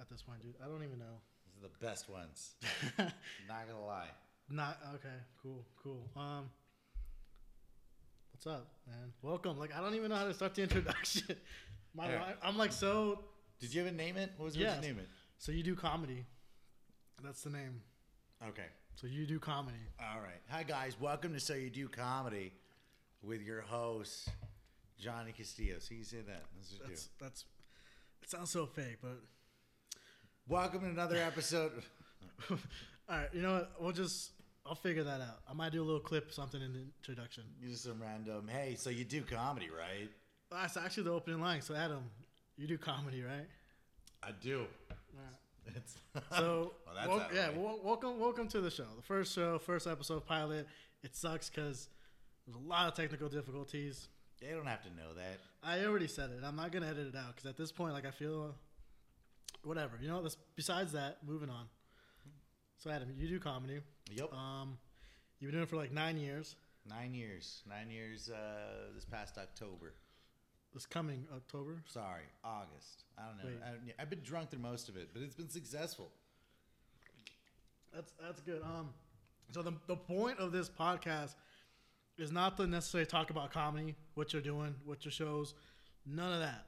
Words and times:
at 0.00 0.08
this 0.08 0.22
point, 0.22 0.40
dude. 0.40 0.54
I 0.64 0.68
don't 0.68 0.82
even 0.82 0.98
know. 0.98 1.20
These 1.44 1.62
are 1.62 1.68
the 1.68 1.86
best 1.86 2.08
ones. 2.08 2.54
Not 2.98 3.68
gonna 3.68 3.84
lie. 3.84 4.08
Not 4.48 4.78
okay. 4.94 5.14
Cool. 5.42 5.64
Cool. 5.82 6.10
Um, 6.16 6.50
what's 8.32 8.46
up, 8.46 8.68
man? 8.86 9.12
Welcome. 9.22 9.58
Like 9.58 9.76
I 9.76 9.80
don't 9.80 9.94
even 9.94 10.10
know 10.10 10.16
how 10.16 10.24
to 10.24 10.34
start 10.34 10.54
the 10.54 10.62
introduction. 10.68 11.36
My, 11.94 12.06
li- 12.06 12.34
I'm 12.42 12.56
like 12.56 12.72
so. 12.72 13.20
Did 13.60 13.74
you 13.74 13.86
a 13.86 13.92
name 13.92 14.16
it? 14.16 14.32
What 14.36 14.46
was 14.46 14.56
it? 14.56 14.60
Yes. 14.60 14.76
What'd 14.76 14.88
you 14.88 14.94
name 14.94 15.06
So 15.38 15.52
you 15.52 15.62
do 15.62 15.74
comedy. 15.74 16.24
That's 17.22 17.42
the 17.42 17.50
name. 17.50 17.82
Okay. 18.48 18.66
So 18.94 19.06
you 19.06 19.26
do 19.26 19.38
comedy. 19.38 19.76
All 20.00 20.20
right. 20.20 20.40
Hi 20.48 20.62
guys. 20.62 20.96
Welcome 20.98 21.34
to 21.34 21.40
So 21.40 21.54
You 21.54 21.68
Do 21.68 21.88
Comedy 21.88 22.52
with 23.22 23.42
your 23.42 23.60
host 23.60 24.28
Johnny 24.98 25.32
Castillo. 25.32 25.76
So 25.78 25.94
you 25.94 26.04
say 26.04 26.18
that. 26.26 26.42
Let's 26.56 26.70
just 26.70 26.82
do. 26.82 26.88
That's 26.88 27.08
that's. 27.20 27.44
It 28.22 28.30
sounds 28.30 28.50
so 28.50 28.66
fake, 28.66 28.98
but 29.02 29.20
Welcome 30.48 30.80
to 30.80 30.86
another 30.88 31.16
episode. 31.16 31.70
all 32.50 32.56
right. 33.08 33.28
You 33.32 33.42
know 33.42 33.52
what? 33.54 33.72
We'll 33.80 33.92
just. 33.92 34.32
I'll 34.66 34.74
figure 34.74 35.02
that 35.04 35.20
out. 35.20 35.40
I 35.50 35.54
might 35.54 35.72
do 35.72 35.82
a 35.82 35.84
little 35.84 36.00
clip, 36.00 36.32
something 36.32 36.60
in 36.60 36.72
the 36.72 36.80
introduction. 37.00 37.44
Just 37.66 37.84
some 37.84 38.00
random. 38.00 38.46
Hey, 38.48 38.74
so 38.78 38.90
you 38.90 39.04
do 39.04 39.22
comedy, 39.22 39.68
right? 39.70 40.08
That's 40.50 40.76
actually 40.76 41.04
the 41.04 41.12
opening 41.12 41.40
line. 41.40 41.62
So 41.62 41.74
Adam, 41.74 42.02
you 42.56 42.66
do 42.66 42.78
comedy, 42.78 43.22
right? 43.22 43.46
I 44.22 44.30
do. 44.40 44.66
Right. 45.14 45.74
It's 45.76 45.94
So 46.36 46.72
Well, 46.86 46.94
that's 46.94 47.08
wel- 47.08 47.26
yeah, 47.34 47.48
wel- 47.50 47.80
welcome 47.82 48.18
welcome 48.20 48.48
to 48.48 48.60
the 48.60 48.70
show. 48.70 48.86
The 48.96 49.02
first 49.02 49.34
show, 49.34 49.58
first 49.58 49.86
episode 49.86 50.26
pilot. 50.26 50.66
It 51.02 51.16
sucks 51.16 51.48
because 51.48 51.88
there's 52.46 52.56
a 52.56 52.68
lot 52.68 52.86
of 52.88 52.94
technical 52.94 53.28
difficulties. 53.28 54.08
they 54.40 54.48
don't 54.50 54.66
have 54.66 54.82
to 54.82 54.88
know 54.90 55.14
that. 55.16 55.38
I 55.62 55.84
already 55.86 56.06
said 56.08 56.30
it. 56.30 56.44
I'm 56.44 56.56
not 56.56 56.70
gonna 56.70 56.86
edit 56.86 57.08
it 57.08 57.16
out 57.16 57.34
because 57.36 57.48
at 57.48 57.56
this 57.56 57.72
point, 57.72 57.94
like 57.94 58.04
I 58.06 58.10
feel, 58.10 58.54
whatever. 59.64 59.98
You 60.00 60.08
know. 60.08 60.22
This, 60.22 60.36
besides 60.56 60.92
that, 60.92 61.18
moving 61.26 61.50
on. 61.50 61.66
So 62.78 62.90
Adam, 62.90 63.08
you 63.16 63.28
do 63.28 63.38
comedy. 63.38 63.80
Yep. 64.14 64.32
Um, 64.32 64.78
you've 65.38 65.50
been 65.50 65.58
doing 65.58 65.64
it 65.64 65.68
for 65.68 65.76
like 65.76 65.92
nine 65.92 66.16
years. 66.16 66.56
Nine 66.88 67.14
years. 67.14 67.62
Nine 67.68 67.90
years. 67.90 68.30
Uh, 68.30 68.92
this 68.94 69.04
past 69.04 69.36
October. 69.38 69.94
This 70.72 70.86
coming 70.86 71.26
October. 71.34 71.82
Sorry, 71.86 72.22
August. 72.44 73.04
I 73.18 73.22
don't 73.26 73.38
know. 73.38 73.58
I 73.66 73.70
don't, 73.70 73.80
I've 73.98 74.08
been 74.08 74.22
drunk 74.22 74.50
through 74.50 74.60
most 74.60 74.88
of 74.88 74.96
it, 74.96 75.10
but 75.12 75.22
it's 75.22 75.34
been 75.34 75.48
successful. 75.50 76.10
That's 77.92 78.12
that's 78.20 78.40
good. 78.40 78.62
Um, 78.62 78.90
so 79.50 79.62
the 79.62 79.72
the 79.88 79.96
point 79.96 80.38
of 80.38 80.52
this 80.52 80.70
podcast 80.70 81.34
is 82.18 82.30
not 82.30 82.56
to 82.58 82.66
necessarily 82.66 83.06
talk 83.06 83.30
about 83.30 83.52
comedy, 83.52 83.96
what 84.14 84.32
you're 84.32 84.42
doing, 84.42 84.74
what 84.84 85.04
your 85.04 85.12
shows, 85.12 85.54
none 86.06 86.32
of 86.32 86.38
that. 86.38 86.66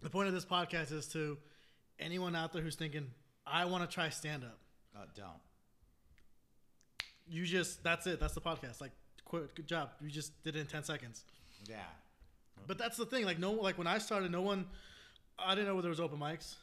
The 0.00 0.10
point 0.10 0.28
of 0.28 0.34
this 0.34 0.44
podcast 0.44 0.90
is 0.92 1.06
to 1.08 1.36
anyone 1.98 2.34
out 2.34 2.52
there 2.52 2.62
who's 2.62 2.76
thinking, 2.76 3.10
I 3.46 3.64
want 3.64 3.88
to 3.88 3.92
try 3.92 4.08
stand 4.08 4.44
up. 4.44 4.58
Uh, 4.96 5.04
don't. 5.16 5.28
You 7.28 7.44
just 7.44 7.82
that's 7.82 8.06
it. 8.06 8.20
That's 8.20 8.34
the 8.34 8.40
podcast. 8.40 8.80
Like, 8.80 8.92
quit. 9.24 9.54
Good 9.54 9.66
job. 9.66 9.90
You 10.00 10.10
just 10.10 10.42
did 10.42 10.56
it 10.56 10.60
in 10.60 10.66
ten 10.66 10.84
seconds. 10.84 11.24
Yeah. 11.68 11.76
But 12.66 12.78
that's 12.78 12.96
the 12.96 13.06
thing. 13.06 13.24
Like 13.24 13.38
no, 13.38 13.52
like 13.52 13.78
when 13.78 13.86
I 13.86 13.98
started, 13.98 14.30
no 14.30 14.42
one. 14.42 14.66
I 15.38 15.54
didn't 15.54 15.66
know 15.66 15.74
where 15.74 15.82
there 15.82 15.90
was 15.90 16.00
open 16.00 16.18
mics. 16.18 16.56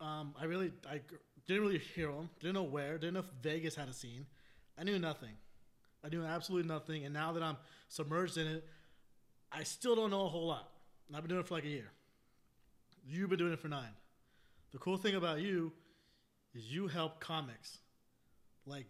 Um, 0.00 0.34
I 0.40 0.46
really, 0.46 0.72
I 0.90 1.00
didn't 1.46 1.62
really 1.62 1.78
hear 1.78 2.10
them. 2.10 2.30
Didn't 2.40 2.54
know 2.54 2.62
where. 2.62 2.98
Didn't 2.98 3.14
know 3.14 3.20
if 3.20 3.26
Vegas 3.42 3.74
had 3.74 3.88
a 3.88 3.92
scene. 3.92 4.26
I 4.78 4.84
knew 4.84 4.98
nothing. 4.98 5.30
I 6.04 6.08
knew 6.08 6.24
absolutely 6.24 6.68
nothing. 6.68 7.04
And 7.04 7.14
now 7.14 7.32
that 7.32 7.42
I'm 7.42 7.56
submerged 7.88 8.36
in 8.38 8.46
it, 8.46 8.64
I 9.52 9.62
still 9.62 9.94
don't 9.94 10.10
know 10.10 10.26
a 10.26 10.28
whole 10.28 10.46
lot. 10.46 10.68
And 11.06 11.16
I've 11.16 11.22
been 11.22 11.30
doing 11.30 11.40
it 11.40 11.46
for 11.46 11.54
like 11.54 11.64
a 11.64 11.68
year. 11.68 11.90
You've 13.06 13.30
been 13.30 13.38
doing 13.38 13.52
it 13.52 13.60
for 13.60 13.68
nine. 13.68 13.90
The 14.74 14.80
cool 14.80 14.96
thing 14.98 15.14
about 15.14 15.40
you 15.40 15.72
is 16.52 16.70
you 16.70 16.88
help 16.88 17.20
comics. 17.20 17.78
Like, 18.66 18.86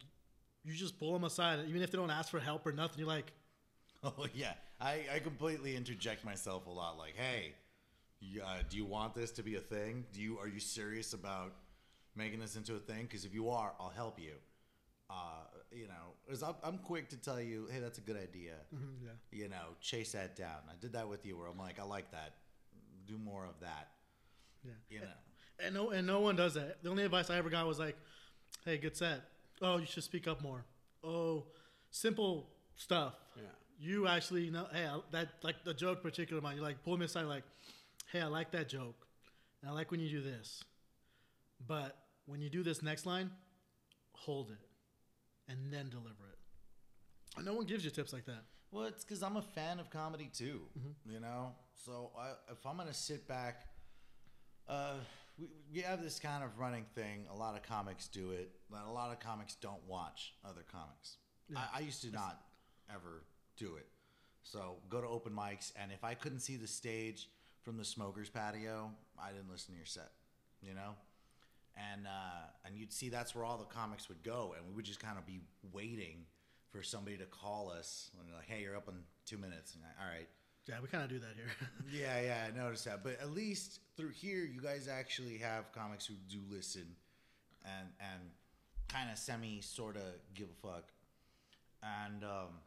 you 0.64 0.72
just 0.72 0.98
pull 0.98 1.12
them 1.12 1.24
aside, 1.24 1.60
even 1.68 1.82
if 1.82 1.90
they 1.90 1.98
don't 1.98 2.10
ask 2.10 2.30
for 2.30 2.40
help 2.40 2.66
or 2.66 2.72
nothing. 2.72 2.98
You're 2.98 3.06
like, 3.08 3.32
Oh 4.02 4.26
yeah. 4.34 4.54
I, 4.80 5.02
I 5.14 5.18
completely 5.18 5.76
interject 5.76 6.24
myself 6.24 6.66
a 6.66 6.70
lot. 6.70 6.96
Like, 6.98 7.14
hey, 7.16 7.52
uh, 8.42 8.58
do 8.68 8.78
you 8.78 8.86
want 8.86 9.14
this 9.14 9.30
to 9.32 9.42
be 9.42 9.56
a 9.56 9.60
thing? 9.60 10.04
Do 10.12 10.20
you 10.22 10.38
are 10.38 10.48
you 10.48 10.58
serious 10.58 11.12
about 11.12 11.52
making 12.16 12.40
this 12.40 12.56
into 12.56 12.74
a 12.76 12.78
thing? 12.78 13.02
Because 13.02 13.26
if 13.26 13.34
you 13.34 13.50
are, 13.50 13.72
I'll 13.78 13.92
help 13.94 14.18
you. 14.18 14.32
Uh, 15.10 15.44
you 15.70 15.86
know, 15.86 16.46
I'm, 16.46 16.54
I'm 16.64 16.78
quick 16.78 17.10
to 17.10 17.16
tell 17.18 17.40
you, 17.40 17.68
hey, 17.70 17.78
that's 17.78 17.98
a 17.98 18.00
good 18.00 18.16
idea. 18.16 18.54
"Mhm, 18.74 19.04
yeah. 19.04 19.10
You 19.38 19.48
know, 19.50 19.76
chase 19.82 20.12
that 20.12 20.34
down. 20.34 20.60
I 20.68 20.74
did 20.80 20.94
that 20.94 21.08
with 21.08 21.26
you, 21.26 21.36
where 21.36 21.46
I'm 21.46 21.58
like, 21.58 21.78
I 21.78 21.84
like 21.84 22.10
that. 22.12 22.36
Do 23.06 23.18
more 23.18 23.44
of 23.44 23.60
that. 23.60 23.90
Yeah. 24.64 24.72
You 24.88 25.00
know. 25.02 25.12
And 25.58 25.74
no, 25.74 25.90
and 25.90 26.06
no 26.06 26.20
one 26.20 26.36
does 26.36 26.54
that. 26.54 26.82
The 26.82 26.90
only 26.90 27.04
advice 27.04 27.30
I 27.30 27.36
ever 27.38 27.50
got 27.50 27.66
was 27.66 27.78
like, 27.78 27.96
"Hey, 28.64 28.78
good 28.78 28.96
set. 28.96 29.20
Oh, 29.62 29.78
you 29.78 29.86
should 29.86 30.02
speak 30.02 30.26
up 30.26 30.42
more. 30.42 30.64
Oh, 31.02 31.44
simple 31.90 32.48
stuff. 32.76 33.14
Yeah. 33.36 33.42
You 33.78 34.08
actually 34.08 34.50
know. 34.50 34.66
Hey, 34.72 34.86
I, 34.86 35.00
that 35.12 35.28
like 35.42 35.64
the 35.64 35.74
joke 35.74 36.02
particular 36.02 36.42
mine. 36.42 36.56
You 36.56 36.62
like 36.62 36.82
pull 36.84 36.96
me 36.96 37.04
aside, 37.04 37.24
like, 37.24 37.44
hey, 38.12 38.20
I 38.20 38.26
like 38.26 38.50
that 38.52 38.68
joke, 38.68 39.06
and 39.62 39.70
I 39.70 39.74
like 39.74 39.90
when 39.90 40.00
you 40.00 40.08
do 40.08 40.22
this, 40.22 40.64
but 41.66 41.96
when 42.26 42.40
you 42.40 42.48
do 42.50 42.62
this 42.62 42.82
next 42.82 43.06
line, 43.06 43.30
hold 44.12 44.50
it, 44.50 45.52
and 45.52 45.72
then 45.72 45.88
deliver 45.88 46.24
it. 46.30 46.38
And 47.36 47.44
no 47.44 47.54
one 47.54 47.66
gives 47.66 47.84
you 47.84 47.90
tips 47.90 48.12
like 48.12 48.26
that. 48.26 48.44
Well, 48.70 48.84
it's 48.84 49.04
because 49.04 49.22
I'm 49.22 49.36
a 49.36 49.42
fan 49.42 49.78
of 49.78 49.90
comedy 49.90 50.30
too. 50.32 50.62
You 51.06 51.20
know, 51.20 51.52
so 51.84 52.10
I, 52.18 52.32
if 52.50 52.64
I'm 52.66 52.76
gonna 52.76 52.94
sit 52.94 53.28
back, 53.28 53.66
uh, 54.68 54.94
we 55.38 55.46
we 55.72 55.80
have 55.80 56.02
this 56.02 56.18
kind 56.18 56.44
of 56.44 56.58
running 56.58 56.84
thing. 56.94 57.26
A 57.32 57.36
lot 57.36 57.56
of 57.56 57.62
comics 57.62 58.08
do 58.08 58.30
it, 58.30 58.50
but 58.70 58.82
a 58.86 58.90
lot 58.90 59.12
of 59.12 59.20
comics 59.20 59.56
don't 59.56 59.84
watch 59.86 60.34
other 60.44 60.64
comics. 60.70 61.16
Yeah. 61.48 61.58
I, 61.74 61.78
I 61.78 61.80
used 61.80 62.02
to 62.02 62.10
not 62.10 62.40
ever 62.92 63.24
do 63.56 63.76
it. 63.76 63.86
So 64.42 64.76
go 64.88 65.00
to 65.00 65.06
open 65.06 65.32
mics, 65.32 65.72
and 65.80 65.90
if 65.90 66.04
I 66.04 66.14
couldn't 66.14 66.40
see 66.40 66.56
the 66.56 66.66
stage 66.66 67.28
from 67.62 67.78
the 67.78 67.84
smokers 67.84 68.28
patio, 68.28 68.90
I 69.18 69.30
didn't 69.32 69.50
listen 69.50 69.72
to 69.72 69.78
your 69.78 69.86
set. 69.86 70.12
You 70.62 70.74
know. 70.74 70.94
And 71.76 72.06
uh, 72.06 72.46
and 72.64 72.76
you'd 72.76 72.92
see 72.92 73.08
that's 73.08 73.34
where 73.34 73.44
all 73.44 73.58
the 73.58 73.64
comics 73.64 74.08
would 74.08 74.22
go, 74.22 74.54
and 74.56 74.64
we 74.68 74.74
would 74.74 74.84
just 74.84 75.00
kind 75.00 75.18
of 75.18 75.26
be 75.26 75.40
waiting 75.72 76.26
for 76.70 76.82
somebody 76.82 77.16
to 77.16 77.24
call 77.24 77.70
us 77.70 78.10
and 78.18 78.32
like, 78.32 78.46
"Hey, 78.46 78.62
you're 78.62 78.76
up 78.76 78.88
in 78.88 78.94
two 79.26 79.38
minutes." 79.38 79.74
And 79.74 79.82
I, 79.82 80.04
all 80.04 80.08
right, 80.08 80.28
Yeah, 80.66 80.76
we 80.80 80.88
kind 80.88 81.04
of 81.04 81.10
do 81.10 81.18
that 81.18 81.34
here. 81.36 81.68
yeah, 81.92 82.20
yeah, 82.20 82.46
I 82.48 82.56
noticed 82.58 82.86
that. 82.86 83.02
But 83.02 83.20
at 83.20 83.30
least 83.30 83.80
through 83.96 84.10
here, 84.10 84.38
you 84.38 84.60
guys 84.60 84.88
actually 84.88 85.38
have 85.38 85.70
comics 85.72 86.06
who 86.06 86.14
do 86.28 86.38
listen, 86.50 86.86
and 87.64 87.88
and 88.00 88.20
kind 88.88 89.10
of 89.10 89.18
semi 89.18 89.60
sort 89.60 89.96
of 89.96 90.02
give 90.34 90.46
a 90.48 90.66
fuck. 90.66 90.84
And 91.82 92.24
um, 92.24 92.60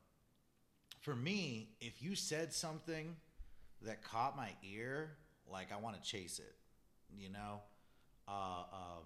for 1.01 1.15
me, 1.15 1.69
if 1.81 2.03
you 2.03 2.15
said 2.15 2.53
something 2.53 3.15
that 3.81 4.03
caught 4.03 4.37
my 4.37 4.49
ear, 4.63 5.11
like 5.51 5.71
I 5.71 5.77
want 5.77 5.95
to 5.95 6.01
chase 6.01 6.39
it, 6.39 6.55
you 7.17 7.29
know. 7.29 7.61
Uh, 8.27 8.63
um, 8.73 9.03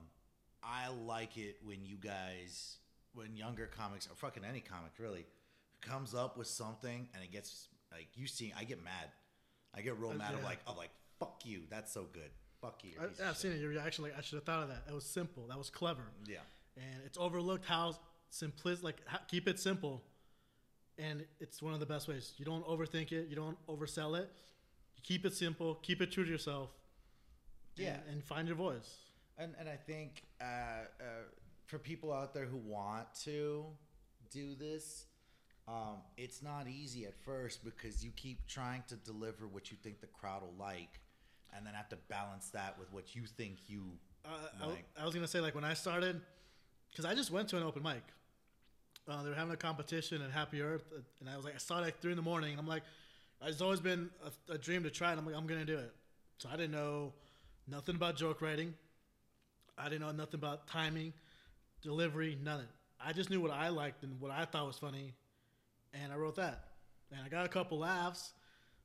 I 0.64 0.90
like 0.90 1.38
it 1.38 1.58
when 1.64 1.86
you 1.86 1.96
guys, 1.96 2.78
when 3.14 3.36
younger 3.36 3.68
comics 3.68 4.08
or 4.08 4.16
fucking 4.16 4.44
any 4.44 4.60
comic 4.60 4.92
really, 5.00 5.26
comes 5.82 6.14
up 6.14 6.38
with 6.38 6.48
something 6.48 7.08
and 7.14 7.24
it 7.24 7.32
gets 7.32 7.68
like 7.92 8.08
you 8.16 8.28
see, 8.28 8.54
I 8.58 8.64
get 8.64 8.84
mad. 8.84 9.08
I 9.76 9.82
get 9.82 9.98
real 9.98 10.12
Uh, 10.12 10.16
mad. 10.16 10.34
I'm 10.38 10.44
like, 10.44 10.60
I'm 10.68 10.76
like, 10.78 10.92
fuck 11.20 11.42
you. 11.46 11.62
That's 11.70 11.92
so 11.94 12.06
good. 12.12 12.30
Fuck 12.62 12.84
you. 12.84 12.92
I, 13.00 13.30
I've 13.30 13.38
seen 13.38 13.52
shit." 13.52 13.60
it. 13.60 13.62
Your 13.62 13.70
reaction, 13.72 14.04
like 14.04 14.18
I 14.18 14.22
should 14.22 14.36
have 14.36 14.44
thought 14.44 14.64
of 14.64 14.70
that. 14.70 14.84
It 14.90 14.94
was 14.94 15.06
simple. 15.06 15.48
That 15.48 15.58
was 15.58 15.70
clever. 15.70 16.04
Yeah. 16.28 16.38
and 16.78 17.02
it's 17.06 17.18
overlooked 17.18 17.66
how 17.66 17.96
simplistic. 18.32 18.84
Like 18.84 18.98
ha- 19.08 19.22
keep 19.28 19.48
it 19.48 19.60
simple, 19.60 20.04
and 20.98 21.26
it's 21.40 21.62
one 21.62 21.74
of 21.74 21.80
the 21.80 21.86
best 21.86 22.08
ways. 22.08 22.34
You 22.38 22.46
don't 22.46 22.66
overthink 22.68 23.12
it. 23.12 23.28
You 23.30 23.36
don't 23.36 23.58
oversell 23.68 24.18
it. 24.20 24.30
You 24.96 25.02
keep 25.04 25.26
it 25.26 25.34
simple. 25.34 25.76
Keep 25.76 26.02
it 26.02 26.12
true 26.12 26.24
to 26.26 26.30
yourself. 26.32 26.70
and- 27.78 27.86
Yeah. 27.86 27.98
and, 28.10 28.24
find 28.24 28.48
your 28.48 28.58
voice. 28.58 28.98
And 29.38 29.56
and 29.60 29.68
I 29.70 29.76
think 29.78 30.24
uh, 30.42 30.44
uh, 30.46 30.84
for 31.68 31.80
people 31.80 32.12
out 32.14 32.34
there 32.34 32.46
who 32.46 32.58
want 32.58 33.08
to 33.24 33.66
do 34.30 34.56
this, 34.56 35.06
um, 35.68 35.98
it's 36.18 36.42
not 36.42 36.68
easy 36.68 37.06
at 37.06 37.14
first 37.24 37.64
because 37.64 38.04
you 38.04 38.12
keep 38.16 38.48
trying 38.48 38.84
to 38.88 38.96
deliver 38.96 39.48
what 39.48 39.72
you 39.72 39.78
think 39.82 40.02
the 40.02 40.08
crowd 40.08 40.42
will 40.42 40.54
like, 40.60 41.00
and 41.56 41.66
then 41.66 41.74
have 41.74 41.90
to 41.90 41.98
balance 42.10 42.50
that 42.50 42.78
with 42.80 42.92
what 42.92 43.16
you 43.16 43.24
think 43.26 43.58
you 43.68 43.84
Uh, 44.26 44.30
I, 44.62 44.66
like. 44.68 44.86
I 45.00 45.06
was 45.06 45.14
gonna 45.14 45.28
say 45.28 45.40
like 45.40 45.56
when 45.56 45.64
I 45.64 45.74
started, 45.74 46.22
because 46.90 47.06
I 47.06 47.16
just 47.16 47.32
went 47.32 47.50
to 47.50 47.58
an 47.58 47.64
open 47.64 47.84
mic. 47.84 48.04
Uh, 49.08 49.24
they 49.24 49.30
were 49.30 49.36
having 49.36 49.54
a 49.54 49.58
competition 49.58 50.22
at 50.22 50.32
Happy 50.32 50.62
Earth, 50.62 50.84
uh, 50.96 51.02
and 51.20 51.30
I 51.30 51.36
was 51.36 51.44
like, 51.44 51.56
I 51.56 51.58
started 51.58 51.88
at 51.88 52.02
three 52.02 52.12
in 52.12 52.18
the 52.18 52.22
morning, 52.22 52.52
and 52.52 52.60
I'm 52.60 52.68
like, 52.68 52.84
it's 53.44 53.62
always 53.62 53.80
been 53.80 54.10
a, 54.50 54.54
a 54.54 54.58
dream 54.58 54.84
to 54.84 54.92
try 54.92 55.12
it. 55.12 55.18
I'm 55.18 55.26
like, 55.26 55.36
I'm 55.36 55.48
gonna 55.48 55.66
do 55.66 55.78
it. 55.78 55.94
So 56.38 56.50
I 56.50 56.56
didn't 56.56 56.72
know 56.72 57.14
nothing 57.68 57.96
about 57.96 58.16
joke 58.16 58.42
writing. 58.42 58.74
I 59.78 59.86
didn't 59.86 60.02
know 60.02 60.12
nothing 60.12 60.40
about 60.40 60.68
timing, 60.68 61.14
delivery, 61.82 62.38
nothing. 62.44 62.68
I 63.04 63.14
just 63.14 63.32
knew 63.32 63.42
what 63.42 63.52
I 63.52 63.70
liked 63.70 64.04
and 64.04 64.20
what 64.22 64.30
I 64.32 64.46
thought 64.46 64.68
was 64.68 64.78
funny, 64.78 65.14
and 65.94 66.12
I 66.12 66.16
wrote 66.16 66.36
that. 66.36 66.66
And 67.12 67.22
I 67.26 67.30
got 67.30 67.46
a 67.46 67.50
couple 67.50 67.80
laughs, 67.80 68.34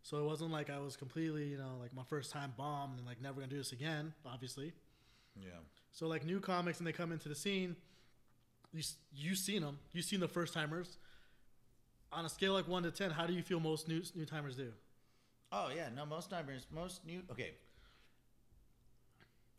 so 0.03 0.19
it 0.19 0.25
wasn't 0.25 0.51
like 0.51 0.71
I 0.71 0.79
was 0.79 0.97
completely, 0.97 1.47
you 1.49 1.59
know, 1.59 1.77
like 1.81 1.95
my 1.95 2.03
first 2.05 2.33
time 2.33 2.53
bombed 2.57 2.99
and 2.99 3.07
like 3.07 3.21
never 3.21 3.41
gonna 3.41 3.51
do 3.51 3.59
this 3.59 3.73
again, 3.73 4.13
obviously. 4.25 4.73
Yeah. 5.41 5.51
So 5.93 6.09
like 6.09 6.25
new 6.25 6.41
comics 6.41 6.79
and 6.79 6.87
they 6.87 6.93
come 6.93 7.13
into 7.13 7.29
the 7.29 7.35
scene, 7.35 7.77
you 8.73 8.81
s- 8.81 8.97
you 9.15 9.35
seen 9.35 9.63
them, 9.63 9.79
you 9.93 10.03
seen 10.03 10.21
the 10.21 10.29
first 10.29 10.55
timers. 10.55 10.99
On 12.13 12.25
a 12.25 12.29
scale 12.29 12.53
like 12.55 12.69
one 12.69 12.83
to 12.85 12.91
ten, 12.91 13.11
how 13.11 13.27
do 13.27 13.33
you 13.33 13.43
feel 13.43 13.61
most 13.61 13.89
new 13.89 14.03
new 14.15 14.25
timers 14.27 14.57
do? 14.57 14.73
Oh 15.53 15.71
yeah, 15.75 15.89
no, 15.95 16.05
most 16.07 16.31
timers, 16.31 16.67
most 16.71 17.05
new. 17.07 17.23
Okay, 17.31 17.55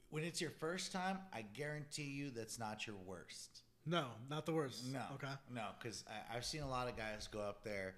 when 0.09 0.23
it's 0.23 0.41
your 0.41 0.51
first 0.51 0.91
time, 0.91 1.19
I 1.33 1.41
guarantee 1.41 2.03
you 2.03 2.31
that's 2.31 2.57
not 2.59 2.87
your 2.87 2.95
worst. 3.05 3.61
No, 3.87 4.07
not 4.29 4.45
the 4.45 4.51
worst. 4.53 4.85
No, 4.91 5.01
Okay. 5.15 5.31
no, 5.53 5.67
because 5.79 6.03
I've 6.33 6.45
seen 6.45 6.61
a 6.61 6.69
lot 6.69 6.89
of 6.89 6.97
guys 6.97 7.27
go 7.27 7.39
up 7.39 7.63
there, 7.63 7.95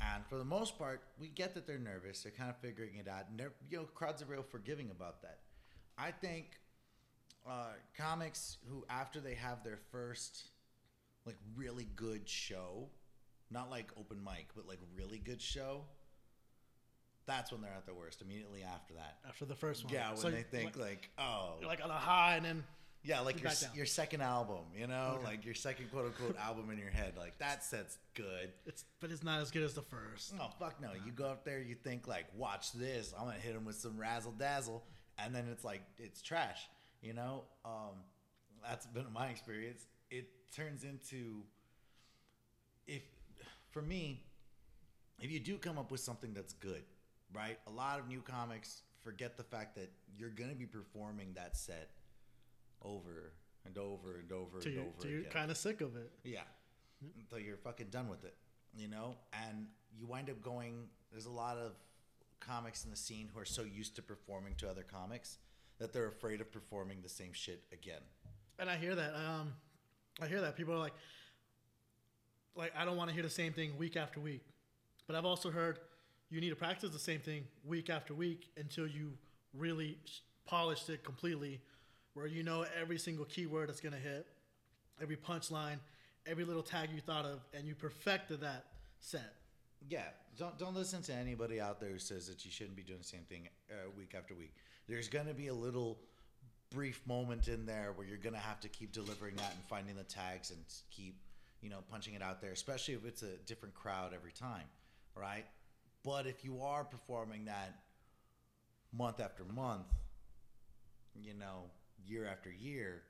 and 0.00 0.24
for 0.26 0.36
the 0.38 0.44
most 0.44 0.78
part, 0.78 1.02
we 1.18 1.28
get 1.28 1.54
that 1.54 1.66
they're 1.66 1.78
nervous. 1.78 2.22
They're 2.22 2.32
kind 2.32 2.48
of 2.50 2.56
figuring 2.58 2.96
it 2.96 3.08
out, 3.08 3.24
and 3.28 3.40
you 3.70 3.78
know, 3.78 3.84
crowds 3.84 4.22
are 4.22 4.26
real 4.26 4.42
forgiving 4.42 4.90
about 4.90 5.22
that. 5.22 5.40
I 5.98 6.10
think 6.12 6.60
uh, 7.46 7.72
comics 7.96 8.58
who, 8.68 8.84
after 8.88 9.20
they 9.20 9.34
have 9.34 9.64
their 9.64 9.78
first, 9.90 10.44
like, 11.26 11.36
really 11.56 11.88
good 11.96 12.28
show, 12.28 12.88
not 13.50 13.68
like 13.70 13.90
open 13.98 14.22
mic, 14.22 14.46
but 14.54 14.66
like 14.68 14.78
really 14.96 15.18
good 15.18 15.40
show, 15.40 15.82
that's 17.26 17.52
when 17.52 17.60
they're 17.60 17.72
at 17.72 17.84
their 17.86 17.94
worst. 17.94 18.22
Immediately 18.22 18.62
after 18.62 18.94
that. 18.94 19.18
After 19.28 19.44
the 19.44 19.54
first 19.54 19.84
one. 19.84 19.92
Yeah, 19.92 20.08
when 20.10 20.16
So 20.18 20.30
they 20.30 20.42
think 20.42 20.76
like, 20.76 20.86
like, 20.86 21.10
oh, 21.18 21.54
like 21.66 21.82
on 21.84 21.90
a 21.90 21.94
high 21.94 22.36
and 22.36 22.44
then 22.44 22.64
yeah, 23.04 23.20
like 23.20 23.42
your 23.42 23.50
your 23.74 23.86
second 23.86 24.20
album, 24.20 24.64
you 24.76 24.86
know, 24.86 25.14
Okay. 25.16 25.24
like 25.24 25.44
your 25.44 25.54
second 25.54 25.90
quote 25.90 26.06
unquote 26.06 26.36
album 26.38 26.70
in 26.70 26.78
your 26.78 26.90
head, 26.90 27.14
like 27.16 27.38
that 27.38 27.64
set's 27.64 27.98
good. 28.14 28.52
it's 28.66 28.84
but 29.00 29.10
it's 29.10 29.22
not 29.24 29.40
as 29.40 29.50
good 29.50 29.62
as 29.62 29.74
the 29.74 29.82
first. 29.82 30.34
Oh 30.40 30.50
fuck 30.58 30.80
no! 30.80 30.90
You 31.04 31.12
go 31.12 31.26
up 31.26 31.44
there, 31.44 31.60
you 31.60 31.74
think 31.74 32.06
like, 32.06 32.26
watch 32.36 32.72
this. 32.72 33.12
I'm 33.18 33.26
gonna 33.26 33.38
hit 33.38 33.54
him 33.54 33.64
with 33.64 33.76
some 33.76 33.98
razzle 33.98 34.32
dazzle, 34.32 34.84
and 35.18 35.34
then 35.34 35.46
it's 35.50 35.64
like 35.64 35.82
it's 35.98 36.22
trash. 36.22 36.68
You 37.00 37.14
know, 37.14 37.44
um, 37.64 37.96
that's 38.62 38.86
been 38.86 39.06
my 39.12 39.28
experience. 39.28 39.84
It 40.10 40.28
turns 40.54 40.84
into 40.84 41.42
if 42.86 43.02
for 43.70 43.82
me, 43.82 44.22
if 45.20 45.30
you 45.30 45.40
do 45.40 45.58
come 45.58 45.78
up 45.78 45.90
with 45.90 46.00
something 46.00 46.32
that's 46.34 46.52
good, 46.52 46.82
right? 47.32 47.58
A 47.66 47.70
lot 47.70 47.98
of 47.98 48.06
new 48.06 48.20
comics 48.20 48.82
forget 49.00 49.36
the 49.36 49.42
fact 49.42 49.74
that 49.74 49.90
you're 50.16 50.30
gonna 50.30 50.54
be 50.54 50.66
performing 50.66 51.32
that 51.34 51.56
set 51.56 51.90
over 52.84 53.32
and 53.64 53.78
over 53.78 54.18
and 54.18 54.32
over 54.32 54.60
To 54.60 54.68
and 54.68 54.76
you, 54.76 54.80
over 54.82 55.02
to 55.02 55.08
you're 55.08 55.22
kind 55.24 55.50
of 55.50 55.56
sick 55.56 55.80
of 55.80 55.96
it. 55.96 56.10
Yeah. 56.24 56.40
Until 57.18 57.38
you're 57.44 57.56
fucking 57.56 57.88
done 57.90 58.08
with 58.08 58.24
it, 58.24 58.34
you 58.76 58.88
know? 58.88 59.16
And 59.32 59.66
you 59.96 60.06
wind 60.06 60.30
up 60.30 60.40
going, 60.42 60.88
there's 61.10 61.26
a 61.26 61.30
lot 61.30 61.56
of 61.56 61.72
comics 62.40 62.84
in 62.84 62.90
the 62.90 62.96
scene 62.96 63.28
who 63.32 63.40
are 63.40 63.44
so 63.44 63.62
used 63.62 63.96
to 63.96 64.02
performing 64.02 64.54
to 64.56 64.70
other 64.70 64.82
comics 64.82 65.38
that 65.78 65.92
they're 65.92 66.08
afraid 66.08 66.40
of 66.40 66.52
performing 66.52 66.98
the 67.02 67.08
same 67.08 67.32
shit 67.32 67.64
again. 67.72 68.02
And 68.58 68.70
I 68.70 68.76
hear 68.76 68.94
that. 68.94 69.14
Um, 69.14 69.52
I 70.20 70.26
hear 70.26 70.40
that 70.42 70.56
people 70.56 70.74
are 70.74 70.78
like, 70.78 70.92
like 72.54 72.72
I 72.76 72.84
don't 72.84 72.96
want 72.96 73.08
to 73.08 73.14
hear 73.14 73.22
the 73.22 73.30
same 73.30 73.52
thing 73.52 73.76
week 73.78 73.96
after 73.96 74.20
week. 74.20 74.42
But 75.06 75.16
I've 75.16 75.24
also 75.24 75.50
heard 75.50 75.78
you 76.30 76.40
need 76.40 76.50
to 76.50 76.56
practice 76.56 76.90
the 76.90 76.98
same 76.98 77.20
thing 77.20 77.44
week 77.64 77.90
after 77.90 78.14
week 78.14 78.50
until 78.56 78.86
you 78.86 79.12
really 79.54 79.98
sh- 80.04 80.20
polished 80.46 80.88
it 80.88 81.02
completely, 81.04 81.60
where 82.14 82.26
you 82.26 82.42
know 82.42 82.64
every 82.80 82.98
single 82.98 83.24
keyword 83.24 83.68
that's 83.68 83.80
gonna 83.80 83.96
hit, 83.96 84.26
every 85.00 85.16
punchline, 85.16 85.78
every 86.26 86.44
little 86.44 86.62
tag 86.62 86.90
you 86.94 87.00
thought 87.00 87.24
of, 87.24 87.40
and 87.54 87.66
you 87.66 87.74
perfected 87.74 88.40
that 88.40 88.66
set. 89.00 89.34
Yeah, 89.88 90.04
don't 90.38 90.58
don't 90.58 90.74
listen 90.74 91.02
to 91.02 91.14
anybody 91.14 91.60
out 91.60 91.80
there 91.80 91.90
who 91.90 91.98
says 91.98 92.28
that 92.28 92.44
you 92.44 92.50
shouldn't 92.50 92.76
be 92.76 92.82
doing 92.82 93.00
the 93.00 93.04
same 93.04 93.24
thing 93.28 93.48
uh, 93.70 93.90
week 93.96 94.14
after 94.16 94.34
week. 94.34 94.54
There's 94.88 95.08
going 95.08 95.26
to 95.26 95.34
be 95.34 95.48
a 95.48 95.54
little 95.54 95.98
brief 96.70 97.06
moment 97.06 97.48
in 97.48 97.66
there 97.66 97.92
where 97.94 98.06
you're 98.06 98.16
going 98.16 98.34
to 98.34 98.40
have 98.40 98.60
to 98.60 98.68
keep 98.68 98.92
delivering 98.92 99.36
that 99.36 99.52
and 99.54 99.62
finding 99.68 99.94
the 99.94 100.04
tags 100.04 100.50
and 100.50 100.60
keep, 100.90 101.16
you 101.60 101.68
know, 101.68 101.78
punching 101.90 102.14
it 102.14 102.22
out 102.22 102.40
there, 102.40 102.52
especially 102.52 102.94
if 102.94 103.04
it's 103.04 103.22
a 103.22 103.36
different 103.46 103.74
crowd 103.74 104.12
every 104.14 104.32
time, 104.32 104.64
right? 105.14 105.44
But 106.04 106.26
if 106.26 106.44
you 106.44 106.62
are 106.62 106.84
performing 106.84 107.44
that 107.44 107.74
month 108.92 109.20
after 109.20 109.44
month, 109.44 109.86
you 111.14 111.34
know, 111.34 111.64
year 112.06 112.26
after 112.26 112.50
year, 112.50 113.02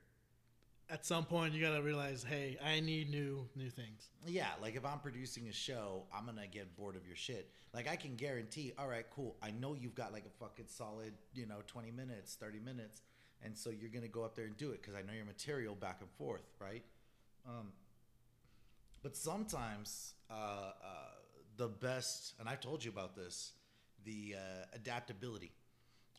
At 0.91 1.07
some 1.07 1.25
point, 1.25 1.55
you 1.55 1.63
gotta 1.63 1.81
realize, 1.83 2.23
hey, 2.23 2.59
I 2.63 2.81
need 2.81 3.09
new 3.11 3.49
new 3.57 3.71
things. 3.71 4.11
Yeah, 4.27 4.49
like 4.61 4.77
if 4.77 4.85
I'm 4.85 4.99
producing 4.99 5.49
a 5.49 5.53
show, 5.53 6.05
I'm 6.15 6.27
gonna 6.27 6.47
get 6.47 6.77
bored 6.77 6.97
of 6.97 7.07
your 7.07 7.17
shit. 7.17 7.51
Like 7.73 7.89
I 7.89 7.97
can 7.97 8.15
guarantee, 8.17 8.73
all 8.79 8.89
right, 8.89 9.07
cool. 9.11 9.37
I 9.43 9.53
know 9.53 9.75
you've 9.75 9.95
got 9.95 10.13
like 10.13 10.27
a 10.27 10.31
fucking 10.45 10.67
solid, 10.69 11.15
you 11.35 11.47
know, 11.47 11.61
20 11.67 11.91
minutes, 11.93 12.35
30 12.35 12.61
minutes, 12.61 13.01
and 13.43 13.57
so 13.57 13.71
you're 13.71 13.89
gonna 13.91 14.09
go 14.09 14.23
up 14.25 14.35
there 14.35 14.45
and 14.45 14.57
do 14.57 14.73
it 14.73 14.83
because 14.83 14.95
I 14.95 15.01
know 15.03 15.15
your 15.15 15.25
material 15.25 15.75
back 15.75 15.99
and 16.03 16.11
forth, 16.19 16.45
right? 16.61 16.85
Um, 17.49 17.73
but 19.03 19.17
sometimes 19.17 20.15
uh, 20.31 20.35
uh, 20.35 20.73
the 21.57 21.69
best, 21.69 22.35
and 22.39 22.49
I 22.49 22.55
told 22.57 22.85
you 22.85 22.91
about 22.91 23.17
this, 23.17 23.53
the 24.05 24.35
uh, 24.37 24.65
adaptability, 24.75 25.53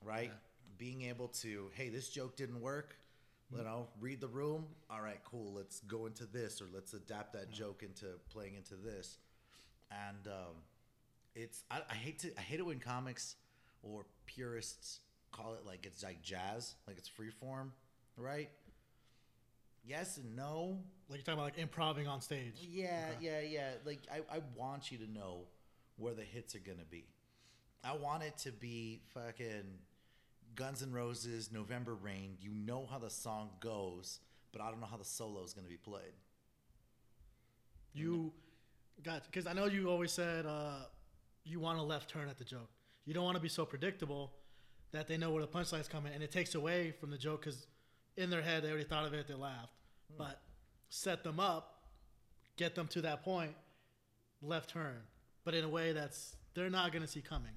right? 0.02 0.31
Being 0.78 1.04
able 1.04 1.28
to, 1.42 1.70
hey, 1.74 1.90
this 1.90 2.10
joke 2.10 2.36
didn't 2.36 2.62
work. 2.62 2.98
You 3.56 3.64
know, 3.64 3.88
read 4.02 4.20
the 4.20 4.28
room. 4.28 4.66
All 4.90 5.00
right, 5.02 5.20
cool. 5.24 5.54
Let's 5.54 5.81
go 5.81 6.08
into 6.08 6.25
this, 6.25 6.60
or 6.60 6.66
let's 6.74 6.94
adapt 6.94 7.34
that 7.34 7.52
joke 7.52 7.84
into 7.84 8.08
playing 8.31 8.56
into 8.56 8.74
this. 8.75 9.20
And 9.92 10.28
um, 10.28 10.56
it's 11.36 11.64
I, 11.70 11.81
I 11.88 11.94
hate 11.94 12.18
to 12.20 12.31
I 12.36 12.42
hate 12.42 12.60
it 12.60 12.66
when 12.66 12.80
comics 12.80 13.36
or 13.84 14.06
purists 14.25 15.02
call 15.31 15.54
it 15.54 15.66
like 15.66 15.86
it's 15.86 16.04
like 16.04 16.22
jazz, 16.22 16.76
like 16.88 16.98
it's 16.98 17.08
free 17.08 17.31
form, 17.31 17.74
right? 18.18 18.50
Yes 19.86 20.18
and 20.18 20.36
no. 20.36 20.80
Like 21.10 21.19
you're 21.19 21.26
talking 21.26 21.34
about 21.34 21.46
like 21.46 21.58
improving 21.58 22.08
on 22.08 22.22
stage. 22.22 22.56
Yeah, 22.62 23.08
yeah, 23.19 23.42
yeah. 23.42 23.72
Like 23.86 24.00
I, 24.12 24.18
I 24.36 24.40
want 24.56 24.92
you 24.92 24.98
to 25.00 25.12
know 25.12 25.42
where 25.98 26.14
the 26.14 26.24
hits 26.24 26.56
are 26.56 26.60
gonna 26.60 26.86
be. 26.90 27.06
I 27.84 27.96
want 27.96 28.24
it 28.24 28.38
to 28.40 28.52
be 28.52 29.02
fucking 29.14 29.66
Guns 30.56 30.84
N' 30.84 30.92
Roses, 30.92 31.52
November 31.52 31.96
Rain. 31.96 32.38
You 32.40 32.52
know 32.52 32.88
how 32.90 33.00
the 33.00 33.10
song 33.10 33.50
goes, 33.60 34.20
but 34.52 34.62
I 34.62 34.70
don't 34.70 34.80
know 34.80 34.88
how 34.88 34.98
the 34.98 35.06
solo 35.06 35.44
is 35.44 35.54
gonna 35.54 35.68
be 35.68 35.78
played. 35.78 36.14
You 37.94 38.34
got 39.04 39.26
because 39.26 39.48
I 39.48 39.54
know 39.54 39.66
you 39.66 39.90
always 39.90 40.12
said 40.12 40.46
uh, 40.46 40.86
you 41.44 41.60
want 41.60 41.80
a 41.80 41.84
left 41.84 42.10
turn 42.10 42.30
at 42.30 42.38
the 42.38 42.44
joke. 42.44 42.70
You 43.06 43.14
don't 43.14 43.26
want 43.26 43.36
to 43.36 43.42
be 43.42 43.50
so 43.50 43.66
predictable 43.66 44.32
that 44.92 45.08
they 45.08 45.18
know 45.18 45.32
where 45.32 45.42
the 45.42 45.48
punchline's 45.48 45.88
coming, 45.88 46.14
and 46.14 46.24
it 46.24 46.32
takes 46.32 46.56
away 46.56 46.92
from 47.00 47.10
the 47.10 47.18
joke 47.18 47.42
because 47.42 47.68
in 48.16 48.30
their 48.30 48.42
head 48.42 48.64
they 48.64 48.70
already 48.70 48.86
thought 48.86 49.06
of 49.06 49.14
it, 49.14 49.28
they 49.28 49.34
laughed. 49.34 49.74
But 50.18 50.40
set 50.90 51.24
them 51.24 51.40
up, 51.40 51.83
get 52.56 52.76
them 52.76 52.88
to 52.90 53.02
that 53.02 53.24
point, 53.24 53.54
left 54.42 54.69
turn, 54.69 55.02
but 55.44 55.54
in 55.54 55.64
a 55.64 55.69
way 55.69 55.92
that's 55.92 56.36
they're 56.54 56.69
not 56.69 56.92
going 56.92 57.02
to 57.02 57.07
see 57.07 57.22
coming. 57.22 57.54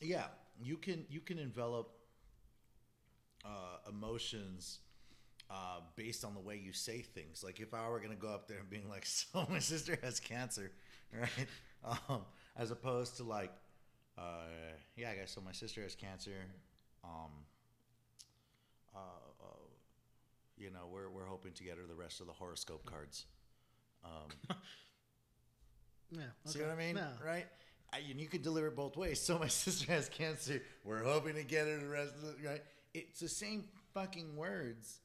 Yeah, 0.00 0.24
you 0.60 0.76
can 0.76 1.04
you 1.08 1.20
can 1.20 1.38
envelop 1.38 1.90
uh, 3.44 3.88
emotions 3.88 4.80
uh, 5.50 5.80
based 5.96 6.24
on 6.24 6.34
the 6.34 6.40
way 6.40 6.56
you 6.62 6.72
say 6.72 7.00
things. 7.00 7.42
Like 7.44 7.60
if 7.60 7.74
I 7.74 7.88
were 7.88 8.00
gonna 8.00 8.14
go 8.14 8.28
up 8.28 8.48
there 8.48 8.58
and 8.58 8.70
being 8.70 8.88
like, 8.88 9.06
"So 9.06 9.46
my 9.50 9.58
sister 9.58 9.98
has 10.02 10.20
cancer," 10.20 10.72
right? 11.12 11.30
Um, 12.08 12.20
as 12.56 12.70
opposed 12.70 13.16
to 13.16 13.24
like, 13.24 13.50
uh, 14.16 14.46
"Yeah, 14.94 15.16
guys, 15.16 15.32
so 15.32 15.40
my 15.40 15.50
sister 15.50 15.82
has 15.82 15.96
cancer." 15.96 16.30
Um, 17.02 17.30
uh, 18.94 18.98
uh, 18.98 19.46
you 20.56 20.70
know, 20.70 20.86
we're 20.92 21.10
we're 21.10 21.26
hoping 21.26 21.52
to 21.54 21.64
get 21.64 21.76
her 21.76 21.86
the 21.88 21.94
rest 21.96 22.20
of 22.20 22.28
the 22.28 22.32
horoscope 22.32 22.84
cards. 22.86 23.26
Um, 24.04 24.56
Yeah, 26.10 26.24
See 26.44 26.60
what 26.60 26.70
I 26.70 26.74
mean? 26.74 26.96
Yeah. 26.96 27.08
Right? 27.24 27.46
I, 27.92 27.98
and 28.10 28.20
you 28.20 28.26
could 28.26 28.42
deliver 28.42 28.68
it 28.68 28.76
both 28.76 28.96
ways. 28.96 29.20
So 29.20 29.38
my 29.38 29.48
sister 29.48 29.90
has 29.92 30.08
cancer. 30.08 30.62
We're 30.84 31.02
hoping 31.02 31.34
to 31.34 31.42
get 31.42 31.66
her 31.66 31.78
the 31.78 31.88
rest 31.88 32.14
of 32.14 32.22
the 32.22 32.48
right. 32.48 32.62
It's 32.94 33.20
the 33.20 33.28
same 33.28 33.64
fucking 33.94 34.36
words, 34.36 35.00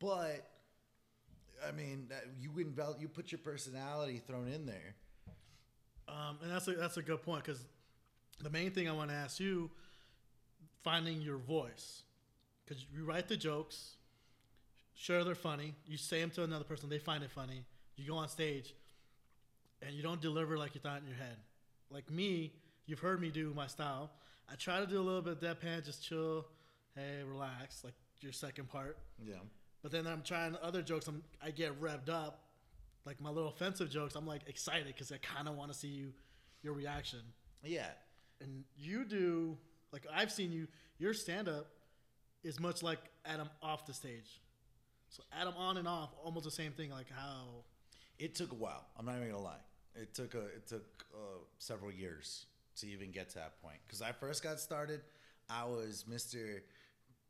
but 0.00 0.48
I 1.66 1.72
mean, 1.72 2.08
you 2.40 2.50
envel- 2.52 3.00
you 3.00 3.08
put 3.08 3.32
your 3.32 3.40
personality 3.40 4.22
thrown 4.26 4.48
in 4.48 4.66
there. 4.66 4.94
Um, 6.08 6.38
and 6.42 6.50
that's 6.50 6.68
a, 6.68 6.72
that's 6.72 6.96
a 6.96 7.02
good 7.02 7.22
point 7.22 7.44
because 7.44 7.64
the 8.40 8.50
main 8.50 8.70
thing 8.70 8.88
I 8.88 8.92
want 8.92 9.10
to 9.10 9.16
ask 9.16 9.40
you, 9.40 9.70
finding 10.82 11.20
your 11.20 11.36
voice, 11.36 12.02
because 12.64 12.86
you 12.94 13.04
write 13.04 13.28
the 13.28 13.36
jokes, 13.36 13.96
sure 14.94 15.22
they're 15.24 15.34
funny, 15.34 15.74
you 15.86 15.96
say 15.96 16.20
them 16.20 16.30
to 16.30 16.44
another 16.44 16.64
person, 16.64 16.88
they 16.88 16.98
find 16.98 17.22
it 17.22 17.30
funny, 17.30 17.64
you 17.96 18.06
go 18.06 18.16
on 18.16 18.28
stage, 18.28 18.74
and 19.82 19.94
you 19.94 20.02
don't 20.02 20.20
deliver 20.20 20.56
like 20.56 20.74
you 20.74 20.80
thought 20.80 21.00
in 21.00 21.06
your 21.06 21.16
head. 21.16 21.36
Like 21.90 22.10
me, 22.10 22.52
you've 22.86 23.00
heard 23.00 23.20
me 23.20 23.30
do 23.30 23.52
my 23.54 23.66
style. 23.66 24.10
I 24.50 24.54
try 24.54 24.80
to 24.80 24.86
do 24.86 24.98
a 24.98 25.02
little 25.02 25.22
bit 25.22 25.34
of 25.34 25.40
deadpan, 25.40 25.84
just 25.84 26.02
chill, 26.02 26.46
hey, 26.98 27.22
relax, 27.24 27.84
like 27.84 27.94
your 28.20 28.32
second 28.32 28.68
part. 28.68 28.98
Yeah. 29.24 29.34
But 29.82 29.92
then 29.92 30.06
I'm 30.06 30.22
trying 30.22 30.56
other 30.62 30.82
jokes. 30.82 31.06
I'm 31.06 31.22
I 31.42 31.50
get 31.50 31.80
revved 31.80 32.08
up, 32.08 32.42
like 33.04 33.20
my 33.20 33.30
little 33.30 33.50
offensive 33.50 33.90
jokes. 33.90 34.16
I'm 34.16 34.26
like 34.26 34.42
excited 34.48 34.86
because 34.86 35.12
I 35.12 35.18
kind 35.18 35.48
of 35.48 35.56
want 35.56 35.72
to 35.72 35.78
see 35.78 35.88
you, 35.88 36.12
your 36.62 36.72
reaction. 36.72 37.20
Yeah. 37.62 37.86
And 38.40 38.64
you 38.76 39.04
do 39.04 39.56
like 39.92 40.06
I've 40.12 40.32
seen 40.32 40.52
you. 40.52 40.66
Your 40.98 41.14
stand 41.14 41.48
up 41.48 41.66
is 42.42 42.58
much 42.58 42.82
like 42.82 42.98
Adam 43.24 43.48
off 43.62 43.86
the 43.86 43.94
stage. 43.94 44.40
So 45.10 45.22
Adam 45.40 45.54
on 45.56 45.76
and 45.76 45.88
off, 45.88 46.10
almost 46.24 46.44
the 46.44 46.50
same 46.50 46.72
thing. 46.72 46.90
Like 46.90 47.10
how 47.14 47.64
It 48.18 48.34
took 48.34 48.52
a 48.52 48.56
while. 48.56 48.84
I'm 48.98 49.06
not 49.06 49.16
even 49.16 49.30
gonna 49.30 49.42
lie. 49.42 49.62
It 49.94 50.14
took 50.14 50.34
a 50.34 50.46
it 50.46 50.66
took 50.66 51.04
uh, 51.14 51.38
several 51.58 51.92
years 51.92 52.46
to 52.80 52.88
even 52.88 53.10
get 53.10 53.28
to 53.30 53.36
that 53.36 53.62
point. 53.62 53.78
Because 53.86 54.02
I 54.02 54.12
first 54.12 54.42
got 54.42 54.60
started, 54.60 55.00
I 55.48 55.64
was 55.64 56.04
Mister 56.08 56.62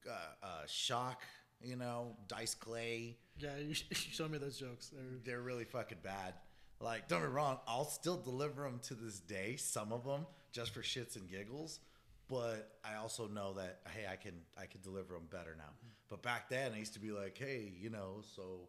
uh, 0.09 0.47
uh, 0.47 0.49
Shock. 0.67 1.23
You 1.61 1.75
know, 1.75 2.14
Dice 2.28 2.55
Clay. 2.55 3.17
yeah, 3.37 3.57
you, 3.59 3.69
you 3.90 3.97
showed 3.97 4.31
me 4.31 4.38
those 4.38 4.59
jokes. 4.59 4.90
They're- 4.90 5.19
They're 5.25 5.40
really 5.43 5.64
fucking 5.64 5.99
bad. 6.05 6.35
Like, 6.81 7.09
don't 7.09 7.21
get 7.21 7.28
me 7.31 7.35
wrong. 7.35 7.59
I'll 7.67 7.85
still 7.85 8.17
deliver 8.17 8.62
them 8.62 8.78
to 8.85 8.95
this 8.95 9.19
day. 9.19 9.57
Some 9.57 9.93
of 9.93 10.05
them 10.05 10.25
just 10.52 10.73
for 10.73 10.83
shits 10.83 11.17
and 11.17 11.28
giggles. 11.28 11.81
But 12.28 12.78
I 12.85 12.95
also 12.97 13.26
know 13.26 13.55
that 13.55 13.81
hey, 13.93 14.05
I 14.11 14.17
can 14.17 14.35
I 14.61 14.67
can 14.67 14.81
deliver 14.83 15.14
them 15.14 15.26
better 15.31 15.57
now. 15.57 15.71
But 16.11 16.23
back 16.23 16.49
then, 16.49 16.73
I 16.75 16.78
used 16.78 16.93
to 16.95 17.00
be 17.00 17.11
like, 17.11 17.37
hey, 17.37 17.73
you 17.81 17.90
know, 17.90 18.23
so 18.37 18.69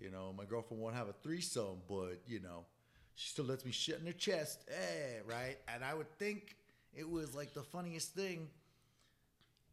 you 0.00 0.10
know, 0.10 0.32
my 0.36 0.44
girlfriend 0.44 0.80
won't 0.82 0.94
have 0.94 1.08
a 1.08 1.14
threesome, 1.14 1.78
but 1.88 2.20
you 2.26 2.38
know, 2.40 2.66
she 3.16 3.30
still 3.30 3.46
lets 3.46 3.64
me 3.64 3.72
shit 3.72 3.98
in 3.98 4.06
her 4.06 4.12
chest, 4.12 4.64
eh, 4.68 5.20
right? 5.26 5.56
And 5.74 5.82
I 5.82 5.94
would 5.94 6.10
think 6.18 6.54
it 6.94 7.08
was 7.08 7.34
like 7.34 7.54
the 7.54 7.62
funniest 7.64 8.14
thing. 8.14 8.48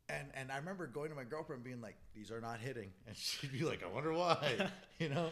And 0.07 0.27
and 0.35 0.51
I 0.51 0.57
remember 0.57 0.87
going 0.87 1.09
to 1.09 1.15
my 1.15 1.23
girlfriend 1.23 1.63
being 1.63 1.81
like, 1.81 1.95
"These 2.13 2.31
are 2.31 2.41
not 2.41 2.59
hitting," 2.59 2.91
and 3.07 3.15
she'd 3.15 3.51
be 3.51 3.63
like, 3.63 3.83
"I 3.83 3.87
wonder 3.87 4.13
why," 4.13 4.69
you 4.99 5.09
know. 5.09 5.29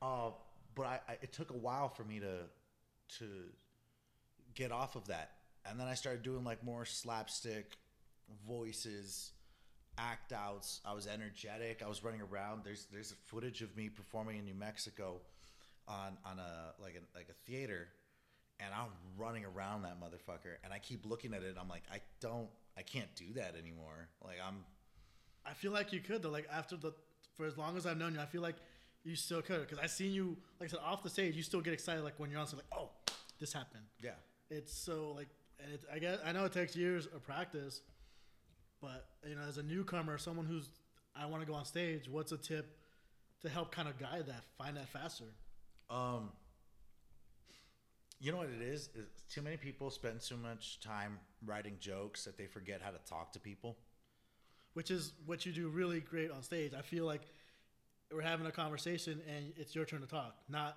Uh, 0.00 0.30
but 0.74 0.86
I, 0.86 1.00
I 1.08 1.12
it 1.22 1.32
took 1.32 1.50
a 1.50 1.56
while 1.56 1.88
for 1.88 2.04
me 2.04 2.20
to 2.20 2.38
to 3.18 3.26
get 4.54 4.72
off 4.72 4.96
of 4.96 5.06
that, 5.08 5.32
and 5.66 5.78
then 5.78 5.86
I 5.86 5.94
started 5.94 6.22
doing 6.22 6.44
like 6.44 6.64
more 6.64 6.84
slapstick 6.84 7.76
voices, 8.46 9.32
act 9.98 10.32
outs. 10.32 10.80
I 10.84 10.94
was 10.94 11.06
energetic. 11.06 11.82
I 11.84 11.88
was 11.88 12.02
running 12.02 12.20
around. 12.20 12.62
There's 12.64 12.86
there's 12.92 13.14
footage 13.26 13.62
of 13.62 13.76
me 13.76 13.88
performing 13.88 14.38
in 14.38 14.44
New 14.44 14.54
Mexico 14.54 15.20
on 15.86 16.16
on 16.24 16.38
a 16.38 16.82
like 16.82 16.94
a 16.94 17.18
like 17.18 17.28
a 17.28 17.50
theater, 17.50 17.88
and 18.60 18.72
I'm 18.74 18.88
running 19.16 19.44
around 19.44 19.82
that 19.82 20.00
motherfucker, 20.00 20.56
and 20.62 20.72
I 20.72 20.78
keep 20.78 21.04
looking 21.06 21.34
at 21.34 21.42
it. 21.42 21.56
I'm 21.60 21.68
like, 21.68 21.84
I 21.92 22.00
don't, 22.20 22.48
I 22.76 22.82
can't 22.82 23.14
do 23.14 23.32
that 23.34 23.54
anymore. 23.56 24.08
Like 24.24 24.36
I'm, 24.46 24.64
I 25.46 25.52
feel 25.54 25.72
like 25.72 25.92
you 25.92 26.00
could 26.00 26.22
though. 26.22 26.30
Like 26.30 26.48
after 26.52 26.76
the 26.76 26.92
for 27.36 27.46
as 27.46 27.56
long 27.56 27.76
as 27.76 27.86
I've 27.86 27.98
known 27.98 28.14
you, 28.14 28.20
I 28.20 28.26
feel 28.26 28.42
like 28.42 28.56
you 29.04 29.16
still 29.16 29.42
could 29.42 29.60
because 29.60 29.78
I've 29.78 29.90
seen 29.90 30.12
you 30.12 30.36
like 30.60 30.70
I 30.70 30.72
said 30.72 30.80
off 30.84 31.02
the 31.02 31.10
stage. 31.10 31.36
You 31.36 31.42
still 31.42 31.60
get 31.60 31.72
excited 31.72 32.02
like 32.02 32.14
when 32.18 32.30
you're 32.30 32.40
on 32.40 32.46
stage, 32.46 32.60
like 32.70 32.80
oh, 32.80 32.90
this 33.40 33.52
happened. 33.52 33.84
yeah. 34.02 34.12
It's 34.50 34.72
so 34.72 35.12
like, 35.16 35.28
and 35.62 35.72
it's 35.72 35.84
I 35.92 35.98
guess 35.98 36.18
I 36.24 36.32
know 36.32 36.44
it 36.44 36.52
takes 36.52 36.76
years 36.76 37.06
of 37.06 37.22
practice, 37.22 37.80
but 38.80 39.06
you 39.26 39.34
know, 39.34 39.42
as 39.48 39.58
a 39.58 39.62
newcomer, 39.62 40.18
someone 40.18 40.46
who's 40.46 40.68
I 41.16 41.26
want 41.26 41.42
to 41.42 41.46
go 41.46 41.54
on 41.54 41.64
stage, 41.64 42.08
what's 42.08 42.32
a 42.32 42.36
tip 42.36 42.76
to 43.42 43.48
help 43.48 43.70
kind 43.70 43.88
of 43.88 43.98
guide 43.98 44.26
that, 44.26 44.42
find 44.58 44.76
that 44.76 44.88
faster? 44.88 45.26
Um, 45.90 46.30
you 48.20 48.32
know 48.32 48.38
what 48.38 48.48
it 48.48 48.62
is? 48.62 48.88
is? 48.94 49.08
Too 49.28 49.42
many 49.42 49.56
people 49.56 49.90
spend 49.90 50.22
so 50.22 50.36
much 50.36 50.80
time 50.80 51.18
writing 51.44 51.76
jokes 51.80 52.24
that 52.24 52.36
they 52.38 52.46
forget 52.46 52.80
how 52.82 52.90
to 52.90 52.98
talk 53.08 53.32
to 53.32 53.40
people. 53.40 53.76
Which 54.74 54.90
is 54.90 55.12
what 55.26 55.46
you 55.46 55.52
do 55.52 55.68
really 55.68 56.00
great 56.00 56.30
on 56.30 56.42
stage. 56.42 56.72
I 56.76 56.82
feel 56.82 57.04
like 57.04 57.22
we're 58.12 58.22
having 58.22 58.46
a 58.46 58.52
conversation 58.52 59.20
and 59.28 59.52
it's 59.56 59.74
your 59.74 59.84
turn 59.84 60.00
to 60.00 60.06
talk, 60.06 60.36
not 60.48 60.76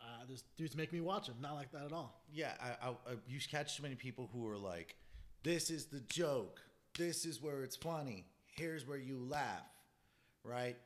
uh, 0.00 0.24
this 0.28 0.44
dude's 0.56 0.76
making 0.76 0.98
me 0.98 1.04
watch 1.04 1.28
him. 1.28 1.34
Not 1.40 1.54
like 1.54 1.72
that 1.72 1.84
at 1.84 1.92
all. 1.92 2.22
Yeah, 2.32 2.52
I, 2.60 2.88
I, 2.88 2.90
I 2.90 3.14
you 3.28 3.38
catch 3.50 3.76
too 3.76 3.82
many 3.82 3.94
people 3.94 4.30
who 4.32 4.46
are 4.48 4.56
like, 4.56 4.96
"This 5.42 5.70
is 5.70 5.86
the 5.86 6.00
joke. 6.00 6.60
This 6.96 7.24
is 7.24 7.42
where 7.42 7.62
it's 7.62 7.76
funny. 7.76 8.26
Here's 8.46 8.86
where 8.86 8.98
you 8.98 9.18
laugh." 9.18 9.66
Right? 10.42 10.76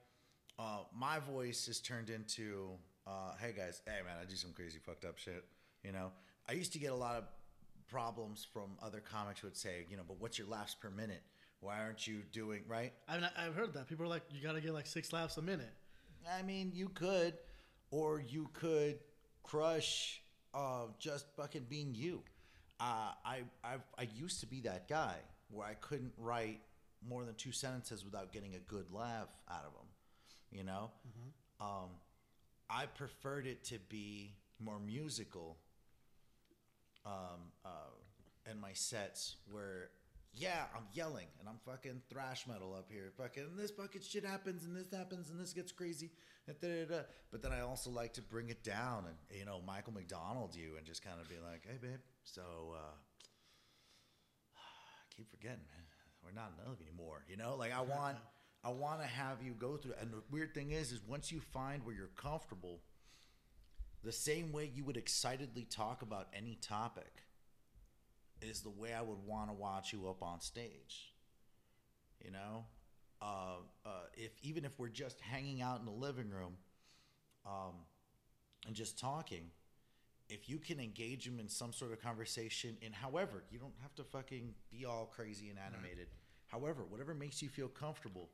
Uh, 0.59 0.80
my 0.97 1.18
voice 1.18 1.68
is 1.68 1.80
turned 1.80 2.11
into, 2.11 2.71
uh, 3.06 3.35
"Hey 3.40 3.52
guys, 3.56 3.83
hey 3.87 4.02
man, 4.04 4.16
I 4.21 4.25
do 4.25 4.37
some 4.37 4.52
crazy 4.52 4.78
fucked 4.85 5.04
up 5.04 5.18
shit." 5.18 5.44
You 5.85 5.93
know, 5.93 6.12
I 6.49 6.53
used 6.53 6.73
to 6.73 6.79
get 6.79 6.93
a 6.93 6.97
lot 6.97 7.17
of 7.17 7.25
problems 7.88 8.47
from 8.53 8.71
other 8.83 9.00
comics 9.00 9.41
who 9.41 9.47
would 9.47 9.57
say, 9.57 9.87
"You 9.91 9.97
know, 9.97 10.03
but 10.07 10.19
what's 10.19 10.38
your 10.38 10.49
laughs 10.49 10.75
per 10.75 10.91
minute? 10.91 11.23
Why 11.61 11.81
aren't 11.81 12.07
you 12.07 12.23
doing 12.33 12.62
right?" 12.67 12.93
I 13.09 13.19
mean, 13.19 13.31
I've 13.37 13.55
heard 13.55 13.75
that 13.75 13.88
people 13.88 14.05
are 14.05 14.09
like, 14.09 14.23
you 14.31 14.43
got 14.43 14.53
to 14.53 14.61
get 14.61 14.73
like 14.73 14.87
six 14.87 15.12
laughs 15.12 15.37
a 15.37 15.43
minute. 15.43 15.73
I 16.33 16.43
mean, 16.43 16.73
you 16.75 16.88
could, 16.88 17.35
or 17.91 18.21
you 18.21 18.49
could 18.55 18.99
crush 19.43 20.23
uh, 20.55 20.87
just 20.99 21.26
fucking 21.37 21.67
being 21.69 21.95
you. 21.95 22.23
Uh, 22.81 23.12
I, 23.25 23.43
I 23.62 23.75
I 23.99 24.09
used 24.17 24.41
to 24.41 24.47
be 24.47 24.61
that 24.62 24.88
guy 24.88 25.17
where 25.50 25.67
I 25.67 25.75
couldn't 25.75 26.12
write 26.17 26.61
more 27.07 27.25
than 27.25 27.35
two 27.35 27.53
sentences 27.53 28.05
without 28.05 28.33
getting 28.33 28.55
a 28.55 28.59
good 28.59 28.87
laugh 28.91 29.29
out 29.50 29.64
of 29.67 29.73
them. 29.75 29.87
You 30.50 30.64
know, 30.64 30.91
um, 31.61 31.91
I 32.71 32.87
preferred 32.87 33.47
it 33.47 33.64
to 33.64 33.79
be 33.88 34.35
more 34.59 34.79
musical. 34.79 35.59
Um, 37.06 37.52
uh, 37.64 38.50
in 38.50 38.61
my 38.61 38.73
sets 38.73 39.37
where 39.50 39.90
yeah, 40.37 40.64
I'm 40.75 40.87
yelling 40.92 41.26
and 41.38 41.49
I'm 41.49 41.58
fucking 41.64 42.02
thrash 42.11 42.46
metal 42.46 42.75
up 42.76 42.90
here. 42.90 43.12
Fucking 43.16 43.56
this 43.56 43.70
fucking 43.70 44.02
shit 44.02 44.25
happens 44.25 44.64
and 44.64 44.76
this 44.76 44.90
happens 44.90 45.30
and 45.30 45.40
this 45.40 45.52
gets 45.52 45.70
crazy. 45.70 46.11
and 46.49 46.58
da-da-da. 46.61 47.02
But 47.30 47.42
then 47.42 47.52
I 47.52 47.61
also 47.61 47.90
like 47.90 48.14
to 48.14 48.23
bring 48.23 48.49
it 48.49 48.62
down 48.64 49.04
and 49.06 49.38
you 49.38 49.44
know 49.44 49.61
Michael 49.66 49.92
McDonald 49.92 50.54
you 50.54 50.76
and 50.76 50.87
just 50.87 51.04
kind 51.04 51.20
of 51.20 51.28
be 51.28 51.37
like, 51.37 51.62
hey 51.66 51.78
babe, 51.80 52.00
so 52.25 52.42
uh, 52.75 52.94
I 54.56 55.16
keep 55.16 55.30
forgetting, 55.30 55.58
man, 55.58 55.84
we're 56.25 56.32
not 56.32 56.52
in 56.58 56.68
love 56.68 56.78
anymore. 56.80 57.25
You 57.28 57.37
know, 57.37 57.56
like 57.56 57.73
I 57.73 57.80
want, 57.80 58.16
I 58.64 58.70
want 58.70 59.00
to 59.02 59.06
have 59.06 59.42
you 59.42 59.52
go 59.52 59.76
through. 59.76 59.94
And 60.00 60.11
the 60.12 60.23
weird 60.30 60.54
thing 60.54 60.73
is, 60.73 60.90
is 60.90 61.00
once 61.06 61.30
you 61.30 61.40
find 61.40 61.84
where 61.84 61.94
you're 61.94 62.11
comfortable, 62.16 62.80
the 64.04 64.12
same 64.12 64.52
way 64.52 64.70
you 64.73 64.84
would 64.84 64.96
excitedly 64.96 65.64
talk 65.64 66.02
about 66.02 66.28
any 66.34 66.58
topic 66.61 67.25
is 68.42 68.61
the 68.61 68.70
way 68.70 68.92
I 68.92 69.00
would 69.00 69.25
want 69.26 69.49
to 69.49 69.54
watch 69.54 69.92
you 69.92 70.08
up 70.08 70.23
on 70.23 70.40
stage. 70.40 71.12
You 72.23 72.30
know, 72.30 72.64
uh, 73.23 73.56
uh, 73.84 73.88
if 74.14 74.32
even 74.42 74.64
if 74.64 74.78
we're 74.78 74.88
just 74.88 75.20
hanging 75.20 75.62
out 75.62 75.80
in 75.80 75.87
the 75.87 75.92
living 75.92 76.30
room, 76.30 76.54
um, 77.46 77.75
and 78.66 78.75
just 78.75 78.99
talking, 78.99 79.50
if 80.28 80.49
you 80.49 80.58
can 80.58 80.80
engage 80.80 81.25
them 81.25 81.38
in 81.38 81.49
some 81.49 81.73
sort 81.73 81.92
of 81.92 82.00
conversation, 82.00 82.76
and 82.82 82.94
however, 82.94 83.44
you 83.50 83.58
don't 83.58 83.75
have 83.82 83.94
to 83.96 84.04
fucking 84.04 84.54
be 84.70 84.84
all 84.84 85.06
crazy 85.06 85.50
and 85.50 85.58
animated. 85.58 86.08
However, 86.46 86.84
whatever 86.88 87.14
makes 87.14 87.42
you 87.42 87.49
feel 87.49 87.68
comfortable. 87.68 88.28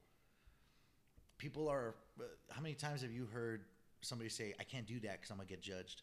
People 1.39 1.69
are. 1.69 1.95
Uh, 2.19 2.25
how 2.51 2.61
many 2.61 2.75
times 2.75 3.03
have 3.03 3.13
you 3.13 3.27
heard 3.33 3.65
somebody 4.03 4.31
say, 4.31 4.55
"I 4.59 4.65
can't 4.65 4.87
do 4.87 5.01
that 5.01 5.13
because 5.13 5.31
I'm 5.31 5.37
gonna 5.37 5.49
get 5.49 5.61
judged"? 5.61 6.03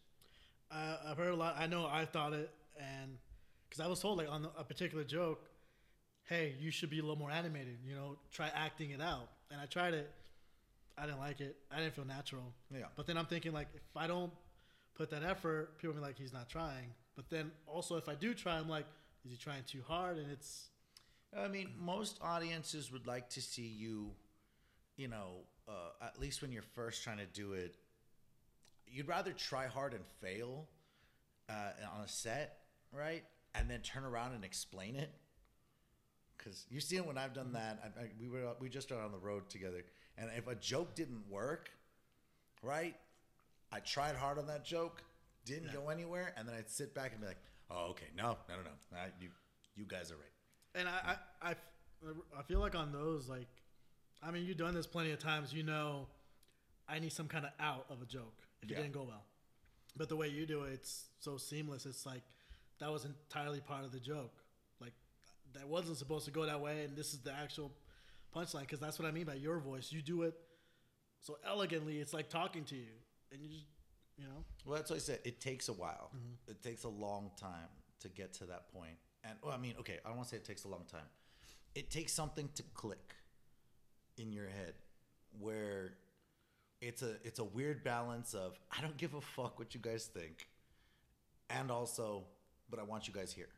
Uh, 0.72 0.98
I've 1.06 1.18
heard 1.18 1.34
a 1.34 1.36
lot. 1.36 1.56
I 1.58 1.68
know 1.68 1.88
I 1.88 2.06
thought 2.06 2.34
it, 2.34 2.52
and 2.80 3.18
because 3.70 3.84
I 3.84 3.88
was 3.88 4.00
told 4.00 4.18
like 4.18 4.30
on 4.30 4.48
a 4.58 4.64
particular 4.64 5.04
joke, 5.04 5.50
hey, 6.24 6.56
you 6.60 6.72
should 6.72 6.90
be 6.90 7.00
a 7.00 7.02
little 7.02 7.18
more 7.18 7.32
animated. 7.32 7.78
You 7.86 7.96
know, 7.96 8.18
try 8.32 8.50
acting 8.54 8.92
it 8.92 9.02
out. 9.02 9.30
And 9.52 9.62
I 9.62 9.66
tried 9.66 9.94
it. 9.94 10.12
I 10.98 11.06
didn't 11.06 11.20
like 11.20 11.42
it. 11.42 11.56
I 11.72 11.80
didn't 11.80 11.94
feel 11.94 12.06
natural. 12.06 12.54
Yeah. 12.74 12.86
But 12.96 13.08
then 13.08 13.18
I'm 13.18 13.26
thinking 13.26 13.54
like, 13.54 13.68
if 13.76 13.96
I 13.96 14.08
don't 14.08 14.32
put 14.96 15.10
that 15.12 15.24
effort, 15.24 15.78
people 15.78 15.94
will 15.94 16.02
be 16.02 16.08
like, 16.08 16.18
he's 16.18 16.34
not 16.34 16.50
trying. 16.50 16.94
But 17.16 17.30
then 17.30 17.52
also, 17.66 17.96
if 17.98 18.10
I 18.10 18.16
do 18.16 18.34
try, 18.34 18.58
I'm 18.58 18.68
like, 18.68 18.86
is 19.24 19.32
he 19.32 19.38
trying 19.38 19.64
too 19.66 19.82
hard? 19.88 20.18
And 20.18 20.32
it's 20.32 20.70
I 21.38 21.48
mean, 21.48 21.72
most 21.80 22.20
audiences 22.22 22.92
would 22.92 23.06
like 23.06 23.30
to 23.32 23.42
see 23.42 23.68
you, 23.68 24.12
you 24.96 25.08
know, 25.08 25.42
uh, 25.68 26.06
at 26.06 26.20
least 26.20 26.42
when 26.42 26.52
you're 26.52 26.64
first 26.76 27.04
trying 27.04 27.18
to 27.18 27.26
do 27.26 27.54
it, 27.54 27.76
you'd 28.92 29.08
rather 29.08 29.32
try 29.32 29.68
hard 29.68 29.94
and 29.94 30.04
fail 30.22 30.68
uh, 31.50 31.72
on 31.96 32.04
a 32.04 32.08
set, 32.08 32.60
right? 32.92 33.24
And 33.56 33.70
then 33.70 33.82
turn 33.82 34.04
around 34.04 34.34
and 34.34 34.44
explain 34.44 34.96
it. 34.96 35.12
Because 36.38 36.66
you 36.70 36.80
see 36.80 36.96
it 36.98 37.06
when 37.06 37.18
I've 37.18 37.34
done 37.34 37.54
that. 37.54 37.80
I, 37.84 38.02
I, 38.02 38.08
we 38.20 38.30
were 38.30 38.54
we 38.60 38.70
just 38.70 38.88
started 38.88 39.06
on 39.06 39.12
the 39.12 39.18
road 39.18 39.50
together, 39.50 39.84
and 40.18 40.30
if 40.38 40.48
a 40.48 40.56
joke 40.56 40.96
didn't 40.96 41.24
work, 41.30 41.72
right? 42.62 42.96
I 43.72 43.80
tried 43.80 44.16
hard 44.16 44.38
on 44.38 44.48
that 44.48 44.64
joke, 44.64 45.04
didn't 45.46 45.74
go 45.74 45.90
anywhere, 45.90 46.34
and 46.38 46.48
then 46.48 46.56
I'd 46.56 46.70
sit 46.70 46.94
back 46.94 47.12
and 47.12 47.22
be 47.22 47.28
like, 47.28 47.40
"Oh, 47.70 47.88
okay, 47.90 48.06
no, 48.16 48.38
no, 48.48 48.56
no, 48.56 48.62
no, 48.92 48.98
I, 48.98 49.08
you, 49.20 49.30
you 49.76 49.86
guys 49.86 50.12
are 50.12 50.16
right." 50.16 50.32
and 50.78 50.88
I, 50.88 51.18
I, 51.42 51.50
I, 51.50 51.56
I 52.38 52.44
feel 52.44 52.60
like 52.60 52.76
on 52.76 52.92
those, 52.92 53.28
like, 53.28 53.48
I 54.22 54.32
mean, 54.32 54.46
you've 54.46 54.58
done 54.58 54.74
this 54.74 54.88
plenty 54.88 55.12
of 55.12 55.20
times. 55.20 55.54
You 55.54 55.64
know, 55.64 56.08
I 56.88 57.00
need 57.00 57.12
some 57.12 57.28
kind 57.28 57.46
of 57.46 57.52
out 57.60 57.86
of 57.90 58.02
a 58.02 58.06
joke 58.06 58.47
if 58.62 58.70
Yeah. 58.70 58.78
it 58.78 58.82
didn't 58.82 58.94
go 58.94 59.04
well. 59.04 59.24
But 59.96 60.10
the 60.10 60.16
way 60.16 60.28
you 60.28 60.46
do 60.46 60.64
it, 60.64 60.74
it's 60.74 61.10
so 61.20 61.38
seamless. 61.38 61.86
It's 61.86 62.06
like 62.06 62.24
that 62.80 62.92
was 62.92 63.06
entirely 63.06 63.60
part 63.62 63.84
of 63.86 63.92
the 63.92 64.00
joke. 64.00 64.34
Like 64.80 64.94
that 65.54 65.68
wasn't 65.68 65.98
supposed 65.98 66.26
to 66.26 66.32
go 66.32 66.46
that 66.46 66.62
way, 66.62 66.84
and 66.84 66.96
this 66.96 67.14
is 67.14 67.20
the 67.22 67.34
actual 67.34 67.72
punchline. 68.36 68.62
Because 68.62 68.80
that's 68.80 69.00
what 69.00 69.08
I 69.08 69.12
mean 69.12 69.26
by 69.26 69.36
your 69.36 69.60
voice. 69.60 69.92
You 69.92 70.02
do 70.02 70.24
it 70.24 70.36
so 71.20 71.38
elegantly. 71.46 72.00
It's 72.00 72.14
like 72.14 72.30
talking 72.30 72.64
to 72.66 72.76
you, 72.76 72.94
and 73.32 73.42
you 73.42 73.50
just, 73.50 73.66
you 74.18 74.26
know, 74.26 74.44
Well, 74.66 74.76
that's 74.76 74.90
what 74.92 74.98
I 74.98 75.00
said. 75.00 75.20
It 75.24 75.40
takes 75.42 75.68
a 75.70 75.74
while. 75.74 76.12
Mm-hmm. 76.16 76.52
It 76.52 76.62
takes 76.62 76.84
a 76.84 76.90
long 76.90 77.32
time 77.40 77.70
to 78.02 78.10
get 78.10 78.34
to 78.36 78.46
that 78.46 78.72
point. 78.72 78.98
And 79.24 79.34
well, 79.44 79.54
I 79.54 79.58
mean, 79.58 79.74
okay, 79.80 79.98
I 80.06 80.10
don't 80.10 80.18
want 80.18 80.30
to 80.30 80.36
say 80.36 80.38
it 80.38 80.46
takes 80.46 80.64
a 80.66 80.68
long 80.68 80.86
time. 80.92 81.08
It 81.74 81.90
takes 81.90 82.14
something 82.14 82.50
to 82.56 82.64
click. 82.74 83.16
in 84.20 84.32
your 84.34 84.48
head 84.48 84.74
where 85.40 85.94
it's 86.82 87.02
a 87.02 87.16
it's 87.24 87.40
a 87.40 87.44
weird 87.44 87.84
balance 87.84 88.34
of 88.34 88.60
I 88.72 88.82
don't 88.82 88.98
give 88.98 89.14
a 89.14 89.22
fuck 89.22 89.60
what 89.60 89.74
you 89.74 89.80
guys 89.82 90.06
think, 90.06 90.48
and 91.50 91.72
also, 91.72 92.26
but 92.70 92.80
I 92.80 92.84
want 92.84 93.08
you 93.08 93.14
guys 93.14 93.32
here. 93.34 93.50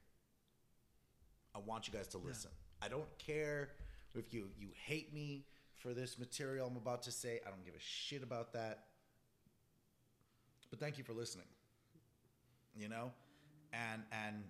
I 1.55 1.59
want 1.59 1.87
you 1.87 1.93
guys 1.93 2.07
to 2.09 2.17
listen. 2.17 2.51
I 2.81 2.87
don't 2.87 3.09
care 3.17 3.69
if 4.15 4.33
you 4.33 4.47
you 4.57 4.69
hate 4.85 5.13
me 5.13 5.45
for 5.75 5.93
this 5.93 6.17
material 6.19 6.67
I'm 6.67 6.77
about 6.77 7.03
to 7.03 7.11
say. 7.11 7.39
I 7.45 7.49
don't 7.49 7.63
give 7.65 7.75
a 7.75 7.79
shit 7.79 8.23
about 8.23 8.53
that. 8.53 8.85
But 10.69 10.79
thank 10.79 10.97
you 10.97 11.03
for 11.03 11.13
listening. 11.13 11.47
You 12.75 12.87
know, 12.87 13.11
and 13.73 14.03
and 14.11 14.43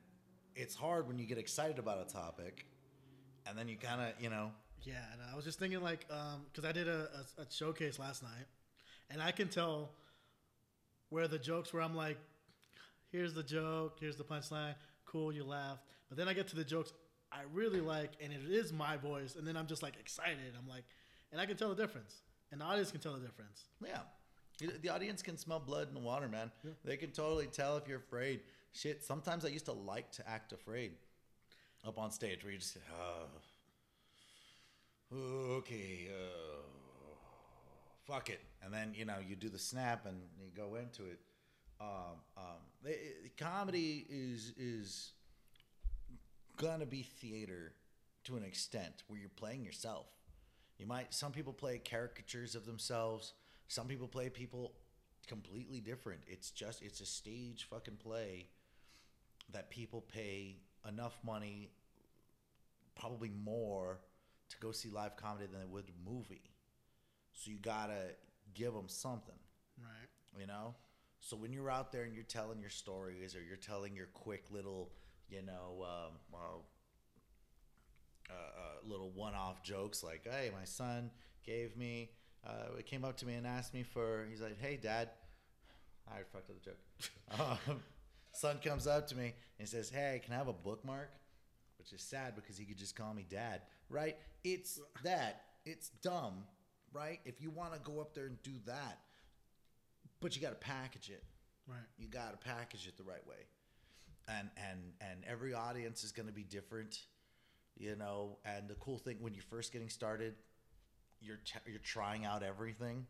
it's 0.56 0.76
hard 0.76 1.08
when 1.08 1.18
you 1.18 1.26
get 1.26 1.38
excited 1.38 1.80
about 1.80 2.06
a 2.08 2.14
topic, 2.14 2.66
and 3.48 3.58
then 3.58 3.68
you 3.68 3.78
kind 3.78 4.02
of 4.02 4.22
you 4.22 4.30
know 4.30 4.52
Yeah, 4.84 5.02
and 5.14 5.22
I 5.32 5.36
was 5.36 5.46
just 5.46 5.58
thinking 5.60 5.82
like, 5.82 6.06
um, 6.12 6.42
because 6.52 6.68
I 6.70 6.72
did 6.72 6.88
a, 6.88 7.10
a, 7.38 7.42
a 7.42 7.46
showcase 7.50 7.98
last 7.98 8.22
night, 8.24 8.46
and 9.10 9.22
I 9.22 9.32
can 9.32 9.48
tell 9.48 9.92
where 11.10 11.28
the 11.28 11.40
jokes 11.40 11.74
where 11.74 11.82
I'm 11.82 11.96
like, 11.96 12.18
here's 13.12 13.34
the 13.34 13.44
joke, 13.44 13.98
here's 14.00 14.18
the 14.18 14.24
punchline, 14.24 14.76
cool, 15.06 15.32
you 15.32 15.44
laughed. 15.44 15.84
But 16.08 16.18
then 16.18 16.28
I 16.28 16.34
get 16.34 16.48
to 16.50 16.56
the 16.56 16.64
jokes 16.64 16.94
I 17.32 17.42
really 17.54 17.82
like, 17.82 18.12
and 18.22 18.34
it 18.34 18.42
is 18.50 18.74
my 18.74 18.98
voice, 18.98 19.36
and 19.36 19.48
then 19.48 19.56
I'm 19.56 19.68
just 19.68 19.84
like 19.84 19.96
excited. 20.00 20.54
I'm 20.58 20.68
like, 20.68 20.84
and 21.32 21.40
I 21.40 21.46
can 21.46 21.58
tell 21.58 21.70
the 21.70 21.76
difference, 21.76 22.22
and 22.52 22.60
the 22.62 22.66
audience 22.66 22.92
can 22.92 23.02
tell 23.02 23.14
the 23.14 23.20
difference. 23.20 23.66
Yeah. 23.86 24.00
The 24.82 24.90
audience 24.90 25.22
can 25.22 25.38
smell 25.38 25.60
blood 25.60 25.88
in 25.88 25.94
the 25.94 26.02
water, 26.02 26.28
man. 26.28 26.52
They 26.84 26.98
can 26.98 27.12
totally 27.12 27.48
tell 27.48 27.78
if 27.78 27.88
you're 27.88 28.00
afraid. 28.00 28.42
Shit, 28.74 29.06
sometimes 29.06 29.46
I 29.46 29.50
used 29.50 29.66
to 29.66 29.72
like 29.72 30.12
to 30.14 30.30
act 30.30 30.52
afraid 30.52 30.92
up 31.88 31.98
on 31.98 32.12
stage 32.12 32.44
where 32.44 32.52
you 32.52 32.60
just, 32.60 32.78
uh, 35.14 35.16
okay, 35.16 36.10
uh, 36.12 36.79
fuck 38.10 38.30
it. 38.30 38.42
And 38.64 38.74
then, 38.74 38.94
you 38.96 39.06
know, 39.06 39.18
you 39.26 39.36
do 39.36 39.50
the 39.50 39.60
snap 39.60 40.06
and 40.06 40.18
you 40.40 40.50
go 40.56 40.76
into 40.76 41.04
it. 41.04 41.20
Um, 41.80 42.18
um, 42.38 42.94
comedy 43.38 44.06
is, 44.10 44.54
is 44.58 45.12
gonna 46.58 46.86
be 46.86 47.04
theater 47.04 47.74
to 48.26 48.36
an 48.36 48.44
extent 48.44 49.04
where 49.08 49.20
you're 49.20 49.30
playing 49.30 49.64
yourself. 49.64 50.08
You 50.78 50.86
might 50.86 51.14
some 51.14 51.32
people 51.32 51.54
play 51.54 51.78
caricatures 51.78 52.56
of 52.56 52.66
themselves. 52.66 53.34
Some 53.68 53.88
people 53.88 54.08
play 54.08 54.30
people 54.30 54.74
completely 55.28 55.80
different. 55.80 56.22
It's 56.28 56.52
just 56.52 56.82
it's 56.82 57.02
a 57.02 57.06
stage 57.06 57.68
fucking 57.70 57.98
play 57.98 58.48
that 59.52 59.70
people 59.70 60.02
pay 60.02 60.58
enough 60.88 61.18
money, 61.24 61.70
probably 62.96 63.32
more, 63.44 64.00
to 64.50 64.58
go 64.60 64.72
see 64.72 64.90
live 64.90 65.16
comedy 65.18 65.48
than 65.52 65.60
they 65.60 65.66
would 65.66 65.86
a 65.86 66.10
movie. 66.10 66.52
So 67.40 67.52
you 67.52 67.58
gotta 67.58 68.16
give 68.54 68.74
them 68.74 68.88
something 68.90 69.36
Right. 69.78 70.10
you 70.38 70.46
know? 70.46 70.76
So 71.22 71.38
when 71.38 71.54
you're 71.54 71.70
out 71.72 71.92
there 71.94 72.04
and 72.04 72.14
you're 72.14 72.24
telling 72.26 72.60
your 72.60 72.70
stories 72.70 73.34
or 73.36 73.42
you're 73.42 73.56
telling 73.58 73.96
your 73.96 74.08
quick 74.08 74.46
little 74.52 74.92
you 75.30 75.42
know 75.42 75.84
um, 75.84 76.14
well, 76.32 76.66
uh, 78.30 78.34
uh, 78.34 78.88
little 78.88 79.12
one-off 79.12 79.64
jokes 79.64 80.04
like 80.04 80.24
hey 80.30 80.52
my 80.58 80.66
son 80.66 81.10
gave 81.46 81.76
me 81.78 82.10
uh, 82.46 82.76
he 82.78 82.84
came 82.84 83.04
up 83.06 83.16
to 83.18 83.26
me 83.26 83.36
and 83.36 83.46
asked 83.48 83.74
me 83.74 83.84
for 83.84 84.26
he's 84.30 84.42
like 84.42 84.60
hey 84.60 84.78
dad 84.82 85.10
i 86.12 86.18
fucked 86.34 86.50
up 86.50 86.56
the 86.62 86.70
joke. 86.72 86.80
Um, 87.72 87.80
son 88.34 88.58
comes 88.64 88.88
up 88.88 89.08
to 89.08 89.16
me 89.16 89.34
and 89.60 89.68
says 89.68 89.90
hey 89.90 90.22
can 90.24 90.34
i 90.34 90.38
have 90.38 90.48
a 90.48 90.54
bookmark 90.54 91.10
which 91.78 91.94
is 91.94 92.02
sad 92.02 92.36
because 92.36 92.58
he 92.58 92.66
could 92.66 92.78
just 92.78 92.96
call 92.96 93.14
me 93.14 93.26
dad 93.30 93.62
right? 93.90 94.18
It's 94.44 94.80
that 95.04 95.42
it's 95.66 95.90
dumb 96.02 96.44
right 96.94 97.20
if 97.26 97.42
you 97.42 97.50
want 97.50 97.74
to 97.74 97.80
go 97.80 98.00
up 98.00 98.14
there 98.14 98.26
and 98.26 98.42
do 98.44 98.54
that 98.66 99.00
but 100.22 100.36
you 100.36 100.42
got 100.42 100.50
to 100.50 100.68
package 100.68 101.10
it. 101.10 101.24
Right. 101.68 101.78
You 101.98 102.08
got 102.08 102.40
to 102.40 102.48
package 102.48 102.88
it 102.88 102.98
the 102.98 103.04
right 103.04 103.26
way, 103.28 103.46
and 104.28 104.50
and 104.58 104.80
and 105.02 105.24
every 105.28 105.54
audience 105.54 106.04
is 106.04 106.12
going 106.12 106.28
to 106.28 106.34
be 106.34 106.44
different, 106.44 107.00
you 107.78 107.96
know. 107.96 108.38
And 108.44 108.68
the 108.68 108.76
cool 108.76 108.98
thing 108.98 109.18
when 109.22 109.34
you're 109.34 109.44
first 109.44 109.72
getting 109.72 109.90
started, 109.90 110.34
you're 111.22 111.40
t- 111.46 111.60
you're 111.68 111.80
trying 111.80 112.26
out 112.26 112.42
everything, 112.42 113.06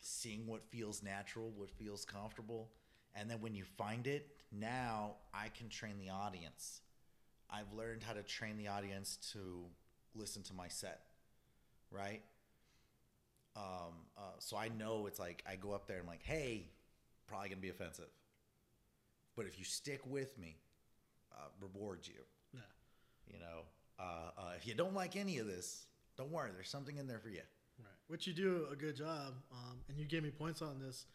seeing 0.00 0.46
what 0.46 0.62
feels 0.70 1.02
natural, 1.02 1.52
what 1.54 1.70
feels 1.70 2.04
comfortable, 2.06 2.70
and 3.14 3.30
then 3.30 3.40
when 3.40 3.54
you 3.54 3.64
find 3.76 4.06
it, 4.06 4.28
now 4.50 5.16
I 5.34 5.48
can 5.48 5.68
train 5.68 5.98
the 5.98 6.10
audience. 6.10 6.80
I've 7.50 7.72
learned 7.76 8.04
how 8.04 8.14
to 8.14 8.22
train 8.22 8.56
the 8.56 8.68
audience 8.68 9.18
to 9.32 9.64
listen 10.14 10.42
to 10.44 10.54
my 10.54 10.68
set, 10.68 11.00
right? 11.90 12.22
Um, 13.56 14.06
uh, 14.16 14.20
so 14.38 14.56
I 14.56 14.68
know 14.68 15.06
it's 15.06 15.18
like 15.18 15.42
I 15.48 15.56
go 15.56 15.72
up 15.72 15.86
there 15.86 15.96
and 15.96 16.04
I'm 16.04 16.08
like, 16.08 16.22
hey, 16.22 16.68
probably 17.26 17.48
gonna 17.48 17.60
be 17.60 17.68
offensive, 17.68 18.10
but 19.36 19.46
if 19.46 19.58
you 19.58 19.64
stick 19.64 20.00
with 20.06 20.38
me, 20.38 20.56
uh, 21.32 21.48
reward 21.60 22.00
you. 22.04 22.20
Yeah. 22.54 22.60
You 23.26 23.40
know, 23.40 23.62
uh, 23.98 24.30
uh, 24.38 24.52
if 24.56 24.66
you 24.66 24.74
don't 24.74 24.94
like 24.94 25.16
any 25.16 25.38
of 25.38 25.46
this, 25.46 25.86
don't 26.16 26.30
worry. 26.30 26.50
There's 26.54 26.68
something 26.68 26.96
in 26.96 27.06
there 27.06 27.18
for 27.18 27.28
you. 27.28 27.42
Right. 27.78 27.86
Which 28.08 28.26
you 28.26 28.32
do 28.32 28.66
a 28.70 28.76
good 28.76 28.96
job, 28.96 29.34
um, 29.52 29.78
and 29.88 29.98
you 29.98 30.04
gave 30.04 30.22
me 30.22 30.30
points 30.30 30.62
on 30.62 30.78
this. 30.78 31.06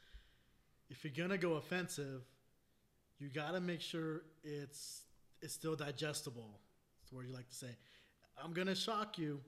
If 0.90 1.04
you're 1.04 1.14
gonna 1.16 1.38
go 1.38 1.54
offensive, 1.54 2.22
you 3.20 3.30
gotta 3.30 3.62
make 3.62 3.82
sure 3.82 4.24
it's 4.44 5.04
it's 5.42 5.54
still 5.54 5.76
digestible. 5.76 6.60
That's 7.00 7.10
the 7.12 7.16
word 7.16 7.28
you 7.28 7.34
like 7.34 7.50
to 7.50 7.56
say. 7.56 7.76
I'm 8.44 8.54
gonna 8.54 8.76
shock 8.76 9.18
you, 9.18 9.42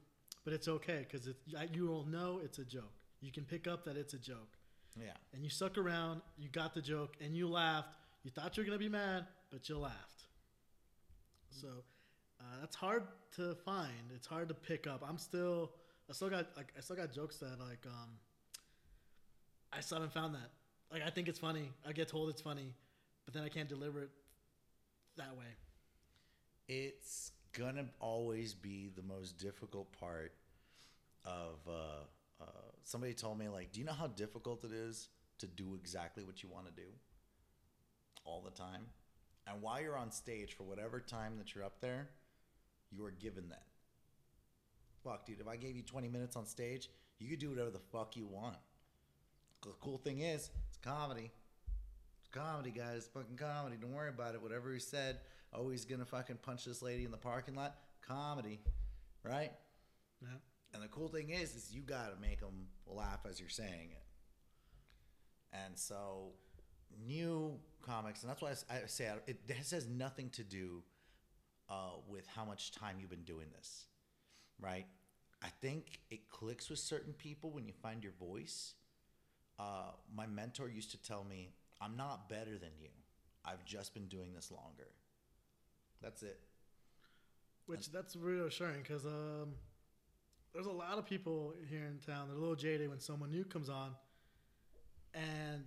but 0.48 0.54
it's 0.54 0.70
okay 0.70 1.06
because 1.06 1.30
you 1.74 1.88
will 1.88 2.06
know 2.06 2.40
it's 2.42 2.58
a 2.58 2.64
joke. 2.64 2.94
You 3.20 3.34
can 3.34 3.44
pick 3.44 3.68
up 3.68 3.84
that 3.84 3.98
it's 3.98 4.14
a 4.14 4.18
joke, 4.18 4.56
Yeah. 4.98 5.12
and 5.34 5.44
you 5.44 5.50
suck 5.50 5.78
around. 5.78 6.22
You 6.38 6.48
got 6.48 6.74
the 6.74 6.82
joke, 6.82 7.18
and 7.20 7.36
you 7.36 7.50
laughed. 7.50 7.98
You 8.24 8.32
thought 8.32 8.56
you 8.56 8.64
were 8.64 8.66
gonna 8.66 8.78
be 8.78 8.88
mad, 8.88 9.28
but 9.52 9.68
you 9.68 9.78
laughed. 9.78 10.24
So 11.50 11.68
uh, 12.40 12.44
that's 12.62 12.78
hard 12.78 13.04
to 13.36 13.56
find. 13.66 14.10
It's 14.16 14.26
hard 14.26 14.48
to 14.48 14.54
pick 14.54 14.88
up. 14.88 15.04
I'm 15.06 15.18
still, 15.18 15.74
I 16.10 16.14
still 16.14 16.30
got 16.30 16.48
like 16.56 16.72
I 16.78 16.80
still 16.80 16.96
got 16.96 17.12
jokes 17.12 17.36
that 17.40 17.60
like 17.60 17.86
um. 17.86 18.12
I 19.74 19.82
still 19.82 19.98
haven't 19.98 20.14
found 20.14 20.34
that. 20.36 20.50
Like 20.94 21.02
I 21.06 21.10
think 21.10 21.28
it's 21.28 21.40
funny. 21.40 21.74
I 21.86 21.92
get 21.92 22.08
told 22.08 22.30
it's 22.30 22.42
funny, 22.42 22.74
but 23.26 23.34
then 23.34 23.44
I 23.44 23.50
can't 23.50 23.68
deliver 23.68 24.00
it 24.04 24.12
that 25.18 25.36
way. 25.38 25.48
It's 26.70 27.34
gonna 27.52 27.86
always 28.00 28.54
be 28.54 28.90
the 28.96 29.02
most 29.02 29.38
difficult 29.38 29.92
part 30.00 30.32
of. 31.26 31.60
Uh, 31.68 32.06
uh, 32.40 32.46
somebody 32.84 33.14
told 33.14 33.38
me 33.40 33.48
like, 33.48 33.72
do 33.72 33.80
you 33.80 33.86
know 33.86 33.94
how 33.94 34.08
difficult 34.08 34.64
it 34.64 34.72
is 34.72 35.10
to 35.40 35.48
do 35.48 35.76
exactly 35.76 36.24
what 36.24 36.44
you 36.44 36.50
want 36.50 36.66
to 36.68 36.72
do 36.72 36.88
all 38.26 38.42
the 38.42 38.52
time? 38.52 38.86
And 39.48 39.62
while 39.62 39.82
you're 39.82 39.98
on 39.98 40.12
stage 40.12 40.56
for 40.56 40.64
whatever 40.64 41.00
time 41.00 41.38
that 41.38 41.56
you're 41.56 41.64
up 41.64 41.80
there, 41.80 42.10
you 42.92 43.06
are 43.06 43.12
given 43.12 43.50
that. 43.50 43.64
Fuck, 45.04 45.26
dude, 45.26 45.40
if 45.40 45.48
I 45.48 45.56
gave 45.56 45.76
you 45.76 45.84
20 45.84 46.10
minutes 46.10 46.36
on 46.36 46.46
stage, 46.46 46.90
you 47.20 47.30
could 47.30 47.40
do 47.40 47.50
whatever 47.50 47.70
the 47.70 47.80
fuck 47.92 48.16
you 48.18 48.26
want. 48.26 48.58
The 49.64 49.70
cool 49.80 49.98
thing 49.98 50.20
is, 50.20 50.50
it's 50.68 50.78
comedy. 50.78 51.32
It's 52.20 52.30
comedy, 52.30 52.72
guys. 52.72 52.98
It's 52.98 53.08
fucking 53.08 53.38
comedy. 53.38 53.78
Don't 53.80 53.94
worry 53.94 54.10
about 54.10 54.36
it. 54.36 54.42
Whatever 54.42 54.74
he 54.74 54.80
said, 54.80 55.20
oh, 55.54 55.70
he's 55.70 55.86
gonna 55.86 56.06
fucking 56.06 56.40
punch 56.42 56.66
this 56.66 56.82
lady 56.82 57.06
in 57.06 57.12
the 57.12 57.18
parking 57.18 57.56
lot. 57.56 57.76
Comedy, 58.06 58.60
right? 59.24 59.52
Yeah. 60.22 60.28
And 60.78 60.84
the 60.84 60.90
cool 60.90 61.08
thing 61.08 61.32
is, 61.32 61.56
is 61.56 61.72
you 61.74 61.82
got 61.82 62.14
to 62.14 62.22
make 62.22 62.40
them 62.40 62.68
laugh 62.86 63.22
as 63.28 63.40
you're 63.40 63.50
saying 63.50 63.90
it. 63.94 64.04
And 65.52 65.76
so, 65.76 66.34
new 67.04 67.58
comics, 67.82 68.22
and 68.22 68.30
that's 68.30 68.44
why 68.44 68.52
I 68.70 68.86
say 68.86 69.10
I- 69.10 69.18
it, 69.26 69.48
this 69.48 69.72
has 69.72 69.88
nothing 69.88 70.30
to 70.32 70.44
do 70.44 70.84
uh, 71.68 71.94
with 72.08 72.28
how 72.28 72.46
much 72.46 72.74
time 72.74 72.98
you've 73.00 73.10
been 73.10 73.24
doing 73.24 73.48
this, 73.56 73.88
right? 74.60 74.86
I 75.42 75.48
think 75.62 76.00
it 76.12 76.30
clicks 76.30 76.70
with 76.70 76.78
certain 76.78 77.14
people 77.14 77.50
when 77.50 77.66
you 77.66 77.74
find 77.74 78.04
your 78.04 78.14
voice. 78.20 78.76
Uh, 79.58 79.94
my 80.16 80.28
mentor 80.28 80.70
used 80.70 80.92
to 80.92 81.02
tell 81.02 81.24
me, 81.24 81.56
"I'm 81.82 81.98
not 81.98 82.30
better 82.30 82.60
than 82.60 82.78
you. 82.80 82.90
I've 83.44 83.66
just 83.66 83.96
been 83.96 84.08
doing 84.10 84.36
this 84.36 84.52
longer." 84.52 84.90
That's 86.04 86.22
it. 86.22 86.40
Which 87.66 87.92
that's 87.92 88.16
reassuring 88.16 88.84
because 88.84 89.08
um, 89.08 89.56
there's 90.54 90.66
a 90.66 90.72
lot 90.72 90.98
of 90.98 91.06
people 91.06 91.54
here 91.70 91.86
in 91.86 92.00
town. 92.00 92.28
They're 92.28 92.38
a 92.38 92.40
little 92.40 92.56
jaded 92.56 92.90
when 92.90 93.00
someone 93.00 93.32
new 93.32 93.44
comes 93.46 93.70
on, 93.70 93.92
and 95.14 95.64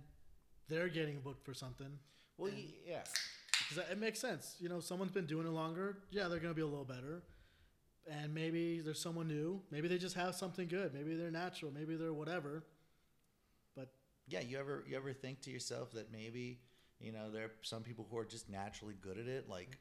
they're 0.67 0.89
getting 0.89 1.19
booked 1.19 1.45
for 1.45 1.53
something. 1.53 1.99
Well, 2.37 2.51
yeah. 2.85 3.03
'Cause 3.69 3.77
it 3.89 3.97
makes 3.97 4.19
sense. 4.19 4.57
You 4.59 4.69
know, 4.69 4.79
someone's 4.79 5.11
been 5.11 5.25
doing 5.27 5.47
it 5.47 5.51
longer. 5.51 6.03
Yeah, 6.09 6.27
they're 6.27 6.39
gonna 6.39 6.53
be 6.53 6.61
a 6.61 6.65
little 6.67 6.85
better. 6.85 7.23
And 8.07 8.33
maybe 8.33 8.81
there's 8.81 8.99
someone 8.99 9.27
new. 9.27 9.63
Maybe 9.69 9.87
they 9.87 9.97
just 9.97 10.15
have 10.15 10.35
something 10.35 10.67
good. 10.67 10.93
Maybe 10.93 11.15
they're 11.15 11.31
natural. 11.31 11.71
Maybe 11.71 11.95
they're 11.95 12.13
whatever. 12.13 12.65
But 13.75 13.93
Yeah, 14.27 14.39
you 14.41 14.57
ever 14.57 14.83
you 14.87 14.95
ever 14.97 15.13
think 15.13 15.41
to 15.41 15.51
yourself 15.51 15.91
that 15.91 16.11
maybe 16.11 16.61
you 16.99 17.11
know 17.11 17.31
there 17.31 17.45
are 17.45 17.51
some 17.61 17.83
people 17.83 18.05
who 18.09 18.17
are 18.17 18.25
just 18.25 18.49
naturally 18.49 18.95
good 18.95 19.17
at 19.17 19.27
it, 19.27 19.47
like 19.47 19.77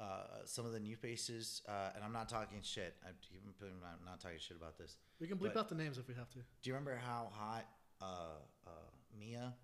uh, 0.00 0.44
some 0.44 0.64
of 0.64 0.72
the 0.72 0.80
new 0.80 0.94
faces, 0.96 1.62
uh, 1.68 1.90
and 1.94 2.04
I'm 2.04 2.12
not 2.12 2.28
talking 2.28 2.58
shit. 2.62 2.94
I'm, 3.04 3.14
I'm 3.62 4.04
not 4.04 4.20
talking 4.20 4.38
shit 4.38 4.56
about 4.56 4.78
this. 4.78 4.96
We 5.20 5.26
can 5.26 5.36
bleep 5.38 5.54
But- 5.54 5.60
out 5.60 5.68
the 5.68 5.74
names 5.74 5.98
if 5.98 6.06
we 6.08 6.14
have 6.14 6.30
to. 6.30 6.38
Do 6.38 6.44
you 6.70 6.74
remember 6.74 6.96
how 7.04 7.30
hot 7.32 7.66
uh, 8.00 8.38
uh, 8.66 8.70
Mia 9.18 9.54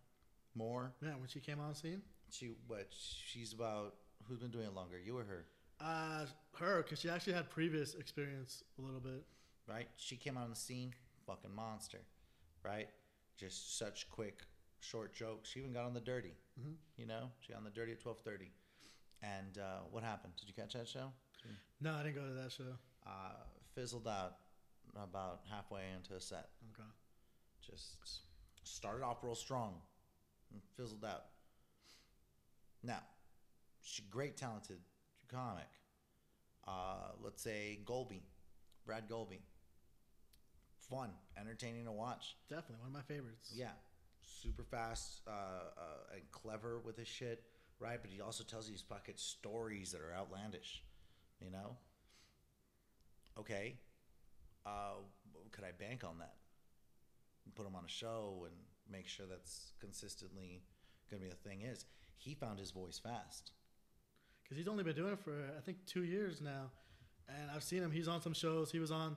Moore? 0.54 0.92
Yeah, 1.02 1.10
when 1.18 1.28
she 1.28 1.40
came 1.40 1.60
on 1.60 1.74
scene. 1.74 2.02
She 2.30 2.50
what? 2.66 2.88
She's 2.90 3.52
about. 3.52 3.94
Who's 4.28 4.38
been 4.38 4.50
doing 4.50 4.64
it 4.66 4.74
longer? 4.74 4.98
You 4.98 5.18
or 5.18 5.24
her? 5.24 5.44
Uh, 5.80 6.24
her, 6.58 6.82
because 6.82 6.98
she 7.00 7.08
actually 7.10 7.34
had 7.34 7.50
previous 7.50 7.94
experience 7.94 8.64
a 8.78 8.82
little 8.82 9.00
bit. 9.00 9.24
Right? 9.68 9.86
She 9.96 10.16
came 10.16 10.36
on 10.36 10.50
the 10.50 10.56
scene, 10.56 10.92
fucking 11.26 11.54
monster, 11.54 11.98
right? 12.64 12.88
Just 13.36 13.78
such 13.78 14.08
quick, 14.10 14.40
short 14.80 15.14
jokes. 15.14 15.48
She 15.50 15.60
even 15.60 15.72
got 15.72 15.84
on 15.84 15.94
the 15.94 16.00
dirty. 16.00 16.32
Mhm. 16.60 16.74
You 16.96 17.06
know, 17.06 17.30
she 17.40 17.52
got 17.52 17.58
on 17.58 17.64
the 17.64 17.70
dirty 17.70 17.92
at 17.92 18.00
twelve 18.00 18.18
thirty. 18.20 18.50
And 19.22 19.58
uh, 19.58 19.80
what 19.90 20.02
happened? 20.02 20.34
Did 20.38 20.48
you 20.48 20.54
catch 20.54 20.74
that 20.74 20.88
show? 20.88 21.12
No, 21.80 21.94
I 21.94 22.02
didn't 22.02 22.14
go 22.16 22.26
to 22.26 22.34
that 22.34 22.52
show. 22.52 22.78
Uh, 23.06 23.34
fizzled 23.74 24.08
out 24.08 24.36
about 25.02 25.40
halfway 25.50 25.82
into 25.96 26.14
a 26.14 26.20
set. 26.20 26.48
Okay. 26.72 26.88
Just 27.64 27.96
started 28.64 29.04
off 29.04 29.18
real 29.22 29.34
strong 29.34 29.74
and 30.52 30.60
fizzled 30.76 31.04
out. 31.04 31.24
Now, 32.82 33.00
she's 33.82 34.04
a 34.06 34.10
great 34.10 34.36
talented 34.36 34.78
comic. 35.28 35.68
Uh, 36.66 37.12
let's 37.22 37.42
say 37.42 37.78
Golby, 37.84 38.20
Brad 38.86 39.08
Golby. 39.08 39.40
Fun, 40.90 41.10
entertaining 41.38 41.86
to 41.86 41.92
watch. 41.92 42.36
Definitely 42.48 42.76
one 42.80 42.88
of 42.88 42.94
my 42.94 43.14
favorites. 43.14 43.52
Yeah, 43.54 43.72
super 44.22 44.64
fast 44.64 45.22
uh, 45.26 45.30
uh, 45.30 46.14
and 46.14 46.22
clever 46.30 46.78
with 46.78 46.96
his 46.96 47.08
shit, 47.08 47.42
right? 47.78 47.98
But 48.00 48.10
he 48.10 48.20
also 48.20 48.44
tells 48.44 48.68
these 48.68 48.82
fucking 48.88 49.16
stories 49.16 49.92
that 49.92 50.00
are 50.00 50.14
outlandish, 50.14 50.82
you 51.40 51.50
know. 51.50 51.76
Okay, 53.38 53.76
uh, 54.64 55.02
could 55.50 55.64
I 55.64 55.72
bank 55.72 56.04
on 56.04 56.18
that? 56.18 56.34
Put 57.54 57.66
him 57.66 57.74
on 57.76 57.84
a 57.84 57.88
show 57.88 58.46
and 58.46 58.54
make 58.90 59.08
sure 59.08 59.26
that's 59.28 59.72
consistently 59.80 60.62
gonna 61.10 61.22
be 61.22 61.30
a 61.30 61.48
thing. 61.48 61.62
Is 61.62 61.84
he 62.16 62.34
found 62.34 62.58
his 62.58 62.70
voice 62.70 62.98
fast? 62.98 63.52
Because 64.42 64.56
he's 64.56 64.68
only 64.68 64.84
been 64.84 64.96
doing 64.96 65.12
it 65.12 65.18
for 65.18 65.32
I 65.56 65.60
think 65.60 65.78
two 65.86 66.04
years 66.04 66.40
now, 66.40 66.70
and 67.28 67.50
I've 67.54 67.64
seen 67.64 67.82
him. 67.82 67.90
He's 67.90 68.08
on 68.08 68.20
some 68.20 68.34
shows. 68.34 68.70
He 68.70 68.78
was 68.78 68.90
on 68.90 69.16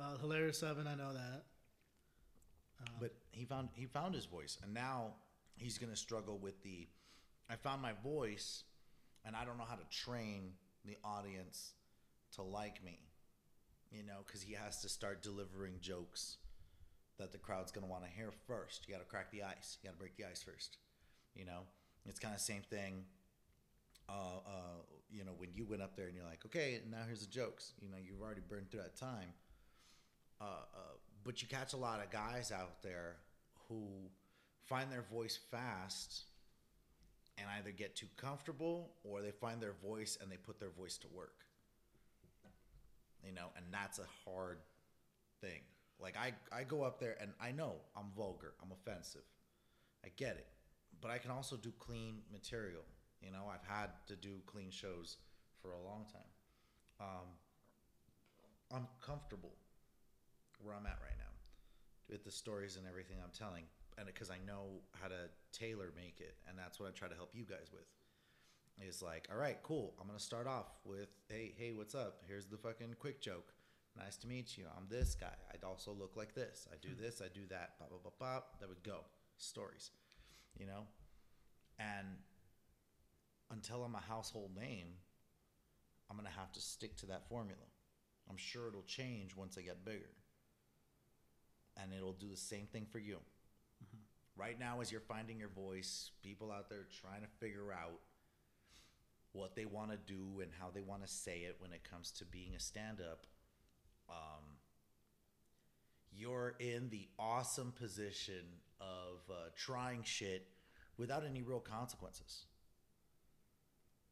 uh, 0.00 0.16
Hilarious 0.18 0.58
Seven. 0.58 0.86
I 0.86 0.94
know 0.94 1.12
that. 1.12 1.44
Um, 2.80 2.94
but 3.00 3.12
he 3.30 3.44
found 3.44 3.68
he 3.74 3.86
found 3.86 4.14
his 4.14 4.26
voice 4.26 4.58
and 4.62 4.74
now 4.74 5.14
he's 5.56 5.78
going 5.78 5.90
to 5.90 5.96
struggle 5.96 6.38
with 6.38 6.62
the 6.62 6.86
i 7.50 7.56
found 7.56 7.80
my 7.82 7.92
voice 8.02 8.64
and 9.24 9.34
i 9.36 9.44
don't 9.44 9.58
know 9.58 9.64
how 9.68 9.76
to 9.76 9.88
train 9.90 10.52
the 10.84 10.96
audience 11.04 11.72
to 12.34 12.42
like 12.42 12.84
me 12.84 12.98
you 13.90 14.02
know 14.02 14.18
because 14.26 14.42
he 14.42 14.54
has 14.54 14.80
to 14.80 14.88
start 14.88 15.22
delivering 15.22 15.74
jokes 15.80 16.36
that 17.18 17.32
the 17.32 17.38
crowd's 17.38 17.72
to 17.72 17.80
want 17.80 18.04
to 18.04 18.10
hear 18.10 18.30
first. 18.46 18.86
You 18.86 18.92
got 18.92 19.00
to 19.00 19.06
crack 19.06 19.30
the 19.30 19.42
ice. 19.42 19.78
You 19.80 19.88
got 19.88 19.94
to 19.94 19.98
break 19.98 20.18
the 20.18 20.26
ice 20.26 20.42
first 20.42 20.76
you 21.36 21.44
know? 21.44 21.60
It's 22.08 22.18
kind 22.18 22.34
of 22.34 22.40
same 22.40 22.62
thing 22.62 23.04
uh, 24.08 24.38
uh, 24.46 24.78
you 25.10 25.24
know 25.24 25.32
when 25.36 25.50
you 25.52 25.64
went 25.64 25.82
up 25.82 25.96
there 25.96 26.06
and 26.06 26.14
you're 26.14 26.24
like 26.24 26.44
okay 26.46 26.80
now 26.88 26.98
here's 27.06 27.26
the 27.26 27.30
jokes. 27.30 27.72
You 27.80 27.88
know 27.88 27.96
you've 28.02 28.22
already 28.22 28.42
burned 28.48 28.70
through 28.70 28.82
that 28.82 28.96
time. 28.96 29.34
Uh, 30.40 30.44
uh, 30.44 30.78
but 31.24 31.42
you 31.42 31.48
catch 31.48 31.72
a 31.72 31.76
lot 31.76 32.00
of 32.02 32.10
guys 32.10 32.52
out 32.52 32.82
there 32.82 33.16
who 33.68 33.82
find 34.64 34.92
their 34.92 35.04
voice 35.10 35.38
fast 35.50 36.24
and 37.38 37.46
either 37.58 37.70
get 37.70 37.94
too 37.94 38.06
comfortable 38.16 38.90
or 39.04 39.20
they 39.20 39.30
find 39.30 39.60
their 39.60 39.74
voice 39.82 40.18
and 40.20 40.30
they 40.30 40.36
put 40.36 40.58
their 40.58 40.70
voice 40.70 40.96
to 40.98 41.06
work. 41.14 41.44
You 43.24 43.32
know, 43.32 43.48
and 43.56 43.66
that's 43.70 43.98
a 43.98 44.06
hard 44.24 44.58
thing. 45.40 45.60
Like 46.00 46.16
I, 46.16 46.32
I 46.54 46.64
go 46.64 46.82
up 46.82 47.00
there 47.00 47.16
and 47.20 47.32
I 47.40 47.52
know 47.52 47.74
I'm 47.96 48.06
vulgar, 48.16 48.54
I'm 48.62 48.70
offensive. 48.72 49.24
I 50.04 50.08
get 50.16 50.36
it. 50.36 50.46
But 51.00 51.10
I 51.10 51.18
can 51.18 51.30
also 51.30 51.56
do 51.56 51.72
clean 51.78 52.18
material. 52.32 52.82
You 53.20 53.30
know, 53.30 53.50
I've 53.52 53.66
had 53.68 53.90
to 54.06 54.16
do 54.16 54.40
clean 54.46 54.70
shows 54.70 55.16
for 55.60 55.72
a 55.72 55.80
long 55.82 56.06
time. 56.12 56.30
Um, 57.00 57.26
I'm 58.74 58.86
comfortable 59.04 59.52
where 60.62 60.74
I'm 60.74 60.86
at 60.86 60.98
right 61.02 61.18
now 61.18 61.34
with 62.08 62.24
the 62.24 62.30
stories 62.30 62.76
and 62.76 62.86
everything 62.86 63.16
I'm 63.22 63.32
telling, 63.36 63.64
and 63.98 64.06
because 64.06 64.30
I 64.30 64.38
know 64.46 64.80
how 65.00 65.08
to 65.08 65.28
tailor 65.52 65.92
make 65.96 66.20
it, 66.20 66.36
and 66.48 66.58
that's 66.58 66.78
what 66.78 66.88
I 66.88 66.92
try 66.92 67.08
to 67.08 67.14
help 67.14 67.30
you 67.34 67.44
guys 67.44 67.70
with. 67.72 67.86
Is 68.86 69.02
like, 69.02 69.26
all 69.32 69.38
right, 69.38 69.56
cool. 69.62 69.94
I'm 70.00 70.06
gonna 70.06 70.18
start 70.18 70.46
off 70.46 70.66
with, 70.84 71.08
hey, 71.28 71.54
hey, 71.56 71.72
what's 71.72 71.94
up? 71.94 72.20
Here's 72.28 72.46
the 72.46 72.58
fucking 72.58 72.94
quick 72.98 73.22
joke. 73.22 73.54
Nice 73.96 74.18
to 74.18 74.28
meet 74.28 74.58
you. 74.58 74.64
I'm 74.76 74.86
this 74.90 75.14
guy. 75.14 75.34
I'd 75.52 75.64
also 75.64 75.92
look 75.92 76.14
like 76.14 76.34
this. 76.34 76.68
I 76.70 76.76
do 76.82 76.94
hmm. 76.94 77.02
this. 77.02 77.22
I 77.24 77.28
do 77.32 77.46
that. 77.48 77.78
Bop, 77.78 77.88
bop, 77.90 78.02
bop, 78.02 78.18
bop. 78.18 78.60
That 78.60 78.68
would 78.68 78.82
go. 78.82 78.98
Stories, 79.38 79.90
you 80.58 80.66
know. 80.66 80.82
And 81.78 82.06
until 83.50 83.82
I'm 83.82 83.94
a 83.94 84.00
household 84.00 84.50
name, 84.54 84.88
I'm 86.10 86.16
gonna 86.16 86.28
have 86.36 86.52
to 86.52 86.60
stick 86.60 86.96
to 86.98 87.06
that 87.06 87.26
formula. 87.28 87.64
I'm 88.28 88.36
sure 88.36 88.68
it'll 88.68 88.82
change 88.82 89.34
once 89.34 89.56
I 89.56 89.62
get 89.62 89.84
bigger 89.84 90.10
and 91.80 91.92
it'll 91.92 92.12
do 92.12 92.28
the 92.28 92.36
same 92.36 92.66
thing 92.66 92.86
for 92.90 92.98
you. 92.98 93.18
Right 94.36 94.58
now, 94.58 94.80
as 94.80 94.92
you're 94.92 95.00
finding 95.00 95.38
your 95.38 95.48
voice, 95.48 96.10
people 96.22 96.52
out 96.52 96.68
there 96.68 96.86
trying 97.00 97.22
to 97.22 97.28
figure 97.40 97.72
out 97.72 98.00
what 99.32 99.54
they 99.54 99.64
want 99.64 99.90
to 99.90 99.96
do 99.96 100.40
and 100.40 100.50
how 100.58 100.68
they 100.74 100.82
want 100.82 101.02
to 101.06 101.08
say 101.08 101.38
it 101.40 101.56
when 101.58 101.72
it 101.72 101.82
comes 101.88 102.10
to 102.10 102.24
being 102.24 102.54
a 102.54 102.60
stand 102.60 103.00
up, 103.00 103.26
um, 104.10 104.44
you're 106.12 106.54
in 106.58 106.88
the 106.90 107.08
awesome 107.18 107.72
position 107.72 108.44
of 108.80 109.20
uh, 109.30 109.48
trying 109.56 110.02
shit 110.02 110.48
without 110.98 111.24
any 111.24 111.42
real 111.42 111.60
consequences. 111.60 112.44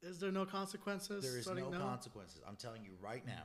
is 0.02 0.18
there 0.18 0.32
no 0.32 0.44
consequences? 0.44 1.22
There 1.22 1.38
is 1.38 1.46
no 1.46 1.70
now? 1.70 1.78
consequences. 1.78 2.40
I'm 2.46 2.56
telling 2.56 2.84
you 2.84 2.92
right 3.00 3.26
now, 3.26 3.44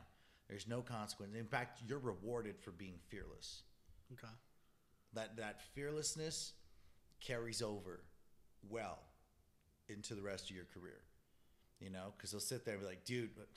there's 0.50 0.68
no 0.68 0.82
consequence. 0.82 1.36
In 1.36 1.46
fact, 1.46 1.82
you're 1.88 2.00
rewarded 2.00 2.58
for 2.60 2.72
being 2.72 2.96
fearless. 3.10 3.63
Okay. 4.13 4.34
that 5.13 5.38
that 5.38 5.62
fearlessness 5.74 6.54
carries 7.19 7.62
over 7.62 8.01
well 8.69 8.99
into 9.88 10.15
the 10.15 10.21
rest 10.21 10.49
of 10.49 10.55
your 10.55 10.65
career. 10.73 11.01
You 11.79 11.89
know, 11.89 12.13
because 12.15 12.32
they'll 12.32 12.41
sit 12.41 12.65
there 12.65 12.75
and 12.75 12.84
be 12.84 12.89
like, 12.89 13.05
"Dude, 13.05 13.29
what-" 13.36 13.47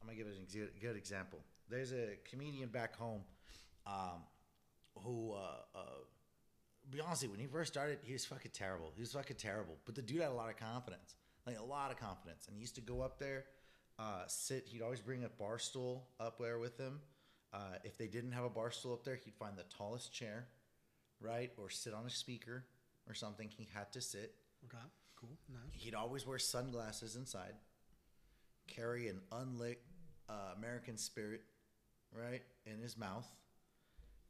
I'm 0.00 0.08
gonna 0.08 0.18
give 0.18 0.26
it 0.26 0.36
a 0.36 0.56
good, 0.56 0.80
good 0.80 0.96
example. 0.96 1.38
There's 1.68 1.92
a 1.92 2.16
comedian 2.28 2.68
back 2.68 2.96
home 2.96 3.22
um, 3.86 4.22
who, 4.96 5.32
uh, 5.32 5.78
uh, 5.78 5.80
be 6.90 7.00
honest, 7.00 7.28
when 7.28 7.40
he 7.40 7.46
first 7.46 7.72
started, 7.72 7.98
he 8.02 8.12
was 8.12 8.24
fucking 8.24 8.50
terrible. 8.52 8.92
He 8.94 9.00
was 9.00 9.12
fucking 9.12 9.36
terrible, 9.36 9.76
but 9.86 9.94
the 9.94 10.02
dude 10.02 10.20
had 10.20 10.30
a 10.30 10.34
lot 10.34 10.50
of 10.50 10.56
confidence, 10.56 11.14
like 11.46 11.58
a 11.58 11.64
lot 11.64 11.90
of 11.90 11.98
confidence, 11.98 12.46
and 12.46 12.56
he 12.56 12.60
used 12.60 12.74
to 12.74 12.80
go 12.80 13.00
up 13.00 13.18
there, 13.18 13.44
uh, 13.98 14.24
sit. 14.26 14.66
He'd 14.68 14.82
always 14.82 15.00
bring 15.00 15.24
a 15.24 15.28
bar 15.28 15.58
stool 15.58 16.08
up 16.20 16.38
there 16.38 16.58
with 16.58 16.78
him. 16.78 17.00
Uh, 17.52 17.78
if 17.84 17.96
they 17.96 18.08
didn't 18.08 18.32
have 18.32 18.44
a 18.44 18.50
bar 18.50 18.70
stool 18.70 18.92
up 18.92 19.04
there, 19.04 19.14
he'd 19.14 19.34
find 19.36 19.56
the 19.56 19.64
tallest 19.74 20.12
chair, 20.12 20.48
right, 21.20 21.50
or 21.56 21.70
sit 21.70 21.94
on 21.94 22.06
a 22.06 22.10
speaker 22.10 22.64
or 23.08 23.14
something. 23.14 23.48
He 23.48 23.68
had 23.74 23.92
to 23.92 24.00
sit. 24.00 24.34
Okay. 24.64 24.82
Cool. 25.16 25.36
Nice. 25.50 25.60
He'd 25.72 25.94
always 25.94 26.26
wear 26.26 26.38
sunglasses 26.38 27.16
inside, 27.16 27.54
carry 28.66 29.08
an 29.08 29.20
unlit 29.32 29.80
uh, 30.28 30.54
American 30.56 30.96
Spirit, 30.96 31.42
right, 32.12 32.42
in 32.66 32.80
his 32.80 32.96
mouth, 32.96 33.26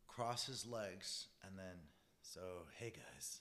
cross 0.09 0.47
his 0.47 0.67
legs, 0.67 1.27
and 1.47 1.59
then, 1.59 1.77
so, 2.23 2.41
hey 2.79 2.91
guys. 2.91 3.41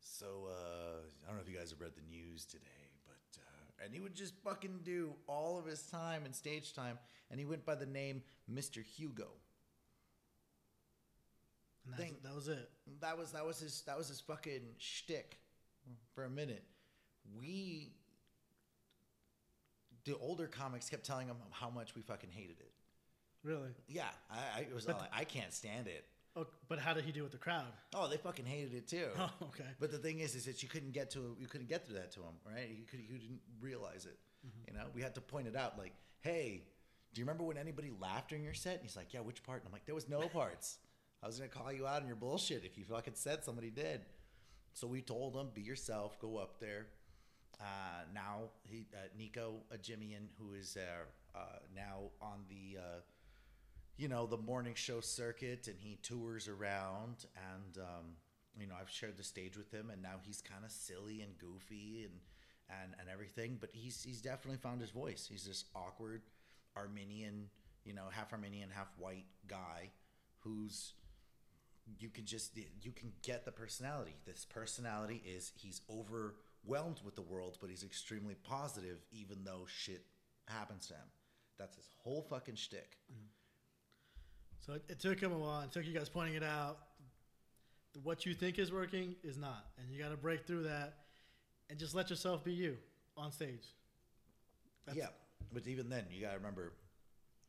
So, 0.00 0.48
uh, 0.48 1.00
I 1.24 1.28
don't 1.28 1.36
know 1.36 1.42
if 1.42 1.50
you 1.50 1.58
guys 1.58 1.70
have 1.70 1.80
read 1.80 1.94
the 1.94 2.08
news 2.08 2.44
today, 2.46 2.90
but, 3.06 3.38
uh, 3.40 3.84
and 3.84 3.92
he 3.92 4.00
would 4.00 4.14
just 4.14 4.34
fucking 4.42 4.80
do 4.82 5.12
all 5.26 5.58
of 5.58 5.66
his 5.66 5.82
time 5.82 6.24
and 6.24 6.34
stage 6.34 6.72
time, 6.72 6.98
and 7.30 7.38
he 7.38 7.46
went 7.46 7.64
by 7.64 7.74
the 7.74 7.86
name 7.86 8.22
Mr. 8.50 8.82
Hugo. 8.82 9.28
And 11.86 11.94
that's, 11.94 12.02
Thing- 12.02 12.16
that 12.24 12.34
was 12.34 12.48
it. 12.48 12.68
That 13.00 13.16
was 13.16 13.32
that 13.32 13.46
was 13.46 13.60
his 13.60 13.82
that 13.86 13.96
was 13.96 14.08
his 14.08 14.20
fucking 14.20 14.62
shtick 14.78 15.38
for 16.14 16.24
a 16.24 16.30
minute. 16.30 16.64
We 17.38 17.92
the 20.04 20.16
older 20.18 20.46
comics 20.46 20.88
kept 20.88 21.04
telling 21.04 21.26
him 21.28 21.36
how 21.50 21.70
much 21.70 21.94
we 21.94 22.02
fucking 22.02 22.30
hated 22.30 22.56
it. 22.60 22.72
Really. 23.42 23.70
Yeah, 23.88 24.04
I, 24.30 24.58
I 24.58 24.60
it 24.62 24.74
was 24.74 24.86
all 24.86 24.98
like, 24.98 25.10
I 25.12 25.24
can't 25.24 25.52
stand 25.52 25.86
it. 25.86 26.04
Oh, 26.36 26.46
but 26.68 26.78
how 26.78 26.92
did 26.92 27.04
he 27.04 27.12
do 27.12 27.22
with 27.22 27.32
the 27.32 27.38
crowd? 27.38 27.64
Oh, 27.94 28.08
they 28.08 28.18
fucking 28.18 28.44
hated 28.44 28.74
it 28.74 28.88
too. 28.88 29.06
Oh, 29.18 29.30
okay. 29.44 29.64
But 29.80 29.90
the 29.90 29.98
thing 29.98 30.18
is, 30.20 30.34
is 30.34 30.44
that 30.44 30.62
you 30.62 30.68
couldn't 30.68 30.92
get 30.92 31.10
to 31.12 31.36
you 31.40 31.46
couldn't 31.46 31.68
get 31.68 31.86
to 31.86 31.92
that 31.94 32.12
to 32.12 32.20
him, 32.20 32.34
right? 32.44 32.68
You 32.68 32.84
could 32.84 33.00
you 33.00 33.18
didn't 33.18 33.40
realize 33.60 34.04
it. 34.04 34.18
Mm-hmm. 34.46 34.72
You 34.74 34.78
know, 34.78 34.86
we 34.94 35.02
had 35.02 35.14
to 35.14 35.20
point 35.20 35.46
it 35.46 35.56
out, 35.56 35.78
like, 35.78 35.92
hey, 36.20 36.62
do 37.14 37.20
you 37.20 37.24
remember 37.24 37.44
when 37.44 37.56
anybody 37.56 37.90
laughed 38.00 38.28
during 38.28 38.44
your 38.44 38.54
set? 38.54 38.74
And 38.74 38.82
he's 38.82 38.96
like, 38.96 39.14
yeah, 39.14 39.20
which 39.20 39.42
part? 39.42 39.60
And 39.60 39.68
I'm 39.68 39.72
like, 39.72 39.86
there 39.86 39.94
was 39.94 40.08
no 40.08 40.28
parts. 40.28 40.76
I 41.26 41.28
was 41.28 41.38
gonna 41.38 41.48
call 41.48 41.72
you 41.72 41.88
out 41.88 42.02
on 42.02 42.06
your 42.06 42.14
bullshit 42.14 42.64
if 42.64 42.78
you 42.78 42.84
fucking 42.84 43.14
said 43.16 43.42
somebody 43.42 43.68
did. 43.68 44.02
So 44.74 44.86
we 44.86 45.00
told 45.02 45.34
him, 45.34 45.48
be 45.52 45.60
yourself, 45.60 46.20
go 46.20 46.36
up 46.36 46.60
there, 46.60 46.86
Uh, 47.60 48.04
now 48.14 48.50
he 48.64 48.86
uh, 48.94 49.08
Nico 49.18 49.62
Ajimian, 49.74 50.28
who 50.38 50.54
is 50.54 50.76
uh, 50.76 51.38
uh, 51.38 51.58
now 51.74 52.10
on 52.20 52.44
the 52.48 52.78
uh, 52.78 53.00
you 53.96 54.08
know 54.08 54.26
the 54.26 54.36
morning 54.36 54.74
show 54.74 55.00
circuit, 55.00 55.68
and 55.68 55.76
he 55.80 55.96
tours 56.02 56.48
around, 56.48 57.26
and 57.54 57.78
um, 57.78 58.06
you 58.60 58.66
know 58.66 58.74
I've 58.80 58.90
shared 58.90 59.16
the 59.16 59.24
stage 59.24 59.56
with 59.56 59.72
him, 59.72 59.90
and 59.90 60.02
now 60.02 60.16
he's 60.22 60.42
kind 60.42 60.64
of 60.64 60.70
silly 60.70 61.22
and 61.22 61.36
goofy 61.38 62.04
and 62.04 62.20
and 62.82 62.94
and 63.00 63.08
everything, 63.08 63.56
but 63.60 63.70
he's 63.72 64.02
he's 64.04 64.20
definitely 64.20 64.58
found 64.58 64.80
his 64.80 64.90
voice. 64.90 65.26
He's 65.30 65.46
this 65.46 65.64
awkward 65.74 66.22
Armenian, 66.76 67.48
you 67.84 67.94
know, 67.94 68.08
half 68.10 68.32
Armenian, 68.32 68.70
half 68.70 68.88
white 68.98 69.26
guy 69.48 69.90
who's 70.40 70.94
you 71.98 72.08
can 72.10 72.24
just 72.24 72.56
you 72.82 72.92
can 72.92 73.12
get 73.22 73.44
the 73.44 73.52
personality. 73.52 74.14
This 74.26 74.44
personality 74.44 75.22
is 75.26 75.52
he's 75.54 75.80
overwhelmed 75.90 77.00
with 77.04 77.14
the 77.14 77.22
world, 77.22 77.58
but 77.60 77.70
he's 77.70 77.82
extremely 77.84 78.34
positive, 78.34 78.98
even 79.12 79.44
though 79.44 79.66
shit 79.66 80.04
happens 80.46 80.86
to 80.88 80.94
him. 80.94 81.08
That's 81.58 81.76
his 81.76 81.88
whole 82.02 82.22
fucking 82.28 82.56
shtick. 82.56 82.98
So 84.60 84.74
it, 84.74 84.84
it 84.88 85.00
took 85.00 85.20
him 85.20 85.32
a 85.32 85.38
while. 85.38 85.62
It 85.62 85.72
took 85.72 85.86
you 85.86 85.92
guys 85.94 86.08
pointing 86.08 86.34
it 86.34 86.42
out. 86.42 86.78
What 88.02 88.26
you 88.26 88.34
think 88.34 88.58
is 88.58 88.72
working 88.72 89.14
is 89.22 89.38
not, 89.38 89.64
and 89.78 89.90
you 89.90 89.98
got 90.02 90.10
to 90.10 90.16
break 90.16 90.46
through 90.46 90.64
that, 90.64 90.94
and 91.70 91.78
just 91.78 91.94
let 91.94 92.10
yourself 92.10 92.44
be 92.44 92.52
you 92.52 92.76
on 93.16 93.32
stage. 93.32 93.64
That's- 94.84 95.02
yeah, 95.02 95.08
but 95.52 95.66
even 95.66 95.88
then, 95.88 96.04
you 96.10 96.20
gotta 96.20 96.36
remember, 96.36 96.74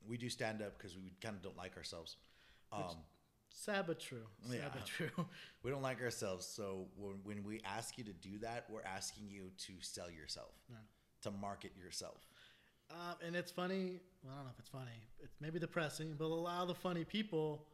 we 0.07 0.17
do 0.17 0.29
stand 0.29 0.61
up 0.61 0.77
because 0.77 0.95
we 0.95 1.11
kind 1.21 1.35
of 1.35 1.41
don't 1.41 1.57
like 1.57 1.75
ourselves. 1.75 2.15
Um, 2.71 2.81
Sad 3.59 3.85
but 3.87 3.99
true. 3.99 4.21
Sad 4.47 4.71
Yeah. 4.99 5.23
we 5.63 5.71
don't 5.71 5.81
like 5.81 5.99
ourselves, 5.99 6.45
so 6.45 6.85
when, 6.95 7.15
when 7.23 7.43
we 7.43 7.59
ask 7.65 7.97
you 7.97 8.03
to 8.03 8.13
do 8.13 8.37
that, 8.43 8.65
we're 8.69 8.83
asking 8.83 9.29
you 9.29 9.49
to 9.65 9.73
sell 9.81 10.11
yourself, 10.11 10.53
Yeah. 10.69 10.75
to 11.23 11.31
market 11.31 11.71
yourself. 11.75 12.27
Um, 12.91 13.15
and 13.25 13.35
it's 13.35 13.51
funny. 13.51 13.99
Well, 14.23 14.33
I 14.33 14.37
don't 14.37 14.45
know 14.45 14.51
if 14.53 14.59
it's 14.59 14.69
funny. 14.69 14.91
It's 15.23 15.35
maybe 15.41 15.57
depressing, 15.57 16.13
but 16.19 16.25
a 16.25 16.27
lot 16.27 16.61
of 16.61 16.67
the 16.67 16.75
funny 16.75 17.03
people 17.03 17.65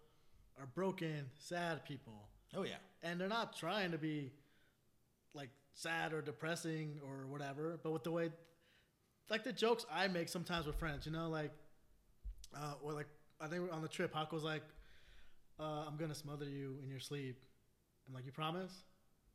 are 0.58 0.67
broken, 0.67 1.30
sad 1.38 1.84
people, 1.84 2.30
Oh 2.56 2.63
yeah, 2.63 2.76
and 3.02 3.19
they're 3.19 3.28
not 3.28 3.58
trying 3.58 3.91
to 3.91 3.98
be 3.98 4.32
like 5.34 5.50
sad 5.74 6.13
or 6.13 6.22
depressing 6.22 7.02
or 7.04 7.28
whatever. 7.28 7.78
But 7.84 7.91
with 7.91 8.04
the 8.04 8.12
way, 8.12 8.32
like 9.30 9.43
the 9.43 9.52
jokes 9.52 9.86
I 9.91 10.08
make 10.08 10.30
sometimes 10.30 10.65
with 10.65 10.78
friends, 10.78 11.06
you 11.06 11.12
know, 11.12 11.28
like, 11.30 11.52
uh, 12.56 12.76
or 12.82 12.93
like 12.93 13.08
I 13.41 13.48
think 13.48 13.69
on 13.74 13.82
the 13.82 13.88
trip, 13.89 14.13
Hawk 14.13 14.32
was 14.32 14.43
like, 14.43 14.62
uh, 15.63 15.86
"I'm 15.88 15.97
gonna 15.97 16.15
smother 16.15 16.45
you 16.45 16.78
in 16.84 16.89
your 16.89 16.99
sleep." 16.99 17.43
I'm 18.08 18.13
like, 18.13 18.26
"You 18.26 18.32
promise?" 18.32 18.84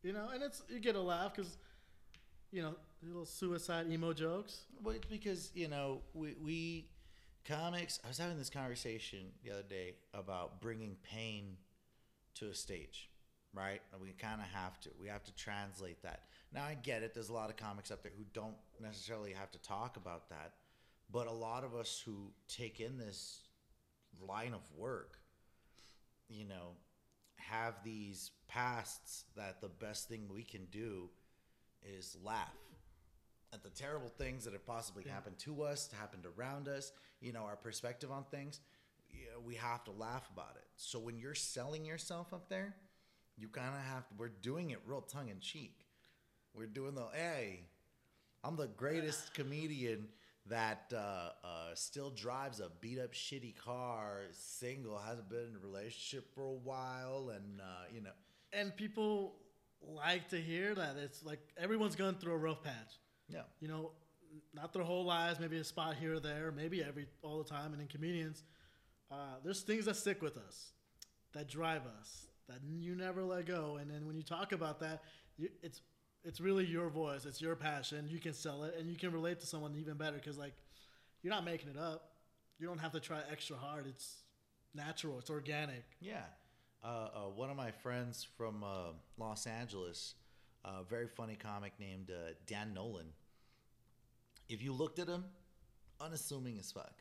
You 0.02 0.12
know, 0.12 0.28
and 0.32 0.42
it's 0.42 0.62
you 0.68 0.78
get 0.78 0.94
a 0.94 1.00
laugh 1.00 1.34
because, 1.34 1.56
you 2.52 2.62
know, 2.62 2.74
little 3.02 3.26
suicide 3.26 3.86
emo 3.90 4.12
jokes. 4.12 4.62
Well, 4.82 4.94
it's 4.94 5.06
because 5.06 5.50
you 5.54 5.68
know 5.68 6.02
we, 6.14 6.34
we 6.42 6.88
comics. 7.44 7.98
I 8.04 8.08
was 8.08 8.18
having 8.18 8.38
this 8.38 8.50
conversation 8.50 9.20
the 9.42 9.52
other 9.52 9.62
day 9.62 9.94
about 10.14 10.60
bringing 10.60 10.96
pain 11.02 11.56
to 12.34 12.48
a 12.48 12.54
stage, 12.54 13.10
right? 13.52 13.80
And 13.92 14.00
we 14.00 14.10
kind 14.10 14.40
of 14.40 14.46
have 14.48 14.80
to. 14.82 14.90
We 15.00 15.08
have 15.08 15.24
to 15.24 15.34
translate 15.34 16.02
that. 16.02 16.24
Now 16.52 16.64
I 16.64 16.74
get 16.74 17.02
it. 17.02 17.14
There's 17.14 17.28
a 17.28 17.34
lot 17.34 17.50
of 17.50 17.56
comics 17.56 17.90
up 17.90 18.02
there 18.02 18.12
who 18.16 18.24
don't 18.32 18.56
necessarily 18.80 19.32
have 19.32 19.50
to 19.52 19.58
talk 19.58 19.96
about 19.96 20.28
that, 20.30 20.52
but 21.10 21.26
a 21.26 21.32
lot 21.32 21.64
of 21.64 21.74
us 21.74 22.02
who 22.04 22.30
take 22.48 22.80
in 22.80 22.98
this 22.98 23.40
line 24.20 24.54
of 24.54 24.60
work, 24.76 25.18
you 26.28 26.44
know, 26.44 26.76
have 27.36 27.74
these 27.84 28.30
pasts 28.48 29.24
that 29.36 29.60
the 29.60 29.68
best 29.68 30.08
thing 30.08 30.28
we 30.32 30.42
can 30.42 30.66
do 30.66 31.08
is 31.82 32.16
laugh 32.22 32.54
at 33.52 33.62
the 33.62 33.70
terrible 33.70 34.08
things 34.18 34.44
that 34.44 34.52
have 34.52 34.66
possibly 34.66 35.04
Yeah. 35.06 35.12
happened 35.14 35.38
to 35.38 35.62
us, 35.62 35.90
happened 35.92 36.26
around 36.26 36.68
us, 36.68 36.92
you 37.20 37.32
know, 37.32 37.44
our 37.44 37.56
perspective 37.56 38.10
on 38.10 38.24
things, 38.24 38.60
you 39.10 39.30
know, 39.30 39.40
we 39.40 39.54
have 39.54 39.84
to 39.84 39.90
laugh 39.92 40.28
about 40.30 40.56
it. 40.56 40.66
So 40.76 40.98
when 40.98 41.18
you're 41.18 41.34
selling 41.34 41.84
yourself 41.84 42.34
up 42.34 42.48
there, 42.48 42.76
you 43.36 43.48
kind 43.48 43.74
of 43.74 43.80
have 43.82 44.06
to, 44.08 44.14
we're 44.18 44.28
doing 44.28 44.70
it 44.70 44.80
real 44.84 45.00
tongue 45.00 45.28
in 45.28 45.40
cheek. 45.40 45.86
We're 46.54 46.66
doing 46.66 46.94
the, 46.94 47.06
hey, 47.12 47.60
I'm 48.44 48.56
the 48.56 48.66
greatest 48.66 49.32
comedian 49.32 50.08
that 50.48 50.92
uh, 50.94 51.30
uh, 51.44 51.74
still 51.74 52.10
drives 52.10 52.60
a 52.60 52.70
beat 52.80 52.98
up 52.98 53.12
shitty 53.12 53.56
car, 53.56 54.22
single, 54.32 54.98
hasn't 54.98 55.28
been 55.28 55.46
in 55.50 55.56
a 55.56 55.66
relationship 55.66 56.34
for 56.34 56.44
a 56.44 56.52
while, 56.52 57.30
and, 57.34 57.60
uh, 57.60 57.84
you 57.92 58.00
know, 58.00 58.10
and 58.52 58.74
people 58.76 59.36
like 59.80 60.28
to 60.28 60.36
hear 60.36 60.74
that 60.74 60.96
it's 60.96 61.24
like 61.24 61.38
everyone's 61.56 61.94
going 61.94 62.14
through 62.16 62.32
a 62.32 62.38
rough 62.38 62.62
patch. 62.62 62.98
Yeah. 63.28 63.42
you 63.60 63.68
know 63.68 63.90
not 64.54 64.72
their 64.72 64.82
whole 64.82 65.04
lives 65.04 65.38
maybe 65.38 65.58
a 65.58 65.64
spot 65.64 65.96
here 65.96 66.14
or 66.14 66.20
there 66.20 66.50
maybe 66.50 66.82
every 66.82 67.06
all 67.22 67.42
the 67.42 67.48
time 67.48 67.72
and 67.72 67.82
in 67.82 67.86
comedians 67.86 68.42
uh, 69.10 69.36
there's 69.44 69.60
things 69.60 69.84
that 69.84 69.96
stick 69.96 70.22
with 70.22 70.38
us 70.38 70.72
that 71.34 71.48
drive 71.48 71.82
us 72.00 72.26
that 72.48 72.58
you 72.66 72.94
never 72.94 73.22
let 73.22 73.46
go. 73.46 73.78
And 73.80 73.90
then 73.90 74.06
when 74.06 74.16
you 74.16 74.22
talk 74.22 74.52
about 74.52 74.80
that 74.80 75.02
you, 75.36 75.48
it's 75.62 75.82
it's 76.28 76.40
really 76.40 76.64
your 76.66 76.88
voice 76.90 77.24
it's 77.24 77.40
your 77.40 77.56
passion 77.56 78.06
you 78.08 78.20
can 78.20 78.34
sell 78.34 78.62
it 78.64 78.74
and 78.78 78.90
you 78.90 78.96
can 78.96 79.10
relate 79.12 79.40
to 79.40 79.46
someone 79.46 79.74
even 79.80 79.94
better 79.94 80.16
because 80.16 80.36
like 80.38 80.54
you're 81.22 81.32
not 81.32 81.44
making 81.44 81.68
it 81.70 81.78
up 81.78 82.00
you 82.58 82.66
don't 82.66 82.78
have 82.78 82.92
to 82.92 83.00
try 83.00 83.18
extra 83.32 83.56
hard 83.56 83.86
it's 83.86 84.08
natural 84.74 85.18
it's 85.18 85.30
organic 85.30 85.84
Yeah. 86.00 86.26
Uh, 86.84 86.86
uh, 86.86 87.20
one 87.34 87.50
of 87.50 87.56
my 87.56 87.72
friends 87.72 88.24
from 88.36 88.62
uh, 88.62 88.92
Los 89.18 89.48
Angeles, 89.48 90.14
a 90.64 90.84
very 90.84 91.08
funny 91.08 91.34
comic 91.34 91.72
named 91.80 92.08
uh, 92.10 92.34
Dan 92.46 92.72
Nolan. 92.72 93.06
If 94.48 94.62
you 94.62 94.72
looked 94.72 95.00
at 95.00 95.08
him, 95.08 95.24
unassuming 96.00 96.56
as 96.60 96.70
fuck, 96.70 96.94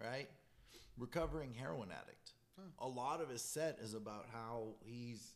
right? 0.00 0.28
Recovering 0.96 1.52
heroin 1.54 1.88
addict. 1.90 2.34
A 2.78 2.86
lot 2.86 3.20
of 3.20 3.28
his 3.28 3.42
set 3.42 3.78
is 3.82 3.94
about 3.94 4.26
how 4.32 4.76
he's 4.84 5.32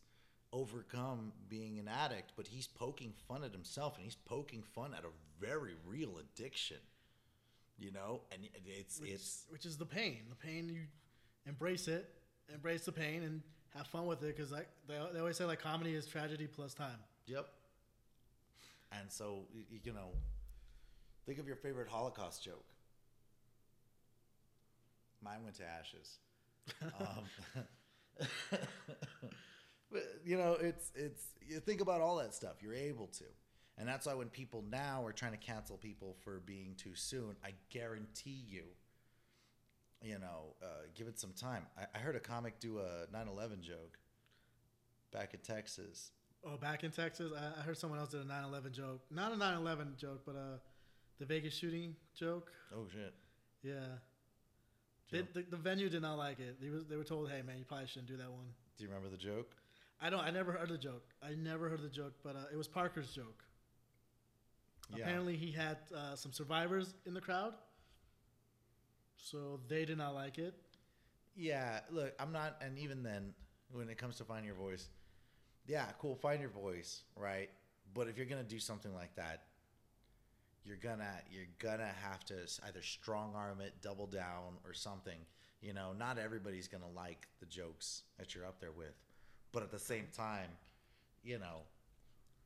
overcome 0.53 1.31
being 1.49 1.79
an 1.79 1.87
addict, 1.87 2.33
but 2.35 2.47
he's 2.47 2.67
poking 2.67 3.13
fun 3.27 3.43
at 3.43 3.51
himself 3.51 3.95
and 3.95 4.03
he's 4.03 4.15
poking 4.15 4.63
fun 4.63 4.93
at 4.93 5.03
a 5.03 5.45
very 5.45 5.73
real 5.85 6.17
addiction. 6.19 6.77
You 7.79 7.91
know, 7.91 8.21
and 8.31 8.47
it's 8.65 8.99
which, 8.99 9.09
it's 9.09 9.45
which 9.49 9.65
is 9.65 9.77
the 9.77 9.85
pain. 9.85 10.19
The 10.29 10.35
pain 10.35 10.69
you 10.69 10.81
embrace 11.47 11.87
it, 11.87 12.07
embrace 12.53 12.85
the 12.85 12.91
pain, 12.91 13.23
and 13.23 13.41
have 13.75 13.87
fun 13.87 14.05
with 14.05 14.21
it. 14.21 14.35
Because 14.35 14.51
like 14.51 14.67
they, 14.87 14.99
they 15.13 15.19
always 15.19 15.37
say, 15.37 15.45
like 15.45 15.61
comedy 15.61 15.95
is 15.95 16.05
tragedy 16.05 16.45
plus 16.45 16.75
time. 16.75 16.99
Yep. 17.25 17.47
And 18.99 19.11
so, 19.11 19.45
you 19.83 19.93
know, 19.93 20.09
think 21.25 21.39
of 21.39 21.47
your 21.47 21.55
favorite 21.55 21.87
Holocaust 21.87 22.43
joke. 22.43 22.65
Mine 25.23 25.43
went 25.43 25.55
to 25.55 25.63
ashes. 25.63 26.17
um, 26.99 28.27
you 30.25 30.37
know, 30.37 30.57
it's 30.59 30.91
it's 30.95 31.23
you 31.41 31.59
think 31.59 31.81
about 31.81 32.01
all 32.01 32.17
that 32.17 32.33
stuff. 32.33 32.61
You're 32.61 32.73
able 32.73 33.07
to, 33.07 33.25
and 33.77 33.87
that's 33.87 34.05
why 34.05 34.13
when 34.13 34.29
people 34.29 34.63
now 34.69 35.05
are 35.05 35.13
trying 35.13 35.33
to 35.33 35.37
cancel 35.37 35.77
people 35.77 36.15
for 36.23 36.39
being 36.39 36.75
too 36.77 36.95
soon, 36.95 37.35
I 37.43 37.53
guarantee 37.69 38.43
you. 38.47 38.63
You 40.03 40.17
know, 40.17 40.55
uh, 40.63 40.87
give 40.95 41.07
it 41.07 41.19
some 41.19 41.31
time. 41.33 41.67
I, 41.77 41.85
I 41.95 41.99
heard 41.99 42.15
a 42.15 42.19
comic 42.19 42.59
do 42.59 42.79
a 42.79 43.05
9/11 43.15 43.61
joke 43.61 43.99
back 45.11 45.33
in 45.33 45.41
Texas, 45.41 46.11
Oh, 46.43 46.57
back 46.57 46.83
in 46.83 46.89
Texas, 46.91 47.31
I, 47.37 47.59
I 47.59 47.63
heard 47.63 47.77
someone 47.77 47.99
else 47.99 48.09
did 48.09 48.21
a 48.21 48.25
9/11 48.25 48.71
joke. 48.71 49.01
Not 49.11 49.31
a 49.31 49.35
9/11 49.35 49.95
joke, 49.97 50.21
but 50.25 50.35
uh, 50.35 50.57
the 51.19 51.25
Vegas 51.25 51.53
shooting 51.53 51.95
joke. 52.15 52.51
Oh 52.75 52.87
shit! 52.91 53.13
Yeah. 53.61 53.75
They, 55.11 55.21
the, 55.33 55.45
the 55.49 55.57
venue 55.57 55.89
did 55.89 56.01
not 56.01 56.17
like 56.17 56.39
it. 56.39 56.59
They 56.61 56.69
was 56.69 56.85
they 56.85 56.95
were 56.95 57.03
told, 57.03 57.29
"Hey 57.29 57.41
man, 57.45 57.59
you 57.59 57.65
probably 57.65 57.87
shouldn't 57.87 58.07
do 58.07 58.17
that 58.17 58.31
one." 58.31 58.45
Do 58.77 58.83
you 58.83 58.89
remember 58.89 59.09
the 59.09 59.17
joke? 59.21 59.55
I 60.01 60.09
don't. 60.09 60.21
I 60.21 60.31
never 60.31 60.51
heard 60.53 60.69
the 60.69 60.77
joke. 60.77 61.03
I 61.21 61.35
never 61.35 61.69
heard 61.69 61.81
the 61.83 61.89
joke, 61.89 62.13
but 62.23 62.35
uh, 62.35 62.45
it 62.51 62.57
was 62.57 62.67
Parker's 62.67 63.11
joke. 63.11 63.43
Yeah. 64.89 65.03
Apparently, 65.03 65.37
he 65.37 65.51
had 65.51 65.77
uh, 65.95 66.15
some 66.15 66.33
survivors 66.33 66.95
in 67.05 67.13
the 67.13 67.21
crowd, 67.21 67.53
so 69.15 69.59
they 69.67 69.85
did 69.85 69.97
not 69.97 70.15
like 70.15 70.37
it. 70.37 70.55
Yeah, 71.35 71.79
look, 71.91 72.13
I'm 72.19 72.33
not, 72.33 72.57
and 72.61 72.77
even 72.77 73.03
then, 73.03 73.33
when 73.71 73.89
it 73.89 73.97
comes 73.97 74.17
to 74.17 74.25
finding 74.25 74.45
your 74.45 74.55
voice, 74.55 74.89
yeah, 75.65 75.85
cool, 75.99 76.15
find 76.15 76.41
your 76.41 76.49
voice, 76.49 77.03
right? 77.15 77.49
But 77.93 78.07
if 78.07 78.17
you're 78.17 78.25
gonna 78.25 78.43
do 78.43 78.59
something 78.59 78.93
like 78.93 79.15
that, 79.15 79.43
you're 80.65 80.77
gonna 80.77 81.13
you're 81.31 81.45
gonna 81.59 81.91
have 82.03 82.25
to 82.25 82.35
either 82.67 82.81
strong 82.81 83.33
arm 83.35 83.61
it, 83.61 83.73
double 83.81 84.07
down, 84.07 84.57
or 84.65 84.73
something. 84.73 85.19
You 85.61 85.73
know, 85.73 85.93
not 85.93 86.17
everybody's 86.17 86.67
gonna 86.67 86.89
like 86.95 87.27
the 87.39 87.45
jokes 87.45 88.03
that 88.17 88.33
you're 88.33 88.45
up 88.45 88.59
there 88.59 88.71
with, 88.71 88.95
but 89.51 89.63
at 89.63 89.71
the 89.71 89.79
same 89.79 90.07
time, 90.15 90.49
you 91.23 91.39
know, 91.39 91.61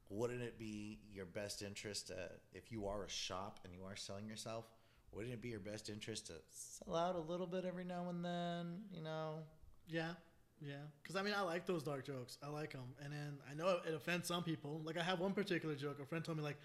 wouldn't 0.10 0.42
it 0.42 0.58
be 0.60 1.00
your 1.14 1.26
best 1.26 1.62
interest 1.62 2.12
uh, 2.12 2.28
if 2.54 2.72
you 2.72 2.88
are 2.88 3.04
a 3.04 3.10
shop 3.10 3.60
and 3.64 3.74
you 3.74 3.84
are 3.86 3.96
selling 3.96 4.28
yourself? 4.28 4.66
Wouldn't 5.12 5.34
it 5.34 5.42
be 5.42 5.50
your 5.50 5.60
best 5.60 5.90
interest 5.90 6.28
to 6.28 6.34
sell 6.52 6.96
out 6.96 7.16
a 7.16 7.20
little 7.20 7.48
bit 7.48 7.64
every 7.66 7.86
now 7.86 8.10
and 8.10 8.24
then? 8.24 8.82
You 8.94 9.02
know, 9.02 9.40
Yeah, 9.88 10.12
yeah. 10.62 10.84
Because 11.02 11.16
I 11.16 11.22
mean, 11.24 11.34
I 11.36 11.42
like 11.42 11.66
those 11.66 11.84
dark 11.84 12.06
jokes. 12.06 12.38
I 12.44 12.50
like 12.50 12.74
them, 12.74 12.94
and 13.04 13.14
then 13.14 13.38
I 13.50 13.54
know 13.56 13.80
it 13.88 13.94
offends 13.94 14.28
some 14.28 14.44
people. 14.44 14.82
Like 14.84 14.98
I 14.98 15.04
have 15.04 15.20
one 15.20 15.34
particular 15.34 15.76
joke. 15.76 16.00
A 16.02 16.06
friend 16.06 16.24
told 16.24 16.38
me 16.38 16.44
like, 16.44 16.58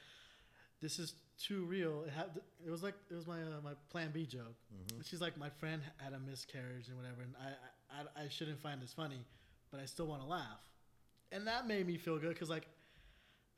this 0.81 0.99
is 0.99 1.15
too 1.39 1.65
real. 1.65 2.03
It 2.07 2.13
had 2.13 2.41
it 2.67 2.71
was 2.71 2.83
like 2.83 2.95
it 3.11 3.15
was 3.15 3.27
my 3.27 3.41
uh, 3.43 3.61
my 3.63 3.73
Plan 3.91 4.11
B 4.13 4.27
joke. 4.27 4.57
Mhm. 4.75 5.09
She's 5.09 5.21
like, 5.21 5.37
my 5.39 5.51
friend 5.51 5.81
had 5.99 6.13
a 6.13 6.19
miscarriage 6.19 6.89
and 6.89 6.97
whatever, 6.97 7.23
and 7.23 7.35
I 7.41 8.01
I, 8.21 8.25
I 8.25 8.29
shouldn't 8.29 8.61
find 8.61 8.83
this 8.83 8.93
funny, 8.93 9.21
but 9.71 9.81
I 9.81 9.85
still 9.87 10.07
want 10.07 10.23
to 10.23 10.29
laugh, 10.29 10.61
and 11.33 11.47
that 11.47 11.67
made 11.67 11.87
me 11.87 11.97
feel 11.97 12.19
good 12.19 12.31
because 12.31 12.51
like 12.51 12.67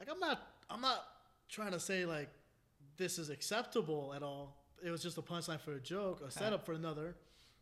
like 0.00 0.08
I'm 0.10 0.20
not 0.20 0.40
I'm 0.70 0.80
not 0.80 1.04
trying 1.48 1.72
to 1.72 1.80
say 1.80 2.04
like 2.04 2.28
this 2.96 3.18
is 3.18 3.30
acceptable 3.30 4.12
at 4.14 4.22
all. 4.22 4.56
It 4.84 4.90
was 4.90 5.02
just 5.02 5.16
a 5.18 5.22
punchline 5.22 5.60
for 5.60 5.74
a 5.74 5.80
joke, 5.80 6.22
a 6.26 6.30
setup 6.30 6.66
for 6.66 6.72
another. 6.72 7.14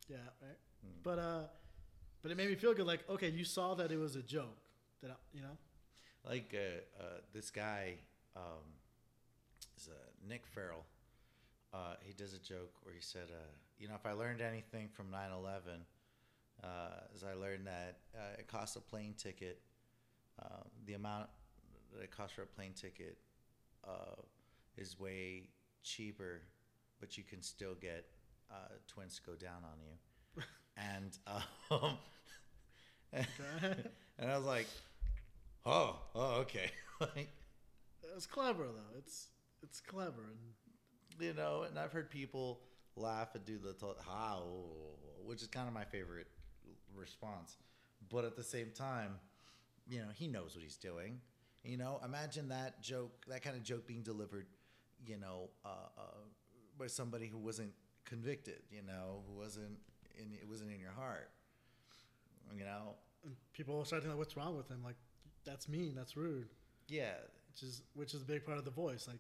Yeah, 0.09 0.17
right. 0.41 0.57
Mm. 0.85 1.03
But 1.03 1.19
uh, 1.19 1.43
but 2.23 2.31
it 2.31 2.37
made 2.37 2.49
me 2.49 2.55
feel 2.55 2.75
good. 2.75 2.87
Like 2.87 3.09
okay, 3.09 3.29
you 3.29 3.45
saw 3.45 3.75
that 3.75 3.93
it 3.93 3.99
was 3.99 4.17
a 4.17 4.23
joke. 4.23 4.57
That 5.03 5.11
I, 5.13 5.15
you 5.33 5.43
know. 5.43 5.57
like 6.29 6.55
uh, 6.55 7.03
uh, 7.03 7.07
this 7.33 7.51
guy 7.51 7.95
um, 8.37 8.65
is 9.77 9.89
uh, 9.89 10.29
Nick 10.29 10.47
Farrell. 10.47 10.85
Uh, 11.73 11.95
he 12.03 12.13
does 12.13 12.35
a 12.35 12.39
joke 12.39 12.73
where 12.83 12.95
he 12.95 13.01
said, 13.01 13.29
uh, 13.31 13.53
"You 13.79 13.89
know, 13.89 13.95
if 13.95 14.05
I 14.05 14.13
learned 14.13 14.41
anything 14.41 14.89
from 14.89 15.07
9/11, 15.11 15.85
uh, 16.63 17.01
is 17.15 17.25
I 17.25 17.35
learned 17.35 17.67
that 17.67 17.99
uh, 18.15 18.39
it 18.39 18.49
costs 18.49 18.77
a 18.77 18.81
plane 18.81 19.15
ticket. 19.17 19.61
Uh, 20.41 20.63
the 20.87 20.95
amount 20.95 21.29
that 21.95 22.03
it 22.03 22.11
costs 22.11 22.35
for 22.35 22.43
a 22.43 22.47
plane 22.47 22.73
ticket 22.75 23.19
uh, 23.87 24.21
is 24.77 24.99
way 24.99 25.49
cheaper, 25.83 26.43
but 27.01 27.19
you 27.19 27.25
can 27.25 27.43
still 27.43 27.75
get 27.75 28.07
uh, 28.51 28.75
twins 28.89 29.17
to 29.17 29.23
go 29.23 29.37
down 29.37 29.63
on 29.65 29.79
you." 29.81 30.43
and 30.77 31.19
um, 31.71 31.99
and 33.13 34.31
I 34.31 34.37
was 34.37 34.47
like, 34.47 34.67
"Oh, 35.67 35.97
oh, 36.15 36.35
okay." 36.43 36.71
like, 37.01 37.29
It's 38.17 38.27
clever 38.27 38.65
though. 38.65 38.99
It's 38.99 39.29
it's 39.63 39.81
clever 39.81 40.23
and 40.33 41.27
you 41.27 41.35
know, 41.35 41.65
and 41.65 41.79
I've 41.79 41.93
heard 41.93 42.11
people 42.11 42.61
laugh 42.97 43.35
and 43.35 43.45
do 43.45 43.59
the 43.59 43.75
to- 43.75 43.97
how, 44.07 44.45
which 45.25 45.43
is 45.43 45.49
kind 45.49 45.69
of 45.69 45.75
my 45.75 45.85
favorite 45.85 46.29
response. 47.01 47.57
But 48.09 48.25
at 48.25 48.37
the 48.37 48.43
same 48.45 48.71
time, 48.75 49.13
you 49.89 49.99
know, 49.99 50.09
he 50.15 50.29
knows 50.29 50.55
what 50.55 50.63
he's 50.63 50.77
doing. 50.77 51.21
You 51.65 51.77
know, 51.77 52.01
imagine 52.05 52.49
that 52.49 52.81
joke, 52.83 53.25
that 53.29 53.43
kind 53.43 53.57
of 53.57 53.63
joke 53.63 53.87
being 53.87 54.03
delivered, 54.03 54.47
you 55.07 55.19
know, 55.19 55.51
uh, 55.65 55.69
uh, 55.99 56.03
by 56.79 56.87
somebody 56.87 57.27
who 57.27 57.39
wasn't 57.39 57.73
convicted. 58.05 58.63
You 58.71 58.83
know, 58.83 59.23
who 59.27 59.39
wasn't 59.39 59.79
in 60.19 60.33
it 60.33 60.49
wasn't 60.49 60.71
in 60.73 60.81
your 60.81 60.93
heart. 60.93 61.31
You 62.57 62.65
know, 62.65 62.95
and 63.25 63.35
people 63.53 63.77
will 63.77 63.85
start 63.85 64.03
thinking, 64.03 64.17
like, 64.17 64.19
what's 64.19 64.37
wrong 64.37 64.57
with 64.57 64.69
him? 64.69 64.83
Like, 64.85 64.97
that's 65.45 65.69
mean. 65.69 65.95
That's 65.95 66.17
rude. 66.17 66.49
yeah, 66.89 67.15
Which 67.53 67.63
is 67.63 67.83
which 67.95 68.15
is 68.15 68.23
a 68.23 68.25
big 68.25 68.45
part 68.45 68.59
of 68.59 68.65
the 68.65 68.71
voice. 68.71 69.07
Like, 69.07 69.19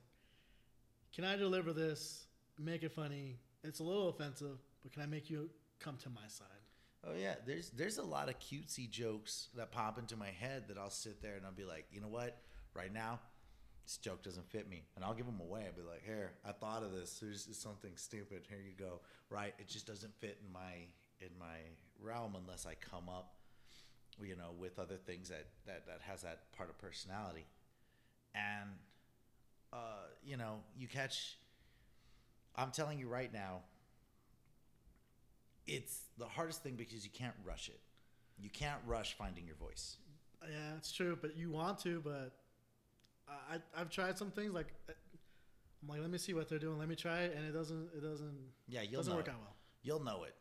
can 1.14 1.24
I 1.24 1.36
deliver 1.36 1.72
this? 1.72 2.26
Make 2.58 2.82
it 2.82 2.92
funny. 2.92 3.36
It's 3.62 3.80
a 3.80 3.82
little 3.84 4.08
offensive, 4.08 4.58
but 4.82 4.92
can 4.92 5.02
I 5.02 5.06
make 5.06 5.28
you 5.30 5.50
come 5.78 5.96
to 5.98 6.08
my 6.10 6.26
side? 6.28 6.46
Oh 7.06 7.14
yeah, 7.18 7.34
there's 7.46 7.70
there's 7.70 7.98
a 7.98 8.02
lot 8.02 8.28
of 8.28 8.38
cutesy 8.38 8.88
jokes 8.88 9.48
that 9.56 9.72
pop 9.72 9.98
into 9.98 10.16
my 10.16 10.28
head 10.28 10.64
that 10.68 10.76
I'll 10.76 10.90
sit 10.90 11.22
there 11.22 11.36
and 11.36 11.46
I'll 11.46 11.52
be 11.52 11.64
like, 11.64 11.86
you 11.90 12.00
know 12.00 12.08
what? 12.08 12.36
Right 12.74 12.92
now, 12.92 13.20
this 13.84 13.96
joke 13.96 14.22
doesn't 14.22 14.50
fit 14.50 14.68
me, 14.68 14.84
and 14.94 15.04
I'll 15.04 15.14
give 15.14 15.26
them 15.26 15.40
away. 15.40 15.64
I'll 15.66 15.82
be 15.82 15.88
like, 15.88 16.04
here, 16.04 16.32
I 16.44 16.52
thought 16.52 16.82
of 16.82 16.92
this. 16.92 17.18
There's 17.20 17.48
something 17.52 17.92
stupid. 17.96 18.42
Here 18.48 18.60
you 18.64 18.74
go. 18.78 19.00
Right? 19.30 19.54
It 19.58 19.66
just 19.66 19.86
doesn't 19.86 20.12
fit 20.20 20.38
in 20.44 20.52
my 20.52 20.86
in 21.20 21.30
my 21.38 21.56
realm 22.02 22.36
unless 22.38 22.66
I 22.66 22.74
come 22.74 23.08
up, 23.08 23.34
you 24.22 24.36
know, 24.36 24.52
with 24.58 24.78
other 24.78 24.96
things 24.96 25.30
that 25.30 25.46
that 25.66 25.86
that 25.86 26.00
has 26.02 26.22
that 26.22 26.52
part 26.52 26.68
of 26.68 26.78
personality, 26.78 27.46
and 28.34 28.70
uh, 29.72 30.06
you 30.22 30.36
know, 30.36 30.58
you 30.76 30.86
catch. 30.86 31.38
I'm 32.56 32.72
telling 32.72 32.98
you 32.98 33.08
right 33.08 33.32
now, 33.32 33.60
it's 35.66 36.00
the 36.18 36.26
hardest 36.26 36.62
thing 36.62 36.74
because 36.74 37.04
you 37.04 37.10
can't 37.10 37.34
rush 37.44 37.68
it. 37.68 37.80
You 38.38 38.50
can't 38.50 38.80
rush 38.86 39.14
finding 39.16 39.46
your 39.46 39.56
voice. 39.56 39.96
Yeah, 40.42 40.76
it's 40.76 40.92
true. 40.92 41.18
But 41.20 41.36
you 41.36 41.50
want 41.50 41.78
to, 41.80 42.00
but 42.02 42.32
I 43.28 43.58
I've 43.76 43.90
tried 43.90 44.16
some 44.18 44.30
things. 44.30 44.52
Like, 44.54 44.68
I'm 44.88 45.88
like, 45.88 46.00
let 46.00 46.10
me 46.10 46.18
see 46.18 46.34
what 46.34 46.48
they're 46.48 46.58
doing. 46.58 46.78
Let 46.78 46.88
me 46.88 46.96
try 46.96 47.20
it, 47.20 47.36
and 47.36 47.46
it 47.46 47.52
doesn't 47.52 47.90
it 47.96 48.00
doesn't 48.02 48.36
Yeah, 48.68 48.82
you'll 48.82 49.00
doesn't 49.00 49.12
know 49.12 49.16
work 49.18 49.28
it. 49.28 49.32
out 49.32 49.40
well. 49.40 49.54
You'll 49.82 50.02
know 50.04 50.24
it. 50.24 50.34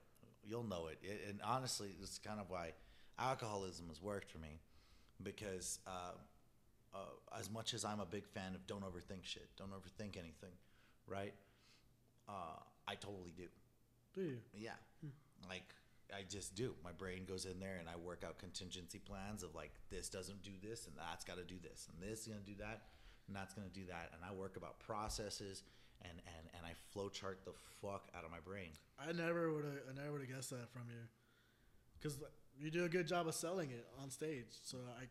You'll 0.46 0.64
know 0.64 0.88
it. 0.88 1.00
It- 1.04 1.30
And 1.30 1.42
honestly, 1.44 1.96
it's 2.02 2.18
kind 2.20 2.40
of 2.40 2.50
why 2.50 2.74
alcoholism 3.18 3.88
has 3.90 4.02
worked 4.02 4.32
for 4.32 4.38
me, 4.38 4.60
because 5.22 5.80
uh, 5.86 6.14
uh, 6.94 6.98
as 7.38 7.50
much 7.52 7.74
as 7.74 7.84
I'm 7.86 8.00
a 8.00 8.06
big 8.06 8.26
fan 8.28 8.56
of 8.56 8.66
don't 8.66 8.84
overthink 8.84 9.24
shit, 9.24 9.50
don't 9.58 9.72
overthink 9.72 10.18
anything, 10.18 10.54
right? 11.08 11.34
Uh, 12.28 12.58
I 12.88 12.96
totally 12.96 13.34
do. 13.36 13.44
Do 14.16 14.22
you? 14.22 14.38
Yeah. 14.54 14.72
Like 15.48 15.74
I 16.14 16.24
just 16.28 16.56
do. 16.56 16.74
My 16.84 16.92
brain 16.92 17.26
goes 17.26 17.46
in 17.46 17.60
there 17.60 17.78
and 17.80 17.88
I 17.88 17.96
work 17.96 18.24
out 18.26 18.40
contingency 18.40 19.00
plans 19.00 19.44
of 19.44 19.54
like 19.56 19.72
this 19.90 20.10
doesn't 20.10 20.42
do 20.44 20.52
this 20.62 20.88
and 20.88 20.96
that's 20.98 21.24
got 21.24 21.38
to 21.38 21.44
do 21.44 21.56
this 21.62 21.88
and 21.92 22.02
this 22.10 22.22
is 22.22 22.28
going 22.28 22.40
to 22.40 22.46
do 22.46 22.58
that 22.60 22.82
and 23.28 23.36
that's 23.36 23.54
going 23.54 23.68
to 23.68 23.74
do 23.74 23.86
that 23.88 24.12
and 24.14 24.22
I 24.28 24.34
work 24.34 24.58
about 24.58 24.80
processes 24.80 25.64
and 26.02 26.14
and 26.38 26.48
and 26.56 26.66
I 26.66 26.74
flowchart 26.96 27.44
the 27.46 27.54
fuck 27.82 28.10
out 28.18 28.24
of 28.26 28.32
my 28.32 28.40
brain. 28.40 28.70
I 29.00 29.12
never 29.12 29.54
would 29.54 29.66
have. 29.66 29.74
I 29.90 29.94
never 29.94 30.14
would 30.14 30.22
have 30.22 30.30
guessed 30.30 30.50
that 30.52 30.70
from 30.72 30.84
you, 30.90 31.04
because 32.00 32.18
you 32.58 32.72
do 32.72 32.86
a 32.86 32.90
good 32.90 33.08
job 33.08 33.28
of 33.28 33.36
selling 33.36 33.70
it 33.72 33.86
on 34.02 34.10
stage. 34.10 34.48
So 34.64 34.78
I 35.00 35.06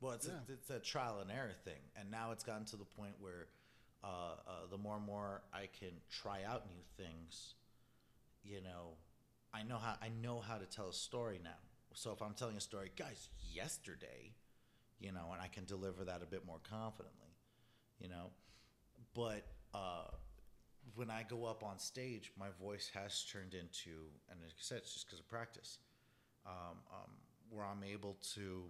Well, 0.00 0.12
it's 0.12 0.26
Yeah. 0.26 0.34
a, 0.48 0.52
it's 0.52 0.70
a 0.70 0.78
trial 0.80 1.20
and 1.20 1.30
error 1.30 1.54
thing, 1.64 1.80
and 1.96 2.10
now 2.10 2.32
it's 2.32 2.44
gotten 2.44 2.64
to 2.66 2.76
the 2.76 2.84
point 2.84 3.14
where 3.20 3.48
uh, 4.02 4.06
uh, 4.06 4.66
the 4.70 4.78
more 4.78 4.96
and 4.96 5.04
more 5.04 5.42
I 5.52 5.68
can 5.78 5.92
try 6.10 6.42
out 6.44 6.68
new 6.68 6.82
things, 6.96 7.54
you 8.42 8.60
know, 8.60 8.94
I 9.52 9.62
know 9.62 9.78
how 9.78 9.94
I 10.00 10.08
know 10.22 10.40
how 10.40 10.58
to 10.58 10.66
tell 10.66 10.88
a 10.88 10.92
story 10.92 11.40
now. 11.42 11.58
So 11.94 12.12
if 12.12 12.22
I'm 12.22 12.34
telling 12.34 12.56
a 12.56 12.60
story, 12.60 12.90
guys, 12.96 13.28
yesterday, 13.52 14.32
you 15.00 15.12
know, 15.12 15.30
and 15.32 15.42
I 15.42 15.48
can 15.48 15.64
deliver 15.64 16.04
that 16.04 16.22
a 16.22 16.26
bit 16.26 16.46
more 16.46 16.60
confidently, 16.68 17.34
you 17.98 18.08
know, 18.08 18.30
but 19.14 19.44
uh, 19.74 20.10
when 20.94 21.10
I 21.10 21.24
go 21.28 21.44
up 21.44 21.64
on 21.64 21.78
stage, 21.78 22.32
my 22.38 22.48
voice 22.60 22.90
has 22.94 23.24
turned 23.24 23.54
into, 23.54 23.90
and 24.30 24.40
like 24.40 24.50
I 24.50 24.60
said, 24.60 24.78
it's 24.78 24.92
just 24.92 25.06
because 25.06 25.20
of 25.20 25.28
practice, 25.28 25.78
um, 26.46 26.78
um, 26.92 27.10
where 27.50 27.64
I'm 27.64 27.84
able 27.84 28.16
to. 28.34 28.64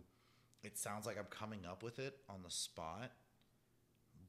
It 0.63 0.77
sounds 0.77 1.07
like 1.07 1.19
I'm 1.19 1.29
coming 1.31 1.61
up 1.69 1.83
with 1.83 1.99
it 1.99 2.17
on 2.29 2.43
the 2.45 2.51
spot, 2.51 3.13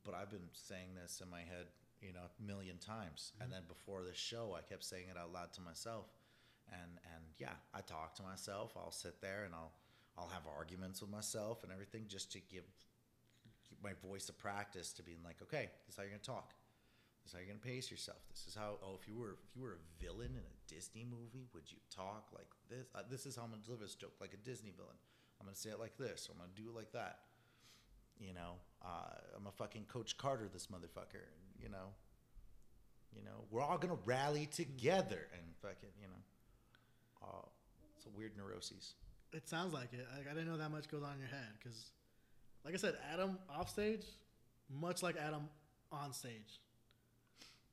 but 0.05 0.13
I've 0.13 0.29
been 0.29 0.49
saying 0.53 0.95
this 1.01 1.21
in 1.23 1.29
my 1.29 1.41
head, 1.41 1.67
you 2.01 2.13
know, 2.13 2.25
a 2.25 2.43
million 2.43 2.77
times. 2.77 3.33
And 3.39 3.51
then 3.51 3.61
before 3.67 4.03
the 4.03 4.13
show, 4.13 4.57
I 4.57 4.61
kept 4.61 4.83
saying 4.83 5.05
it 5.09 5.17
out 5.17 5.31
loud 5.31 5.53
to 5.53 5.61
myself, 5.61 6.05
and 6.71 6.99
and 7.15 7.23
yeah, 7.37 7.55
I 7.73 7.81
talk 7.81 8.15
to 8.15 8.23
myself. 8.23 8.73
I'll 8.75 8.91
sit 8.91 9.21
there 9.21 9.43
and 9.45 9.53
I'll 9.53 9.71
I'll 10.17 10.29
have 10.29 10.43
arguments 10.45 11.01
with 11.01 11.11
myself 11.11 11.63
and 11.63 11.71
everything 11.71 12.05
just 12.07 12.31
to 12.33 12.39
give 12.39 12.63
keep 13.67 13.81
my 13.83 13.93
voice 14.05 14.29
a 14.29 14.33
practice 14.33 14.91
to 14.93 15.03
being 15.03 15.19
like, 15.23 15.37
okay, 15.41 15.69
this 15.85 15.93
is 15.93 15.97
how 15.97 16.03
you're 16.03 16.11
gonna 16.11 16.23
talk. 16.23 16.53
This 17.23 17.31
is 17.31 17.33
how 17.33 17.39
you're 17.39 17.53
gonna 17.53 17.63
pace 17.63 17.91
yourself. 17.91 18.19
This 18.29 18.45
is 18.47 18.55
how. 18.55 18.79
Oh, 18.83 18.97
if 18.99 19.07
you 19.07 19.15
were 19.15 19.37
if 19.47 19.55
you 19.55 19.61
were 19.61 19.77
a 19.77 20.03
villain 20.03 20.31
in 20.33 20.43
a 20.43 20.55
Disney 20.67 21.05
movie, 21.05 21.47
would 21.53 21.71
you 21.71 21.77
talk 21.93 22.27
like 22.33 22.49
this? 22.69 22.87
Uh, 22.95 23.03
this 23.09 23.25
is 23.25 23.35
how 23.35 23.43
I'm 23.43 23.51
gonna 23.51 23.63
deliver 23.63 23.83
this 23.83 23.95
joke, 23.95 24.13
like 24.19 24.33
a 24.33 24.41
Disney 24.43 24.73
villain. 24.75 24.97
I'm 25.39 25.45
gonna 25.45 25.55
say 25.55 25.69
it 25.69 25.79
like 25.79 25.97
this. 25.97 26.29
I'm 26.31 26.37
gonna 26.37 26.49
do 26.55 26.69
it 26.69 26.75
like 26.75 26.91
that. 26.93 27.19
You 28.19 28.33
know, 28.33 28.61
uh, 28.83 29.17
I'm 29.35 29.47
a 29.47 29.51
fucking 29.51 29.85
Coach 29.85 30.17
Carter, 30.17 30.47
this 30.51 30.67
motherfucker. 30.67 31.25
You 31.61 31.69
know, 31.69 31.87
you 33.15 33.23
know, 33.23 33.45
we're 33.49 33.61
all 33.61 33.77
gonna 33.77 33.97
rally 34.05 34.45
together 34.47 35.27
and 35.33 35.43
fucking, 35.61 35.89
you 36.01 36.07
know, 36.07 37.27
uh, 37.27 37.45
it's 37.97 38.05
a 38.05 38.09
weird 38.17 38.31
neuroses. 38.37 38.93
it 39.33 39.47
sounds 39.47 39.73
like 39.73 39.93
it. 39.93 40.05
Like, 40.17 40.27
I 40.27 40.33
didn't 40.33 40.47
know 40.47 40.57
that 40.57 40.71
much 40.71 40.89
goes 40.89 41.03
on 41.03 41.13
in 41.13 41.19
your 41.19 41.29
head 41.29 41.53
because, 41.59 41.91
like 42.65 42.73
I 42.73 42.77
said, 42.77 42.95
Adam 43.13 43.37
off 43.49 43.69
stage, 43.69 44.05
much 44.69 45.03
like 45.03 45.15
Adam 45.17 45.49
on 45.91 46.13
stage. 46.13 46.59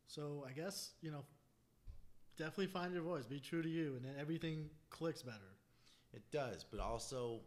So 0.07 0.45
I 0.49 0.53
guess 0.53 0.91
you 1.03 1.11
know, 1.11 1.25
definitely 2.37 2.67
find 2.69 2.93
your 2.93 3.03
voice. 3.03 3.27
Be 3.27 3.41
true 3.41 3.63
to 3.63 3.69
you, 3.69 3.95
and 3.97 4.05
then 4.05 4.15
everything 4.21 4.71
clicks 4.91 5.23
better. 5.23 5.55
It 6.15 6.23
does, 6.33 6.65
but 6.71 6.81
also, 6.81 7.41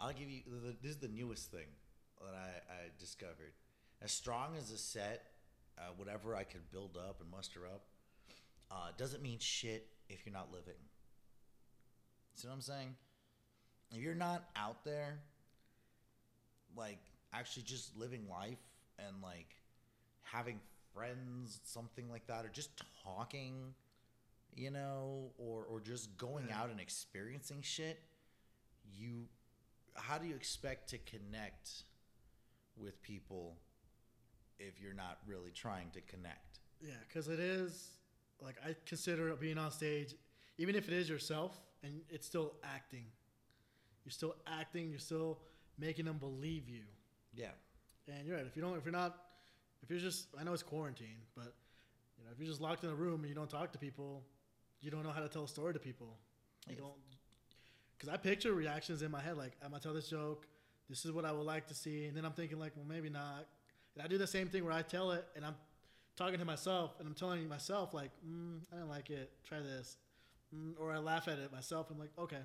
I'll 0.00 0.12
give 0.12 0.28
you 0.28 0.40
the, 0.46 0.74
this 0.82 0.92
is 0.92 0.98
the 0.98 1.08
newest 1.08 1.50
thing 1.50 1.66
that 2.20 2.34
I, 2.34 2.72
I 2.72 2.78
discovered. 2.98 3.52
As 4.02 4.12
strong 4.12 4.56
as 4.56 4.70
a 4.70 4.78
set, 4.78 5.24
uh, 5.78 5.90
whatever 5.96 6.34
I 6.34 6.44
could 6.44 6.70
build 6.70 6.96
up 6.96 7.20
and 7.20 7.30
muster 7.30 7.60
up, 7.66 7.82
uh, 8.70 8.90
doesn't 8.96 9.22
mean 9.22 9.38
shit 9.38 9.86
if 10.08 10.24
you're 10.24 10.32
not 10.32 10.52
living. 10.52 10.74
See 12.34 12.48
what 12.48 12.54
I'm 12.54 12.60
saying? 12.60 12.94
If 13.92 14.00
you're 14.00 14.14
not 14.14 14.44
out 14.56 14.84
there, 14.84 15.18
like 16.76 16.98
actually 17.32 17.64
just 17.64 17.96
living 17.96 18.26
life 18.30 18.58
and 18.98 19.16
like 19.22 19.48
having 20.22 20.60
friends, 20.94 21.60
something 21.64 22.08
like 22.10 22.26
that, 22.28 22.44
or 22.44 22.48
just 22.48 22.70
talking, 23.04 23.74
you 24.54 24.70
know, 24.70 25.32
or 25.38 25.64
or 25.64 25.80
just 25.80 26.16
going 26.16 26.50
out 26.52 26.70
and 26.70 26.80
experiencing 26.80 27.58
shit, 27.62 28.00
you 28.96 29.26
how 29.94 30.18
do 30.18 30.26
you 30.26 30.34
expect 30.34 30.88
to 30.90 30.98
connect 30.98 31.82
with 32.76 33.02
people 33.02 33.56
if 34.60 34.80
you're 34.80 34.94
not 34.94 35.18
really 35.26 35.50
trying 35.50 35.90
to 35.90 36.00
connect. 36.02 36.60
Yeah, 36.80 36.94
because 37.08 37.28
it 37.28 37.40
is 37.40 37.88
like 38.40 38.56
I 38.64 38.74
consider 38.86 39.34
being 39.36 39.58
on 39.58 39.70
stage, 39.70 40.14
even 40.58 40.74
if 40.76 40.86
it 40.88 40.94
is 40.94 41.08
yourself 41.08 41.58
and 41.82 42.00
it's 42.08 42.26
still 42.26 42.54
acting. 42.62 43.04
You're 44.04 44.12
still 44.12 44.34
acting. 44.46 44.90
You're 44.90 44.98
still 44.98 45.38
making 45.78 46.04
them 46.06 46.18
believe 46.18 46.68
you. 46.68 46.82
Yeah. 47.34 47.50
And 48.08 48.26
you're 48.26 48.36
right. 48.36 48.46
If 48.46 48.56
you 48.56 48.62
don't, 48.62 48.76
if 48.76 48.84
you're 48.84 48.92
not, 48.92 49.16
if 49.82 49.90
you're 49.90 49.98
just, 49.98 50.28
I 50.38 50.44
know 50.44 50.52
it's 50.52 50.62
quarantine, 50.62 51.18
but 51.34 51.54
you 52.18 52.24
know, 52.24 52.30
if 52.32 52.38
you're 52.38 52.48
just 52.48 52.60
locked 52.60 52.82
in 52.84 52.90
a 52.90 52.94
room 52.94 53.20
and 53.20 53.28
you 53.28 53.34
don't 53.34 53.48
talk 53.50 53.72
to 53.72 53.78
people, 53.78 54.22
you 54.80 54.90
don't 54.90 55.02
know 55.04 55.10
how 55.10 55.20
to 55.20 55.28
tell 55.28 55.44
a 55.44 55.48
story 55.48 55.72
to 55.74 55.78
people. 55.78 56.16
You 56.66 56.74
Yes. 56.74 56.80
don't, 56.80 56.94
because 57.96 58.08
I 58.12 58.16
picture 58.16 58.52
reactions 58.54 59.02
in 59.02 59.10
my 59.10 59.20
head. 59.20 59.36
Like 59.36 59.52
I'm 59.62 59.70
gonna 59.70 59.82
tell 59.82 59.94
this 59.94 60.08
joke. 60.08 60.46
This 60.88 61.04
is 61.04 61.12
what 61.12 61.24
I 61.24 61.30
would 61.32 61.46
like 61.46 61.66
to 61.68 61.74
see, 61.74 62.06
and 62.06 62.16
then 62.16 62.24
I'm 62.24 62.32
thinking 62.32 62.58
like, 62.58 62.72
well, 62.76 62.84
maybe 62.88 63.08
not. 63.10 63.46
And 63.94 64.04
I 64.04 64.08
do 64.08 64.18
the 64.18 64.26
same 64.26 64.48
thing 64.48 64.64
where 64.64 64.72
I 64.72 64.82
tell 64.82 65.12
it, 65.12 65.24
and 65.36 65.44
I'm 65.44 65.56
talking 66.16 66.38
to 66.38 66.44
myself, 66.44 66.94
and 66.98 67.08
I'm 67.08 67.14
telling 67.14 67.48
myself 67.48 67.94
like, 67.94 68.10
mm, 68.26 68.60
I 68.72 68.76
don't 68.76 68.88
like 68.88 69.10
it. 69.10 69.30
Try 69.44 69.60
this, 69.60 69.96
mm, 70.54 70.72
or 70.78 70.92
I 70.92 70.98
laugh 70.98 71.28
at 71.28 71.38
it 71.38 71.52
myself. 71.52 71.88
I'm 71.90 71.98
like, 71.98 72.10
okay. 72.18 72.42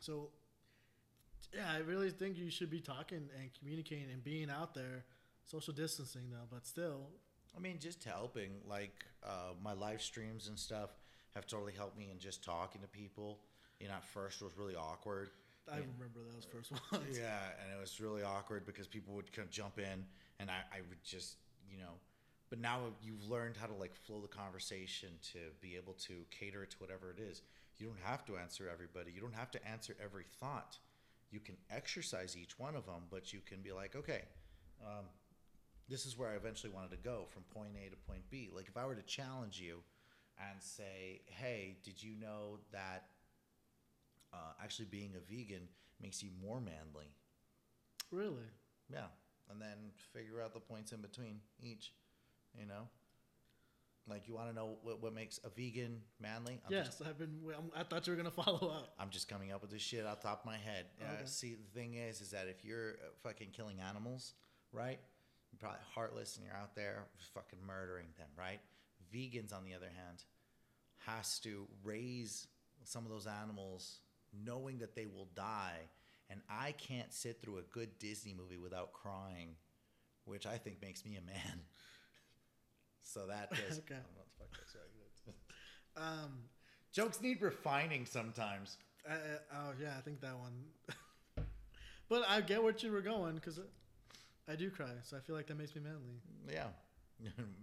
So, 0.00 0.28
yeah, 1.54 1.70
I 1.72 1.78
really 1.78 2.10
think 2.10 2.36
you 2.36 2.50
should 2.50 2.70
be 2.70 2.80
talking 2.80 3.28
and 3.38 3.50
communicating 3.58 4.10
and 4.12 4.22
being 4.22 4.50
out 4.50 4.74
there. 4.74 5.04
Social 5.44 5.72
distancing 5.72 6.24
though, 6.30 6.46
but 6.50 6.66
still, 6.66 7.08
I 7.56 7.60
mean, 7.60 7.78
just 7.80 8.04
helping. 8.04 8.50
Like 8.68 9.04
uh, 9.24 9.54
my 9.62 9.72
live 9.72 10.02
streams 10.02 10.48
and 10.48 10.58
stuff 10.58 10.90
have 11.34 11.46
totally 11.46 11.72
helped 11.72 11.98
me 11.98 12.08
in 12.12 12.18
just 12.18 12.44
talking 12.44 12.80
to 12.82 12.86
people. 12.88 13.38
You 13.80 13.88
know, 13.88 13.94
at 13.94 14.04
first 14.04 14.42
it 14.42 14.44
was 14.44 14.56
really 14.58 14.74
awkward. 14.76 15.30
I 15.70 15.76
remember 15.76 16.20
those 16.32 16.46
first 16.52 16.72
ones. 16.92 17.18
Yeah, 17.18 17.38
and 17.62 17.72
it 17.76 17.80
was 17.80 18.00
really 18.00 18.22
awkward 18.22 18.66
because 18.66 18.86
people 18.86 19.14
would 19.14 19.32
kind 19.32 19.46
of 19.46 19.50
jump 19.50 19.78
in, 19.78 20.04
and 20.40 20.50
I, 20.50 20.60
I 20.72 20.80
would 20.88 21.02
just, 21.04 21.36
you 21.70 21.78
know. 21.78 21.94
But 22.50 22.60
now 22.60 22.80
you've 23.02 23.28
learned 23.28 23.56
how 23.56 23.66
to 23.66 23.74
like 23.74 23.94
flow 23.94 24.20
the 24.20 24.28
conversation 24.28 25.10
to 25.32 25.38
be 25.60 25.76
able 25.76 25.92
to 25.94 26.24
cater 26.30 26.62
it 26.62 26.70
to 26.70 26.76
whatever 26.78 27.10
it 27.10 27.20
is. 27.20 27.42
You 27.76 27.86
don't 27.86 28.00
have 28.02 28.24
to 28.26 28.36
answer 28.36 28.68
everybody. 28.72 29.12
You 29.12 29.20
don't 29.20 29.34
have 29.34 29.50
to 29.52 29.68
answer 29.68 29.94
every 30.02 30.24
thought. 30.40 30.78
You 31.30 31.40
can 31.40 31.56
exercise 31.70 32.36
each 32.36 32.58
one 32.58 32.74
of 32.74 32.86
them, 32.86 33.02
but 33.10 33.32
you 33.32 33.40
can 33.46 33.60
be 33.60 33.72
like, 33.72 33.94
okay, 33.94 34.22
um, 34.82 35.04
this 35.88 36.06
is 36.06 36.16
where 36.16 36.30
I 36.30 36.34
eventually 36.34 36.72
wanted 36.72 36.90
to 36.90 36.96
go 36.96 37.26
from 37.30 37.42
point 37.54 37.72
A 37.76 37.90
to 37.90 37.96
point 37.96 38.22
B. 38.30 38.50
Like 38.54 38.66
if 38.68 38.76
I 38.76 38.86
were 38.86 38.94
to 38.94 39.02
challenge 39.02 39.60
you 39.60 39.80
and 40.38 40.62
say, 40.62 41.20
hey, 41.26 41.76
did 41.84 42.02
you 42.02 42.14
know 42.18 42.58
that 42.72 43.06
uh, 44.32 44.52
actually 44.62 44.86
being 44.86 45.12
a 45.16 45.32
vegan 45.32 45.68
makes 46.00 46.22
you 46.22 46.30
more 46.42 46.60
manly? 46.60 47.12
Really? 48.10 48.48
Yeah, 48.90 49.06
and 49.50 49.60
then 49.60 49.76
figure 50.12 50.40
out 50.42 50.54
the 50.54 50.60
points 50.60 50.92
in 50.92 51.00
between 51.00 51.40
each. 51.62 51.92
You 52.58 52.66
know, 52.66 52.88
like 54.08 54.26
you 54.26 54.34
want 54.34 54.48
to 54.48 54.54
know 54.54 54.76
what, 54.82 55.02
what 55.02 55.14
makes 55.14 55.38
a 55.44 55.50
vegan 55.50 56.00
manly? 56.20 56.60
I'm 56.66 56.72
yes, 56.72 56.86
just, 56.86 57.02
I've 57.06 57.18
been. 57.18 57.38
I'm, 57.56 57.70
I 57.76 57.82
thought 57.82 58.06
you 58.06 58.12
were 58.12 58.16
gonna 58.16 58.30
follow 58.44 58.68
up. 58.70 58.94
I'm 58.98 59.10
just 59.10 59.28
coming 59.28 59.52
up 59.52 59.60
with 59.60 59.70
this 59.70 59.82
shit 59.82 60.06
off 60.06 60.22
the 60.22 60.28
top 60.28 60.40
of 60.40 60.46
my 60.46 60.56
head. 60.56 60.86
Uh, 61.00 61.04
Okay. 61.14 61.22
see, 61.26 61.54
the 61.56 61.78
thing 61.78 61.94
is, 61.94 62.20
is 62.20 62.30
that 62.30 62.48
if 62.48 62.64
you're 62.64 62.92
uh, 62.92 63.10
fucking 63.22 63.48
killing 63.52 63.80
animals, 63.80 64.34
right? 64.72 64.98
You're 65.52 65.58
probably 65.60 65.78
heartless 65.94 66.36
and 66.36 66.44
you're 66.44 66.54
out 66.56 66.74
there 66.74 67.04
fucking 67.34 67.58
murdering 67.66 68.06
them, 68.18 68.28
right? 68.36 68.60
Vegans, 69.14 69.54
on 69.56 69.64
the 69.64 69.74
other 69.74 69.86
hand, 69.86 70.24
has 71.06 71.38
to 71.40 71.66
raise 71.82 72.48
some 72.84 73.04
of 73.04 73.10
those 73.10 73.26
animals 73.26 74.00
knowing 74.44 74.78
that 74.78 74.94
they 74.94 75.06
will 75.06 75.28
die. 75.34 75.78
And 76.30 76.40
I 76.50 76.72
can't 76.72 77.12
sit 77.12 77.40
through 77.40 77.58
a 77.58 77.62
good 77.62 77.98
Disney 77.98 78.34
movie 78.34 78.58
without 78.58 78.92
crying, 78.92 79.56
which 80.26 80.46
I 80.46 80.58
think 80.58 80.82
makes 80.82 81.04
me 81.04 81.16
a 81.16 81.22
man. 81.22 81.60
so 83.02 83.26
that 83.28 83.50
is. 83.68 83.78
Okay. 83.78 83.94
I 83.94 83.98
don't 83.98 84.14
know 84.14 84.18
what 84.18 84.26
the 84.38 84.44
fuck 84.44 84.58
that's 84.58 84.74
right. 84.74 84.84
Um, 85.96 86.32
Jokes 86.92 87.20
need 87.20 87.42
refining 87.42 88.06
sometimes. 88.06 88.76
I, 89.08 89.14
I- 89.14 89.16
oh 89.56 89.72
yeah, 89.80 89.94
I 89.96 90.00
think 90.02 90.20
that 90.20 90.36
one. 90.38 90.52
but 92.08 92.24
I 92.28 92.40
get 92.40 92.62
what 92.62 92.82
you 92.82 92.92
were 92.92 93.00
going 93.00 93.34
because 93.34 93.58
I 94.48 94.54
do 94.54 94.70
cry, 94.70 94.90
so 95.02 95.16
I 95.16 95.20
feel 95.20 95.34
like 95.34 95.46
that 95.48 95.58
makes 95.58 95.74
me 95.74 95.80
manly. 95.82 96.20
Yeah. 96.52 96.68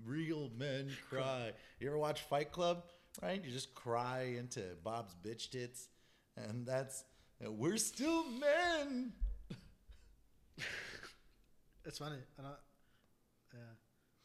Real 0.05 0.49
men 0.57 0.89
cry. 1.09 1.51
You 1.79 1.87
ever 1.87 1.97
watch 1.97 2.21
Fight 2.23 2.51
Club? 2.51 2.83
Right? 3.23 3.41
You 3.43 3.51
just 3.51 3.73
cry 3.73 4.35
into 4.37 4.61
Bob's 4.83 5.15
bitch 5.23 5.49
tits. 5.49 5.87
And 6.35 6.65
that's, 6.65 7.05
we're 7.41 7.77
still 7.77 8.25
men. 8.25 9.13
It's 11.85 11.99
funny. 11.99 12.17
I 12.39 12.41
don't, 12.41 12.51
yeah, 13.53 13.59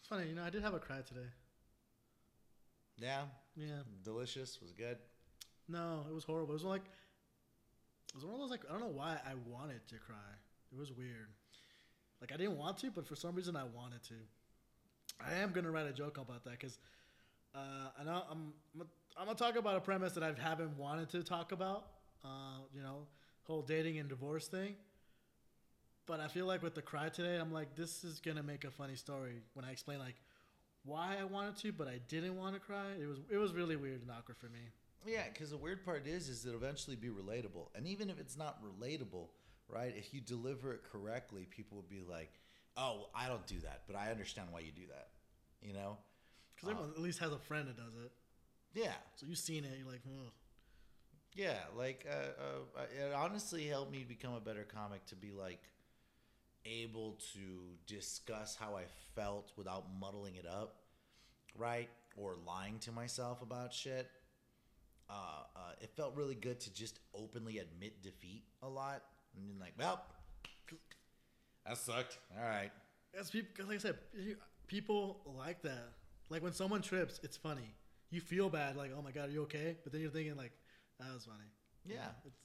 it's 0.00 0.08
funny. 0.08 0.28
You 0.28 0.34
know, 0.34 0.42
I 0.42 0.50
did 0.50 0.62
have 0.62 0.72
a 0.72 0.78
cry 0.78 1.00
today. 1.06 1.28
Yeah. 2.96 3.24
Yeah. 3.54 3.82
Delicious. 4.02 4.58
Was 4.62 4.72
good. 4.72 4.96
No, 5.68 6.06
it 6.08 6.14
was 6.14 6.24
horrible. 6.24 6.50
It 6.50 6.54
was 6.54 6.64
like 6.64 6.84
it 8.08 8.14
was 8.14 8.24
one 8.24 8.34
of 8.34 8.40
those 8.40 8.50
like 8.50 8.62
I 8.68 8.72
don't 8.72 8.80
know 8.80 8.86
why 8.86 9.18
I 9.26 9.34
wanted 9.46 9.86
to 9.88 9.96
cry. 9.96 10.16
It 10.72 10.78
was 10.78 10.90
weird. 10.92 11.28
Like 12.20 12.32
I 12.32 12.36
didn't 12.36 12.56
want 12.56 12.78
to, 12.78 12.90
but 12.90 13.06
for 13.06 13.14
some 13.16 13.34
reason 13.34 13.56
I 13.56 13.64
wanted 13.64 14.02
to. 14.04 14.14
I 15.24 15.34
am 15.34 15.52
gonna 15.52 15.70
write 15.70 15.86
a 15.86 15.92
joke 15.92 16.18
about 16.18 16.44
that 16.44 16.58
because 16.58 16.78
uh, 17.54 17.90
I 17.98 18.04
know 18.04 18.22
I'm 18.30 18.52
I'm 18.80 18.86
I'm 19.18 19.26
gonna 19.26 19.38
talk 19.38 19.56
about 19.56 19.76
a 19.76 19.80
premise 19.80 20.12
that 20.12 20.22
I 20.22 20.32
haven't 20.40 20.78
wanted 20.78 21.10
to 21.10 21.22
talk 21.22 21.52
about. 21.52 21.84
Uh, 22.24 22.60
you 22.74 22.82
know, 22.82 23.06
whole 23.44 23.62
dating 23.62 23.98
and 23.98 24.08
divorce 24.08 24.46
thing. 24.46 24.74
But 26.06 26.20
I 26.20 26.28
feel 26.28 26.46
like 26.46 26.62
with 26.62 26.74
the 26.74 26.82
cry 26.82 27.08
today, 27.08 27.36
I'm 27.36 27.52
like, 27.52 27.76
this 27.76 28.04
is 28.04 28.20
gonna 28.20 28.42
make 28.42 28.64
a 28.64 28.70
funny 28.70 28.96
story 28.96 29.42
when 29.54 29.64
I 29.64 29.70
explain 29.70 29.98
like 29.98 30.16
why 30.84 31.16
I 31.20 31.24
wanted 31.24 31.56
to, 31.58 31.72
but 31.72 31.88
I 31.88 32.00
didn't 32.08 32.36
want 32.36 32.54
to 32.54 32.60
cry. 32.60 32.86
It 33.00 33.06
was 33.06 33.18
it 33.30 33.36
was 33.36 33.52
really 33.52 33.76
weird 33.76 34.02
and 34.02 34.10
awkward 34.10 34.36
for 34.38 34.46
me. 34.46 34.60
Yeah, 35.06 35.24
because 35.32 35.50
the 35.50 35.56
weird 35.56 35.84
part 35.84 36.06
is, 36.06 36.28
is 36.28 36.44
it'll 36.44 36.58
eventually 36.60 36.96
be 36.96 37.08
relatable. 37.08 37.68
And 37.74 37.86
even 37.86 38.10
if 38.10 38.18
it's 38.20 38.36
not 38.36 38.58
relatable, 38.62 39.28
right? 39.68 39.94
If 39.96 40.12
you 40.12 40.20
deliver 40.20 40.74
it 40.74 40.82
correctly, 40.84 41.46
people 41.48 41.76
will 41.76 41.88
be 41.88 42.02
like, 42.06 42.30
oh, 42.76 43.08
I 43.14 43.26
don't 43.28 43.46
do 43.46 43.58
that, 43.60 43.82
but 43.86 43.96
I 43.96 44.10
understand 44.10 44.48
why 44.50 44.60
you 44.60 44.72
do 44.72 44.86
that. 44.88 45.08
You 45.62 45.72
know? 45.72 45.96
Because 46.54 46.68
Uh, 46.68 46.72
everyone 46.72 46.90
at 46.94 47.00
least 47.00 47.18
has 47.20 47.32
a 47.32 47.38
friend 47.38 47.66
that 47.68 47.76
does 47.76 47.94
it. 48.04 48.12
Yeah. 48.74 48.92
So 49.16 49.26
you've 49.26 49.38
seen 49.38 49.64
it. 49.64 49.78
You're 49.78 49.90
like, 49.90 50.02
Ugh. 50.06 50.32
Yeah, 51.34 51.58
like 51.76 52.06
uh, 52.10 52.78
uh, 52.80 52.82
it 52.98 53.14
honestly 53.14 53.64
helped 53.66 53.92
me 53.92 54.04
become 54.06 54.34
a 54.34 54.40
better 54.40 54.64
comic 54.64 55.06
to 55.06 55.16
be 55.16 55.30
like 55.30 55.60
able 56.66 57.18
to 57.34 57.76
discuss 57.86 58.56
how 58.56 58.76
I 58.76 58.84
felt 59.14 59.52
without 59.56 59.86
muddling 60.00 60.36
it 60.36 60.46
up, 60.46 60.76
right? 61.56 61.88
Or 62.16 62.36
lying 62.46 62.78
to 62.80 62.92
myself 62.92 63.42
about 63.42 63.72
shit. 63.72 64.10
Uh, 65.08 65.44
uh, 65.56 65.72
it 65.80 65.90
felt 65.96 66.14
really 66.16 66.36
good 66.36 66.60
to 66.60 66.72
just 66.72 67.00
openly 67.14 67.58
admit 67.58 68.02
defeat 68.02 68.44
a 68.62 68.68
lot, 68.68 69.02
and 69.36 69.48
then 69.48 69.58
like, 69.58 69.74
well, 69.78 70.04
that 71.66 71.78
sucked. 71.78 72.18
All 72.36 72.44
right, 72.44 72.70
As 73.18 73.30
people, 73.30 73.66
like 73.66 73.76
I 73.76 73.78
said, 73.78 73.96
people 74.66 75.20
like 75.38 75.62
that. 75.62 75.92
Like 76.28 76.42
when 76.42 76.52
someone 76.52 76.82
trips, 76.82 77.20
it's 77.22 77.36
funny. 77.36 77.74
You 78.10 78.20
feel 78.20 78.48
bad, 78.48 78.76
like, 78.76 78.92
oh 78.96 79.02
my 79.02 79.10
god, 79.12 79.28
are 79.28 79.32
you 79.32 79.42
okay? 79.42 79.76
But 79.82 79.92
then 79.92 80.00
you're 80.00 80.10
thinking 80.10 80.36
like, 80.36 80.52
that 81.00 81.14
was 81.14 81.24
funny. 81.24 81.44
yeah. 81.84 82.08
It's, 82.24 82.36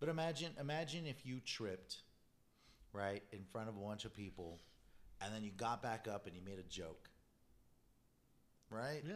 But 0.00 0.08
imagine, 0.08 0.52
imagine 0.60 1.06
if 1.06 1.24
you 1.26 1.40
tripped, 1.40 1.98
right, 2.92 3.22
in 3.32 3.44
front 3.44 3.68
of 3.68 3.76
a 3.76 3.80
bunch 3.80 4.04
of 4.04 4.14
people, 4.14 4.60
and 5.20 5.34
then 5.34 5.42
you 5.42 5.50
got 5.56 5.82
back 5.82 6.06
up 6.12 6.26
and 6.26 6.34
you 6.34 6.42
made 6.42 6.58
a 6.58 6.62
joke, 6.68 7.08
right? 8.70 9.02
yeah. 9.06 9.14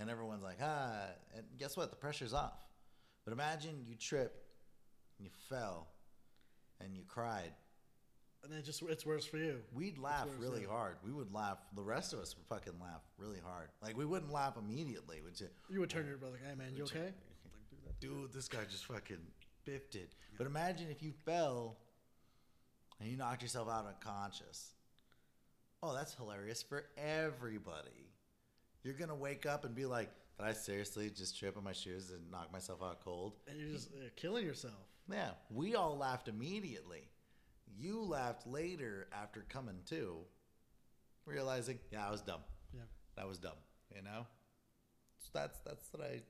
And 0.00 0.08
everyone's 0.08 0.44
like, 0.44 0.58
ah, 0.62 1.06
and 1.36 1.44
guess 1.58 1.76
what? 1.76 1.90
The 1.90 1.96
pressure's 1.96 2.32
off. 2.32 2.58
But 3.24 3.32
imagine 3.32 3.84
you 3.86 3.96
tripped, 3.96 4.44
and 5.18 5.26
you 5.26 5.32
fell, 5.48 5.88
and 6.80 6.94
you 6.94 7.02
cried. 7.08 7.50
And 8.44 8.52
then 8.52 8.60
it 8.60 8.64
just 8.64 8.80
it's 8.82 9.04
worse 9.04 9.24
for 9.24 9.38
you. 9.38 9.56
We'd 9.74 9.98
laugh 9.98 10.28
really 10.38 10.62
hard. 10.64 10.98
We 11.04 11.10
would 11.10 11.34
laugh. 11.34 11.58
The 11.74 11.82
rest 11.82 12.12
of 12.12 12.20
us 12.20 12.36
would 12.36 12.46
fucking 12.46 12.78
laugh 12.80 13.02
really 13.18 13.40
hard. 13.44 13.70
Like 13.82 13.96
we 13.96 14.04
wouldn't 14.04 14.32
laugh 14.32 14.56
immediately. 14.56 15.20
Would 15.24 15.40
you? 15.40 15.48
You 15.68 15.80
would 15.80 15.90
turn 15.90 16.04
to 16.04 16.08
your 16.08 16.18
brother, 16.18 16.34
like, 16.40 16.48
hey 16.48 16.54
man, 16.56 16.72
you 16.76 16.84
okay? 16.84 17.10
Dude, 18.00 18.32
this 18.32 18.48
guy 18.48 18.60
just 18.70 18.86
fucking 18.86 19.18
biffed 19.64 19.96
it. 19.96 20.12
But 20.36 20.46
imagine 20.46 20.88
if 20.90 21.02
you 21.02 21.12
fell 21.24 21.76
and 23.00 23.08
you 23.08 23.16
knocked 23.16 23.42
yourself 23.42 23.68
out 23.68 23.86
unconscious. 23.86 24.74
Oh, 25.82 25.94
that's 25.94 26.14
hilarious 26.14 26.62
for 26.62 26.86
everybody. 26.96 28.12
You're 28.82 28.94
gonna 28.94 29.14
wake 29.14 29.46
up 29.46 29.64
and 29.64 29.74
be 29.74 29.84
like, 29.86 30.10
"Did 30.38 30.46
I 30.46 30.52
seriously 30.52 31.10
just 31.10 31.38
trip 31.38 31.56
on 31.56 31.64
my 31.64 31.72
shoes 31.72 32.10
and 32.10 32.30
knock 32.30 32.52
myself 32.52 32.82
out 32.82 33.00
cold?" 33.04 33.34
And 33.46 33.58
you're 33.60 33.70
just 33.70 33.92
uh, 33.92 34.08
killing 34.16 34.44
yourself. 34.44 34.74
Yeah, 35.10 35.32
we 35.50 35.74
all 35.74 35.96
laughed 35.96 36.28
immediately. 36.28 37.08
You 37.76 38.02
laughed 38.02 38.46
later 38.46 39.08
after 39.12 39.44
coming 39.48 39.80
to, 39.86 40.18
realizing, 41.26 41.78
"Yeah, 41.92 42.06
I 42.06 42.10
was 42.10 42.22
dumb. 42.22 42.40
Yeah. 42.72 42.82
That 43.16 43.28
was 43.28 43.38
dumb." 43.38 43.58
You 43.94 44.02
know. 44.02 44.26
So 45.18 45.30
that's 45.34 45.58
that's 45.60 45.92
what 45.92 46.02
I. 46.06 46.22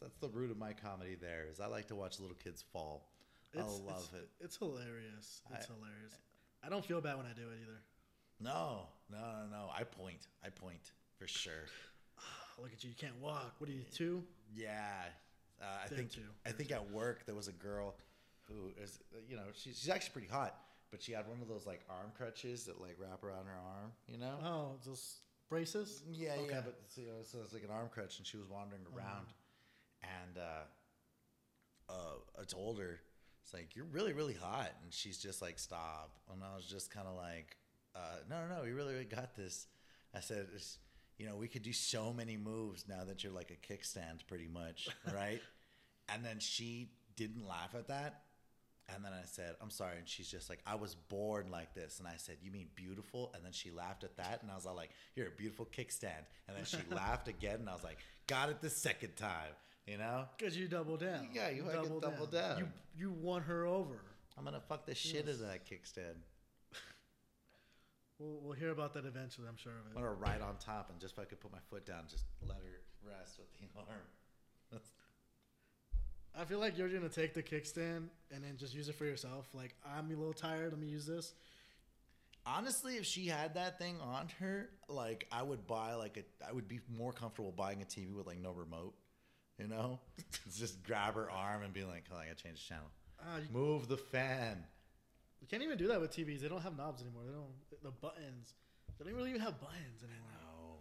That's 0.00 0.16
the 0.16 0.28
root 0.28 0.50
of 0.50 0.58
my 0.58 0.72
comedy. 0.72 1.16
There 1.20 1.46
is 1.50 1.60
I 1.60 1.66
like 1.66 1.88
to 1.88 1.94
watch 1.94 2.20
little 2.20 2.36
kids 2.42 2.64
fall. 2.72 3.06
I 3.56 3.62
love 3.62 4.08
it's, 4.12 4.12
it. 4.14 4.28
It's 4.40 4.56
hilarious. 4.56 5.42
It's 5.54 5.66
I- 5.68 5.74
hilarious. 5.74 6.14
I 6.64 6.68
don't 6.68 6.84
feel 6.84 7.00
bad 7.00 7.16
when 7.16 7.26
I 7.26 7.32
do 7.32 7.42
it 7.48 7.58
either. 7.62 7.80
No, 8.38 8.82
no, 9.10 9.18
no, 9.18 9.46
no. 9.50 9.70
I 9.74 9.84
point. 9.84 10.26
I 10.44 10.50
point 10.50 10.92
for 11.18 11.26
sure. 11.26 11.66
Look 12.58 12.72
at 12.72 12.84
you. 12.84 12.90
You 12.90 12.96
can't 12.96 13.18
walk. 13.20 13.54
What 13.58 13.68
are 13.70 13.72
you, 13.72 13.84
two? 13.92 14.22
Yeah, 14.54 15.04
uh, 15.60 15.64
I 15.84 15.88
think. 15.88 16.10
I 16.46 16.50
think 16.50 16.70
at 16.72 16.90
work 16.90 17.24
there 17.26 17.34
was 17.34 17.48
a 17.48 17.52
girl 17.52 17.94
who 18.48 18.72
is 18.82 18.98
you 19.28 19.36
know 19.36 19.44
she's 19.54 19.78
she's 19.78 19.88
actually 19.90 20.12
pretty 20.12 20.28
hot, 20.28 20.54
but 20.90 21.02
she 21.02 21.12
had 21.12 21.28
one 21.28 21.40
of 21.40 21.48
those 21.48 21.66
like 21.66 21.80
arm 21.88 22.12
crutches 22.16 22.64
that 22.64 22.80
like 22.80 22.96
wrap 22.98 23.22
around 23.22 23.46
her 23.46 23.52
arm. 23.52 23.92
You 24.06 24.18
know. 24.18 24.34
Oh, 24.44 24.70
just 24.84 25.20
braces? 25.48 26.02
Yeah, 26.10 26.32
Okay. 26.38 26.46
yeah, 26.50 26.60
but 26.64 26.78
you 26.96 27.06
know, 27.06 27.22
so 27.22 27.38
it's 27.44 27.52
like 27.52 27.64
an 27.64 27.70
arm 27.70 27.88
crutch, 27.92 28.18
and 28.18 28.26
she 28.26 28.36
was 28.36 28.48
wandering 28.48 28.82
around, 28.96 29.26
and 30.02 30.38
uh, 30.38 31.92
uh, 31.92 32.40
I 32.40 32.44
told 32.44 32.78
her, 32.78 33.00
"It's 33.42 33.54
like 33.54 33.74
you're 33.74 33.86
really, 33.86 34.12
really 34.12 34.34
hot," 34.34 34.70
and 34.82 34.92
she's 34.92 35.18
just 35.18 35.42
like, 35.42 35.58
"Stop," 35.58 36.12
and 36.32 36.42
I 36.42 36.54
was 36.56 36.66
just 36.66 36.90
kind 36.90 37.06
of 37.06 37.16
like, 37.16 37.56
uh, 37.94 38.18
"No, 38.28 38.46
no, 38.46 38.56
no, 38.56 38.62
we 38.62 38.72
really, 38.72 38.92
really 38.94 39.04
got 39.04 39.34
this." 39.34 39.66
I 40.14 40.20
said, 40.20 40.48
it's, 40.54 40.78
"You 41.18 41.26
know, 41.26 41.36
we 41.36 41.48
could 41.48 41.62
do 41.62 41.72
so 41.72 42.12
many 42.12 42.36
moves 42.36 42.86
now 42.88 43.04
that 43.04 43.22
you're 43.22 43.32
like 43.32 43.50
a 43.50 43.72
kickstand, 43.72 44.26
pretty 44.26 44.48
much, 44.48 44.88
right?" 45.14 45.40
and 46.12 46.24
then 46.24 46.38
she 46.40 46.90
didn't 47.16 47.46
laugh 47.46 47.74
at 47.74 47.88
that. 47.88 48.22
And 48.94 49.04
then 49.04 49.12
I 49.12 49.24
said, 49.24 49.54
I'm 49.60 49.70
sorry. 49.70 49.98
And 49.98 50.08
she's 50.08 50.28
just 50.28 50.48
like, 50.50 50.58
I 50.66 50.74
was 50.74 50.96
born 50.96 51.50
like 51.50 51.74
this. 51.74 52.00
And 52.00 52.08
I 52.08 52.14
said, 52.16 52.36
You 52.42 52.50
mean 52.50 52.68
beautiful? 52.74 53.30
And 53.34 53.44
then 53.44 53.52
she 53.52 53.70
laughed 53.70 54.02
at 54.02 54.16
that. 54.16 54.42
And 54.42 54.50
I 54.50 54.56
was 54.56 54.66
all 54.66 54.74
like, 54.74 54.90
You're 55.14 55.28
a 55.28 55.36
beautiful 55.36 55.66
kickstand. 55.66 56.24
And 56.48 56.56
then 56.56 56.64
she 56.64 56.78
laughed 56.94 57.28
again. 57.28 57.60
And 57.60 57.68
I 57.68 57.74
was 57.74 57.84
like, 57.84 57.98
Got 58.26 58.50
it 58.50 58.60
the 58.60 58.70
second 58.70 59.14
time. 59.16 59.52
You 59.90 59.98
know? 59.98 60.24
Because 60.38 60.56
you 60.56 60.68
double 60.68 60.96
down. 60.96 61.28
Yeah, 61.34 61.50
you 61.50 61.64
fucking 61.64 61.98
double 61.98 62.26
down. 62.26 62.58
You, 62.58 62.68
you 62.96 63.10
won 63.10 63.42
her 63.42 63.66
over. 63.66 64.00
I'm 64.38 64.44
going 64.44 64.54
to 64.54 64.60
fuck 64.60 64.86
the 64.86 64.94
shit 64.94 65.24
out 65.24 65.30
of 65.34 65.38
that 65.40 65.66
kickstand. 65.68 66.14
We'll, 68.20 68.38
we'll 68.42 68.52
hear 68.52 68.70
about 68.70 68.94
that 68.94 69.04
eventually, 69.06 69.48
I'm 69.48 69.56
sure 69.56 69.72
of 69.72 69.78
I'm 69.86 69.90
it. 69.92 69.94
going 69.94 70.04
to 70.06 70.12
ride 70.12 70.42
on 70.42 70.56
top 70.64 70.90
and 70.90 71.00
just 71.00 71.14
if 71.14 71.18
I 71.18 71.24
could 71.24 71.40
put 71.40 71.50
my 71.50 71.58
foot 71.70 71.86
down, 71.86 72.04
just 72.08 72.24
let 72.46 72.58
her 72.58 72.82
rest 73.04 73.38
with 73.38 73.48
the 73.52 73.66
arm. 73.80 73.98
That's, 74.70 74.90
I 76.38 76.44
feel 76.44 76.60
like 76.60 76.78
you're 76.78 76.88
going 76.88 77.02
to 77.02 77.08
take 77.08 77.34
the 77.34 77.42
kickstand 77.42 78.08
and 78.30 78.44
then 78.44 78.56
just 78.58 78.74
use 78.74 78.88
it 78.88 78.94
for 78.94 79.06
yourself. 79.06 79.48
Like, 79.54 79.74
I'm 79.84 80.06
a 80.12 80.14
little 80.14 80.32
tired. 80.34 80.70
Let 80.70 80.80
me 80.80 80.86
use 80.86 81.06
this. 81.06 81.32
honestly, 82.46 82.96
if 82.96 83.06
she 83.06 83.26
had 83.26 83.54
that 83.54 83.78
thing 83.78 83.96
on 84.00 84.28
her, 84.38 84.68
like 84.88 85.26
I 85.32 85.42
would 85.42 85.66
buy 85.66 85.94
like 85.94 86.16
a, 86.16 86.46
I 86.48 86.52
would 86.52 86.68
be 86.68 86.80
more 86.96 87.12
comfortable 87.12 87.52
buying 87.52 87.82
a 87.82 87.86
TV 87.86 88.14
with 88.14 88.26
like 88.26 88.38
no 88.40 88.52
remote. 88.52 88.94
You 89.60 89.68
know, 89.68 90.00
just 90.56 90.82
grab 90.82 91.14
her 91.14 91.30
arm 91.30 91.62
and 91.62 91.72
be 91.72 91.84
like, 91.84 92.04
"Oh, 92.12 92.16
I 92.16 92.24
gotta 92.26 92.42
change 92.42 92.62
the 92.66 92.74
channel. 92.74 92.86
Ah, 93.20 93.36
you, 93.38 93.52
Move 93.52 93.88
the 93.88 93.96
fan." 93.98 94.64
you 95.40 95.46
can't 95.46 95.62
even 95.62 95.76
do 95.78 95.88
that 95.88 96.00
with 96.00 96.10
TVs. 96.12 96.40
They 96.40 96.48
don't 96.48 96.62
have 96.62 96.76
knobs 96.76 97.02
anymore. 97.02 97.22
They 97.26 97.32
don't, 97.32 97.82
the 97.82 97.90
buttons. 97.90 98.54
They 98.98 99.04
don't 99.04 99.14
really 99.14 99.30
even 99.30 99.42
have 99.42 99.60
buttons 99.60 100.02
anymore. 100.02 100.28
No, 100.42 100.78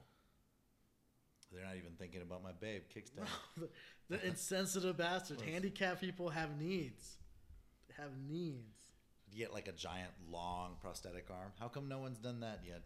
they're 1.51 1.65
not 1.65 1.75
even 1.77 1.91
thinking 1.97 2.21
about 2.21 2.43
my 2.43 2.51
babe 2.51 2.83
kickstand. 2.93 3.27
the, 3.57 3.69
the 4.09 4.25
insensitive 4.27 4.97
bastards. 4.97 5.41
Handicapped 5.41 6.01
people 6.01 6.29
have 6.29 6.59
needs. 6.59 7.17
They 7.87 8.01
have 8.01 8.11
needs. 8.29 8.77
You 9.31 9.37
get 9.39 9.53
like 9.53 9.67
a 9.67 9.71
giant 9.73 10.11
long 10.31 10.75
prosthetic 10.81 11.27
arm. 11.29 11.51
How 11.59 11.67
come 11.67 11.87
no 11.87 11.99
one's 11.99 12.17
done 12.17 12.39
that 12.41 12.61
yet? 12.65 12.81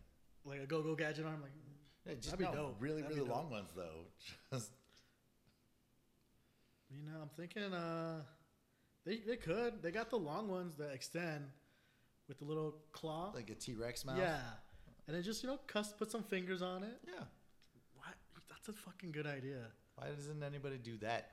Like 0.45 0.61
a 0.61 0.65
go-go 0.65 0.95
gadget 0.95 1.25
arm. 1.25 1.41
Like, 1.41 1.51
Yeah, 2.05 2.13
just 2.15 2.31
That'd 2.31 2.39
be 2.39 2.45
no, 2.51 2.63
dope. 2.67 2.75
really, 2.79 3.01
That'd 3.01 3.17
really 3.17 3.27
dope. 3.27 3.35
long 3.37 3.49
ones 3.49 3.69
though. 3.75 4.05
Just 4.53 4.71
you 6.97 7.03
know, 7.11 7.19
I'm 7.21 7.29
thinking 7.35 7.73
uh, 7.73 8.21
they, 9.05 9.17
they 9.17 9.35
could. 9.37 9.81
They 9.81 9.91
got 9.91 10.09
the 10.09 10.17
long 10.17 10.47
ones 10.49 10.75
that 10.77 10.91
extend 10.93 11.45
with 12.27 12.39
the 12.39 12.45
little 12.45 12.75
claw. 12.91 13.31
like 13.33 13.49
a 13.49 13.55
T 13.55 13.73
Rex 13.73 14.05
mouth. 14.05 14.17
Yeah. 14.17 14.39
And 15.07 15.15
then 15.15 15.23
just, 15.23 15.43
you 15.43 15.49
know, 15.49 15.59
cuss, 15.67 15.91
put 15.93 16.11
some 16.11 16.23
fingers 16.23 16.61
on 16.61 16.83
it. 16.83 16.97
yeah. 17.05 17.23
What? 17.95 18.13
That's 18.49 18.69
a 18.69 18.73
fucking 18.73 19.11
good 19.11 19.27
idea. 19.27 19.59
Why 19.95 20.07
doesn't 20.07 20.41
anybody 20.41 20.77
do 20.77 20.97
that? 20.99 21.31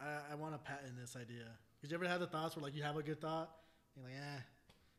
I, 0.00 0.32
I 0.32 0.34
want 0.34 0.52
to 0.52 0.58
patent 0.58 0.92
this 1.00 1.16
idea. 1.16 1.44
Because 1.80 1.90
you 1.90 1.96
ever 1.96 2.06
have 2.06 2.20
the 2.20 2.26
thoughts 2.26 2.54
where, 2.56 2.62
like, 2.62 2.74
you 2.76 2.82
have 2.82 2.96
a 2.96 3.02
good 3.02 3.20
thought, 3.20 3.50
and 3.96 4.04
you're 4.04 4.12
like, 4.14 4.20
eh. 4.22 4.40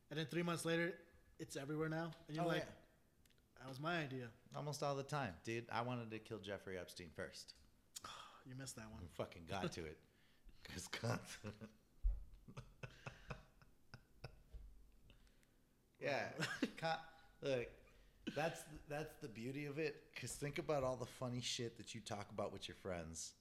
And 0.10 0.20
then 0.20 0.26
three 0.26 0.44
months 0.44 0.66
later, 0.66 0.94
it's 1.40 1.56
everywhere 1.56 1.90
now. 1.90 2.12
And 2.28 2.36
you're 2.36 2.46
Oh, 2.46 2.48
like, 2.50 2.58
yeah. 2.66 3.62
that 3.62 3.70
was 3.70 3.80
my 3.80 3.98
idea. 4.00 4.26
Almost 4.56 4.82
all 4.84 4.96
the 4.96 5.04
time, 5.04 5.34
dude. 5.46 5.66
I 5.72 5.82
wanted 5.82 6.10
to 6.12 6.20
kill 6.20 6.40
Jeffrey 6.40 6.78
Epstein 6.78 7.08
first. 7.16 7.54
You 8.46 8.56
missed 8.58 8.76
that 8.76 8.90
one. 8.92 9.00
and 9.02 9.10
fucking 9.12 9.44
got 9.50 9.72
to 9.74 9.82
it. 9.86 9.98
Cause 10.74 10.88
yeah, 16.02 16.24
Con- 16.78 16.98
look, 17.42 17.68
that's 18.36 18.62
that's 18.90 19.14
the 19.22 19.28
beauty 19.28 19.66
of 19.66 19.78
it. 19.80 19.96
Cause 20.20 20.32
think 20.32 20.60
about 20.60 20.84
all 20.84 20.96
the 20.96 21.06
funny 21.06 21.42
shit 21.42 21.78
that 21.78 21.94
you 21.96 22.02
talk 22.02 22.28
about 22.32 22.52
with 22.54 22.68
your 22.68 22.76
friends, 22.76 23.34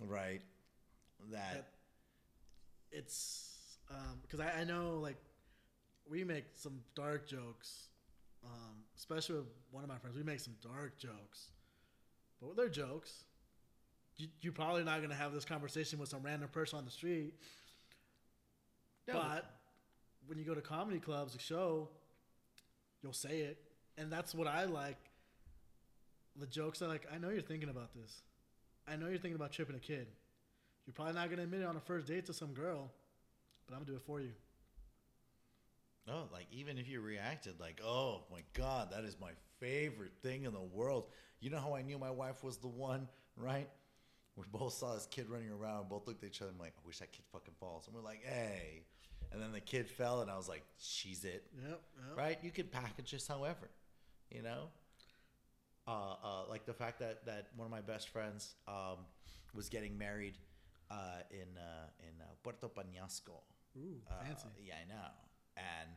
right? 0.00 0.42
That 1.30 1.54
That- 1.54 1.68
It's 2.92 3.50
because 4.22 4.40
I, 4.40 4.60
I 4.60 4.64
know, 4.64 4.98
like, 5.00 5.18
we 6.08 6.24
make 6.24 6.44
some 6.54 6.80
dark 6.94 7.28
jokes, 7.28 7.88
um, 8.44 8.76
especially 8.96 9.36
with 9.36 9.46
one 9.70 9.82
of 9.84 9.88
my 9.90 9.98
friends. 9.98 10.16
We 10.16 10.22
make 10.22 10.40
some 10.40 10.54
dark 10.62 10.98
jokes, 10.98 11.50
but 12.40 12.56
they're 12.56 12.68
jokes. 12.68 13.24
You, 14.16 14.28
you're 14.40 14.52
probably 14.52 14.84
not 14.84 14.98
going 14.98 15.10
to 15.10 15.16
have 15.16 15.32
this 15.32 15.44
conversation 15.44 15.98
with 15.98 16.08
some 16.08 16.22
random 16.22 16.48
person 16.48 16.78
on 16.78 16.84
the 16.84 16.90
street. 16.90 17.34
No, 19.08 19.14
but 19.14 19.50
when 20.26 20.38
you 20.38 20.44
go 20.44 20.54
to 20.54 20.60
comedy 20.60 20.98
clubs, 20.98 21.34
a 21.34 21.38
show, 21.38 21.88
you'll 23.02 23.12
say 23.12 23.40
it, 23.40 23.58
and 23.98 24.10
that's 24.10 24.34
what 24.34 24.46
I 24.46 24.64
like. 24.64 24.98
The 26.36 26.46
jokes 26.46 26.80
are 26.82 26.88
like, 26.88 27.06
I 27.12 27.18
know 27.18 27.28
you're 27.28 27.42
thinking 27.42 27.68
about 27.68 27.94
this. 27.94 28.22
I 28.88 28.96
know 28.96 29.08
you're 29.08 29.18
thinking 29.18 29.36
about 29.36 29.52
tripping 29.52 29.76
a 29.76 29.80
kid. 29.80 30.06
You're 30.86 30.94
probably 30.94 31.14
not 31.14 31.30
gonna 31.30 31.42
admit 31.42 31.60
it 31.60 31.66
on 31.66 31.76
a 31.76 31.80
first 31.80 32.06
date 32.06 32.26
to 32.26 32.32
some 32.32 32.52
girl, 32.52 32.90
but 33.66 33.74
I'm 33.74 33.80
gonna 33.80 33.92
do 33.92 33.96
it 33.96 34.02
for 34.02 34.20
you. 34.20 34.32
No, 36.06 36.28
like 36.32 36.46
even 36.52 36.76
if 36.76 36.88
you 36.88 37.00
reacted 37.00 37.58
like, 37.58 37.80
"Oh 37.82 38.24
my 38.30 38.42
god, 38.52 38.90
that 38.90 39.04
is 39.04 39.18
my 39.18 39.30
favorite 39.58 40.12
thing 40.22 40.44
in 40.44 40.52
the 40.52 40.60
world." 40.60 41.08
You 41.40 41.48
know 41.50 41.58
how 41.58 41.74
I 41.74 41.82
knew 41.82 41.98
my 41.98 42.10
wife 42.10 42.44
was 42.44 42.58
the 42.58 42.68
one, 42.68 43.08
right? 43.36 43.68
We 44.36 44.44
both 44.50 44.72
saw 44.74 44.94
this 44.94 45.06
kid 45.10 45.28
running 45.28 45.50
around, 45.50 45.88
both 45.88 46.06
looked 46.08 46.24
at 46.24 46.28
each 46.28 46.40
other 46.42 46.50
and 46.50 46.56
I'm 46.60 46.64
like, 46.64 46.74
"I 46.76 46.86
wish 46.86 46.98
that 46.98 47.12
kid 47.12 47.24
fucking 47.32 47.54
falls." 47.60 47.86
And 47.86 47.94
we're 47.94 48.02
like, 48.02 48.24
"Hey." 48.24 48.82
And 49.32 49.40
then 49.42 49.52
the 49.52 49.60
kid 49.60 49.88
fell 49.88 50.20
and 50.22 50.30
I 50.30 50.36
was 50.36 50.48
like, 50.48 50.64
"She's 50.78 51.24
it." 51.24 51.44
Yep. 51.56 51.68
yep. 52.08 52.16
Right? 52.16 52.38
You 52.42 52.50
could 52.50 52.70
package 52.72 53.10
this 53.12 53.26
however, 53.28 53.68
you 54.30 54.42
know? 54.42 54.68
Uh, 55.86 56.14
uh, 56.24 56.42
like 56.48 56.64
the 56.64 56.72
fact 56.72 56.98
that, 57.00 57.26
that 57.26 57.48
one 57.56 57.66
of 57.66 57.70
my 57.70 57.80
best 57.82 58.08
friends 58.08 58.54
um, 58.66 58.98
was 59.54 59.68
getting 59.68 59.96
married 59.98 60.34
uh, 60.90 61.18
in 61.30 61.48
uh, 61.58 61.86
in 62.00 62.20
uh, 62.20 62.24
Puerto 62.42 62.68
Peñasco. 62.68 63.36
Ooh, 63.76 64.00
Uh, 64.10 64.24
fancy. 64.24 64.48
yeah, 64.64 64.74
I 64.84 64.88
know. 64.88 65.08
And 65.56 65.90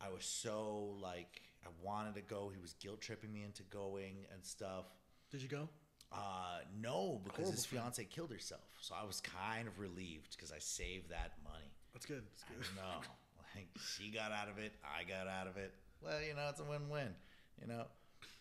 I 0.00 0.08
was 0.10 0.24
so 0.24 0.96
like, 1.00 1.40
I 1.64 1.68
wanted 1.82 2.14
to 2.16 2.20
go. 2.20 2.50
He 2.54 2.60
was 2.60 2.74
guilt 2.74 3.00
tripping 3.00 3.32
me 3.32 3.42
into 3.42 3.62
going 3.64 4.26
and 4.32 4.44
stuff. 4.44 4.84
Did 5.30 5.40
you 5.42 5.48
go? 5.48 5.68
Uh, 6.14 6.58
no, 6.80 7.20
because 7.24 7.50
his 7.50 7.66
fiance 7.66 8.04
killed 8.04 8.30
herself. 8.30 8.62
So 8.80 8.94
I 9.00 9.04
was 9.04 9.20
kind 9.20 9.66
of 9.66 9.78
relieved 9.78 10.36
because 10.36 10.52
I 10.52 10.58
saved 10.58 11.10
that 11.10 11.32
money. 11.42 11.64
That's 11.92 12.06
good. 12.06 12.22
That's 12.30 12.44
I 12.50 12.54
good. 12.54 12.76
know. 12.76 13.00
Like 13.56 13.68
she 13.78 14.10
got 14.10 14.32
out 14.32 14.48
of 14.48 14.58
it, 14.58 14.72
I 14.82 15.04
got 15.04 15.28
out 15.28 15.46
of 15.46 15.56
it. 15.56 15.72
Well, 16.02 16.20
you 16.20 16.34
know, 16.34 16.48
it's 16.50 16.58
a 16.58 16.64
win-win. 16.64 17.14
You 17.62 17.68
know, 17.68 17.84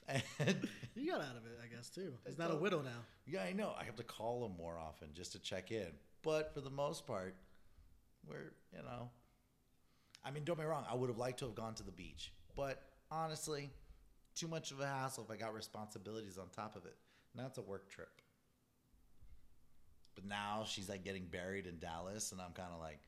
and 0.10 0.24
You 0.96 1.12
got 1.12 1.22
out 1.22 1.36
of 1.38 1.46
it, 1.46 1.60
I 1.64 1.68
guess 1.76 1.90
too. 1.90 2.14
He's 2.24 2.32
It's 2.32 2.40
not 2.40 2.50
a 2.50 2.56
widow 2.56 2.82
now. 2.82 3.06
yeah, 3.28 3.44
I 3.44 3.54
know. 3.54 3.76
I 3.80 3.84
have 3.84 3.96
to 3.98 4.04
call 4.04 4.44
him 4.44 4.54
more 4.58 4.76
often 4.80 5.10
just 5.14 5.34
to 5.34 5.40
check 5.40 5.70
in. 5.72 5.90
But 6.24 6.52
for 6.56 6.62
the 6.62 6.72
most 6.72 7.06
part, 7.06 7.36
we're 8.28 8.54
you 8.76 8.82
know. 8.84 9.12
I 10.26 10.32
mean, 10.32 10.46
don't 10.46 10.56
get 10.58 10.64
me 10.66 10.70
wrong. 10.72 10.86
I 10.90 10.96
would 10.96 11.10
have 11.12 11.20
liked 11.20 11.38
to 11.40 11.46
have 11.46 11.54
gone 11.54 11.76
to 11.76 11.84
the 11.84 11.92
beach, 11.92 12.32
but 12.56 12.82
honestly, 13.12 13.70
too 14.34 14.48
much 14.48 14.72
of 14.72 14.80
a 14.80 14.88
hassle 14.88 15.26
if 15.26 15.32
I 15.32 15.38
got 15.40 15.54
responsibilities 15.54 16.40
on 16.40 16.48
top 16.56 16.76
of 16.76 16.86
it. 16.86 16.96
Now 17.36 17.48
it's 17.48 17.58
a 17.58 17.62
work 17.62 17.90
trip. 17.90 18.10
But 20.16 20.26
now 20.26 20.64
she's 20.68 20.90
like 20.90 21.04
getting 21.04 21.26
buried 21.26 21.66
in 21.66 21.80
Dallas, 21.80 22.32
and 22.32 22.40
I'm 22.40 22.52
kind 22.52 22.70
of 22.74 22.80
like, 22.80 23.00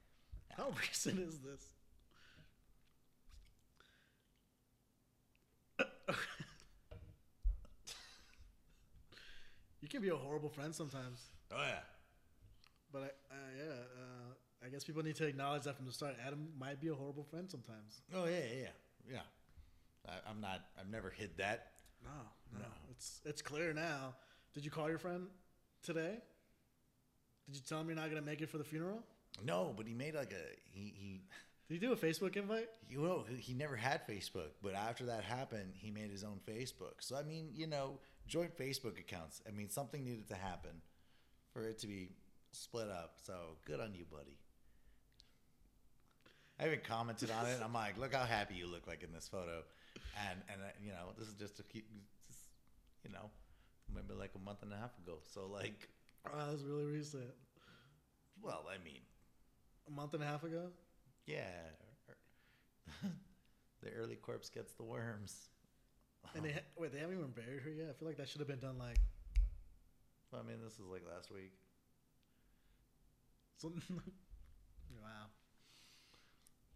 How 0.58 0.72
recent 0.82 1.20
is 1.20 1.38
this? 1.40 1.64
you 9.82 9.88
can 9.88 10.02
be 10.02 10.10
a 10.10 10.16
horrible 10.16 10.50
friend 10.50 10.74
sometimes, 10.74 11.22
oh 11.52 11.58
yeah, 11.58 11.80
but 12.92 13.02
I, 13.02 13.06
uh, 13.36 13.38
yeah, 13.58 13.72
uh, 13.72 14.66
I 14.66 14.70
guess 14.70 14.84
people 14.84 15.04
need 15.04 15.16
to 15.18 15.26
acknowledge 15.26 15.64
that 15.64 15.76
from 15.76 15.86
the 15.86 15.92
start. 15.92 16.16
Adam 16.26 16.48
might 16.60 16.80
be 16.82 16.88
a 16.88 16.96
horrible 16.96 17.24
friend 17.24 17.50
sometimes. 17.50 18.02
oh 18.14 18.26
yeah, 18.26 18.32
yeah, 18.32 18.62
yeah. 18.62 18.68
yeah. 19.14 19.20
I, 20.08 20.30
I'm 20.30 20.42
not. 20.42 20.62
I've 20.80 20.90
never 20.90 21.10
hid 21.10 21.38
that. 21.38 21.72
No, 22.06 22.12
no, 22.54 22.60
No. 22.60 22.66
it's 22.92 23.22
it's 23.26 23.42
clear 23.42 23.74
now. 23.74 24.16
Did 24.54 24.64
you 24.64 24.72
call 24.72 24.90
your 24.90 25.00
friend 25.00 25.28
today? 25.84 26.18
Did 27.48 27.56
you 27.56 27.62
tell 27.68 27.82
him 27.82 27.88
you're 27.88 27.96
not 27.96 28.10
gonna 28.10 28.22
make 28.22 28.42
it 28.42 28.50
for 28.50 28.58
the 28.58 28.64
funeral? 28.64 29.04
No, 29.44 29.74
but 29.76 29.86
he 29.88 29.94
made 29.94 30.16
like 30.16 30.32
a 30.32 30.56
he 30.72 30.94
he 30.96 31.22
Did 31.68 31.74
he 31.76 31.80
do 31.80 31.92
a 31.94 31.96
Facebook 31.98 32.36
invite? 32.38 32.70
You 32.90 33.02
know, 33.02 33.26
he 33.40 33.54
never 33.54 33.76
had 33.76 34.08
Facebook, 34.08 34.52
but 34.62 34.76
after 34.76 35.06
that 35.08 35.24
happened, 35.24 35.74
he 35.76 35.90
made 35.92 36.12
his 36.12 36.24
own 36.24 36.40
Facebook. 36.48 36.96
So 37.00 37.16
I 37.16 37.24
mean, 37.24 37.50
you 37.54 37.68
know, 37.68 38.00
joint 38.28 38.56
Facebook 38.58 39.00
accounts. 39.00 39.42
I 39.48 39.52
mean, 39.52 39.70
something 39.70 40.04
needed 40.04 40.28
to 40.30 40.36
happen 40.36 40.82
for 41.54 41.64
it 41.68 41.80
to 41.80 41.88
be 41.88 42.10
split 42.52 42.90
up. 42.90 43.16
So 43.24 43.58
good 43.66 43.80
on 43.80 43.94
you, 43.94 44.06
buddy. 44.12 44.38
I 46.60 46.68
even 46.68 46.80
commented 46.88 47.32
on 47.32 47.46
it. 47.48 47.60
I'm 47.64 47.74
like, 47.74 47.98
look 47.98 48.14
how 48.14 48.24
happy 48.24 48.56
you 48.56 48.68
look 48.68 48.88
like 48.88 49.04
in 49.04 49.12
this 49.12 49.28
photo, 49.28 49.62
and 50.30 50.40
and 50.50 50.62
uh, 50.62 50.72
you 50.84 50.92
know, 50.92 51.14
this 51.18 51.28
is 51.28 51.34
just 51.36 51.58
to 51.58 51.64
keep, 51.64 51.88
just, 52.28 52.40
you 53.04 53.12
know, 53.12 53.30
maybe 53.94 54.14
like 54.14 54.32
a 54.36 54.40
month 54.40 54.60
and 54.64 54.72
a 54.74 54.78
half 54.78 54.98
ago. 55.04 55.20
So 55.34 55.48
like, 55.48 55.90
Oh, 56.28 56.38
that 56.38 56.52
was 56.52 56.64
really 56.64 56.86
recent. 56.86 57.30
well, 58.42 58.66
I 58.70 58.84
mean, 58.84 59.02
A 59.88 59.92
month 59.92 60.14
and 60.14 60.24
a 60.24 60.26
half 60.26 60.44
ago. 60.44 60.70
yeah, 61.26 61.42
the 63.84 63.90
early 63.92 64.16
corpse 64.16 64.50
gets 64.50 64.74
the 64.74 64.84
worms. 64.84 65.50
And 66.34 66.44
they 66.44 66.52
ha- 66.54 66.60
wait, 66.78 66.92
they 66.92 67.00
haven't 67.00 67.18
even 67.18 67.32
buried 67.32 67.62
her 67.62 67.70
yet. 67.70 67.88
I 67.90 67.94
feel 67.94 68.08
like 68.08 68.18
that 68.18 68.28
should 68.28 68.40
have 68.40 68.48
been 68.48 68.60
done 68.60 68.78
like. 68.78 68.98
I 70.34 70.38
mean, 70.44 70.58
this 70.64 70.74
is 70.74 70.88
like 70.92 71.04
last 71.08 71.32
week. 71.32 71.52
So, 73.58 73.72
wow. 75.02 75.28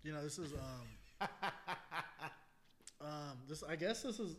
You 0.03 0.13
know, 0.13 0.23
this 0.23 0.37
is 0.39 0.53
um 0.53 1.27
um 3.01 3.37
this. 3.47 3.63
I 3.63 3.75
guess 3.75 4.01
this 4.03 4.19
is 4.19 4.35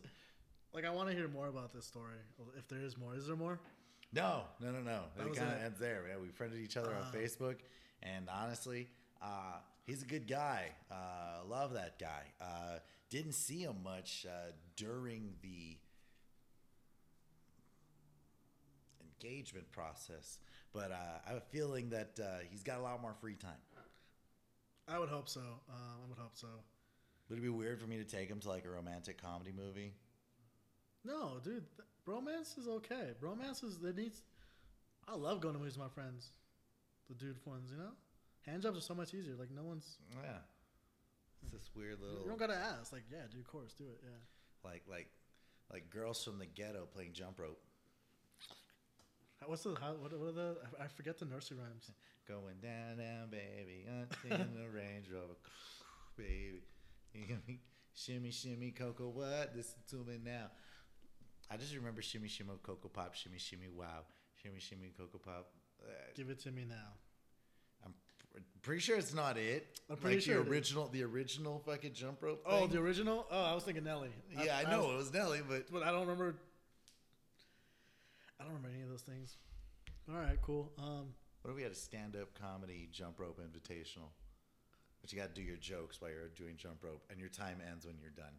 like 0.73 0.85
I 0.85 0.89
want 0.89 1.09
to 1.09 1.15
hear 1.15 1.27
more 1.27 1.47
about 1.47 1.73
this 1.73 1.85
story. 1.85 2.15
If 2.57 2.67
there 2.67 2.79
is 2.79 2.97
more, 2.97 3.15
is 3.15 3.27
there 3.27 3.35
more? 3.35 3.59
No, 4.13 4.43
no, 4.59 4.71
no, 4.71 4.79
no. 4.81 5.01
That 5.17 5.27
It 5.27 5.35
kind 5.35 5.51
of 5.53 5.61
ends 5.61 5.79
there. 5.79 6.03
Yeah, 6.09 6.17
we 6.21 6.27
friended 6.29 6.59
each 6.59 6.75
other 6.77 6.89
on 6.93 7.03
Ah. 7.07 7.11
Facebook, 7.15 7.57
and 8.03 8.27
honestly, 8.29 8.89
uh, 9.21 9.59
he's 9.85 10.01
a 10.03 10.05
good 10.05 10.27
guy. 10.27 10.69
Uh, 10.91 11.45
love 11.47 11.73
that 11.73 11.97
guy. 11.97 12.23
Uh, 12.41 12.79
didn't 13.09 13.33
see 13.33 13.61
him 13.61 13.77
much 13.83 14.25
uh, 14.29 14.51
during 14.75 15.33
the 15.41 15.77
engagement 19.01 19.71
process, 19.71 20.39
but 20.73 20.91
uh, 20.91 20.95
I 21.25 21.29
have 21.29 21.37
a 21.37 21.41
feeling 21.51 21.89
that 21.91 22.19
uh, 22.21 22.39
he's 22.49 22.63
got 22.63 22.79
a 22.79 22.81
lot 22.81 23.01
more 23.01 23.13
free 23.21 23.35
time. 23.35 23.51
I 24.87 24.99
would 24.99 25.09
hope 25.09 25.29
so. 25.29 25.39
Um, 25.41 25.99
I 26.05 26.09
would 26.09 26.17
hope 26.17 26.35
so. 26.35 26.47
Would 27.31 27.39
it 27.39 27.43
be 27.43 27.47
weird 27.49 27.79
for 27.79 27.87
me 27.87 27.95
to 27.95 28.03
take 28.03 28.27
him 28.27 28.41
to 28.41 28.49
like 28.49 28.65
a 28.65 28.69
romantic 28.69 29.21
comedy 29.21 29.53
movie? 29.55 29.93
No, 31.05 31.39
dude, 31.41 31.63
th- 31.77 31.87
bromance 32.05 32.59
is 32.59 32.67
okay. 32.67 33.13
Bromance 33.23 33.63
is 33.63 33.79
there 33.79 33.93
needs. 33.93 34.21
I 35.07 35.15
love 35.15 35.39
going 35.39 35.53
to 35.53 35.59
movies 35.59 35.77
with 35.77 35.87
my 35.87 35.93
friends, 35.93 36.31
the 37.07 37.15
dude 37.15 37.37
ones. 37.45 37.69
You 37.71 37.77
know, 37.77 37.91
hand 38.45 38.63
jobs 38.63 38.77
are 38.79 38.81
so 38.81 38.93
much 38.93 39.13
easier. 39.13 39.35
Like 39.39 39.49
no 39.49 39.63
one's. 39.63 39.97
Yeah, 40.21 40.39
it's 41.41 41.53
this 41.53 41.69
weird 41.73 42.01
little 42.01 42.21
You 42.23 42.27
don't 42.27 42.37
gotta 42.37 42.53
ask. 42.57 42.91
Like, 42.91 43.03
yeah, 43.09 43.23
dude, 43.31 43.39
of 43.39 43.47
course, 43.47 43.73
do 43.75 43.85
it. 43.85 44.01
Yeah. 44.03 44.69
like 44.69 44.83
like 44.89 45.07
like 45.71 45.89
girls 45.89 46.21
from 46.25 46.37
the 46.37 46.45
ghetto 46.45 46.85
playing 46.93 47.13
jump 47.13 47.39
rope. 47.39 47.61
What's 49.45 49.63
the 49.63 49.73
how, 49.79 49.93
what, 49.93 50.11
what 50.19 50.27
are 50.27 50.31
the 50.33 50.57
I- 50.77 50.83
I 50.83 50.87
forget 50.87 51.17
the 51.17 51.25
nursery 51.25 51.57
rhymes. 51.57 51.89
Going 52.27 52.57
down, 52.61 52.97
down, 52.97 53.29
baby, 53.31 53.85
in 53.87 54.53
the 54.53 54.69
Range 54.73 55.05
Rover, 55.11 55.33
baby. 56.17 56.61
You 57.13 57.37
shimmy, 57.93 58.31
shimmy, 58.31 58.71
cocoa, 58.71 59.09
what? 59.09 59.51
Listen 59.55 59.79
to 59.89 59.97
me 59.97 60.17
now. 60.23 60.47
I 61.49 61.57
just 61.57 61.75
remember 61.75 62.01
shimmy, 62.01 62.27
shimmy, 62.27 62.51
cocoa 62.63 62.87
pop, 62.87 63.13
shimmy, 63.13 63.37
shimmy, 63.37 63.67
wow, 63.67 64.05
shimmy, 64.41 64.59
shimmy, 64.59 64.91
cocoa 64.97 65.17
pop. 65.17 65.49
Uh, 65.83 65.91
Give 66.15 66.29
it 66.29 66.39
to 66.41 66.51
me 66.51 66.63
now. 66.67 66.75
I'm 67.85 67.93
pr- 68.31 68.39
pretty 68.61 68.81
sure 68.81 68.97
it's 68.97 69.13
not 69.13 69.37
it. 69.37 69.79
I'm 69.89 69.97
pretty 69.97 70.17
like 70.17 70.23
sure 70.23 70.43
the 70.43 70.49
original, 70.49 70.87
the 70.87 71.03
original 71.03 71.61
fucking 71.65 71.93
jump 71.93 72.21
rope. 72.21 72.41
Oh, 72.45 72.61
thing. 72.61 72.69
the 72.69 72.79
original. 72.79 73.27
Oh, 73.29 73.43
I 73.43 73.53
was 73.53 73.63
thinking 73.63 73.83
Nelly. 73.83 74.09
yeah, 74.31 74.61
I, 74.65 74.69
know 74.69 74.91
it 74.91 74.97
was 74.97 75.11
Nelly, 75.11 75.41
but 75.47 75.71
but 75.71 75.83
I 75.83 75.91
don't 75.91 76.01
remember. 76.01 76.35
I 78.39 78.43
don't 78.43 78.53
remember 78.53 78.69
any 78.73 78.83
of 78.83 78.89
those 78.89 79.01
things. 79.01 79.35
All 80.09 80.17
right, 80.17 80.37
cool. 80.41 80.71
Um, 80.77 81.07
what 81.41 81.51
if 81.51 81.55
we 81.55 81.63
had 81.63 81.71
a 81.71 81.75
stand-up 81.75 82.29
comedy 82.39 82.87
jump 82.91 83.19
rope 83.19 83.39
invitational? 83.39 84.09
But 85.01 85.11
you 85.11 85.19
got 85.19 85.33
to 85.33 85.41
do 85.41 85.45
your 85.45 85.57
jokes 85.57 85.99
while 86.01 86.11
you're 86.11 86.29
doing 86.29 86.55
jump 86.57 86.83
rope, 86.83 87.03
and 87.09 87.19
your 87.19 87.29
time 87.29 87.59
ends 87.71 87.85
when 87.85 87.95
you're 87.99 88.11
done, 88.11 88.33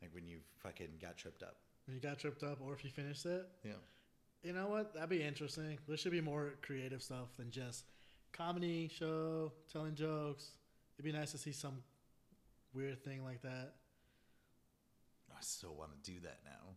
like 0.00 0.12
when 0.14 0.26
you 0.26 0.38
fucking 0.62 0.98
got 1.00 1.16
tripped 1.16 1.42
up. 1.42 1.56
when 1.86 1.96
you 1.96 2.00
got 2.00 2.18
tripped 2.18 2.42
up, 2.44 2.60
or 2.60 2.72
if 2.74 2.84
you 2.84 2.90
finished 2.90 3.26
it, 3.26 3.48
Yeah. 3.64 3.72
you 4.44 4.52
know 4.52 4.68
what? 4.68 4.94
That'd 4.94 5.08
be 5.10 5.22
interesting. 5.22 5.78
There 5.88 5.96
should 5.96 6.12
be 6.12 6.20
more 6.20 6.54
creative 6.62 7.02
stuff 7.02 7.36
than 7.36 7.50
just 7.50 7.84
comedy 8.32 8.88
show, 8.88 9.52
telling 9.72 9.94
jokes. 9.96 10.50
It'd 10.96 11.04
be 11.04 11.10
nice 11.16 11.32
to 11.32 11.38
see 11.38 11.50
some 11.52 11.82
weird 12.72 13.02
thing 13.04 13.24
like 13.24 13.42
that. 13.42 13.74
I 15.30 15.40
so 15.40 15.72
want 15.72 15.90
to 16.04 16.10
do 16.12 16.20
that 16.20 16.40
now. 16.44 16.76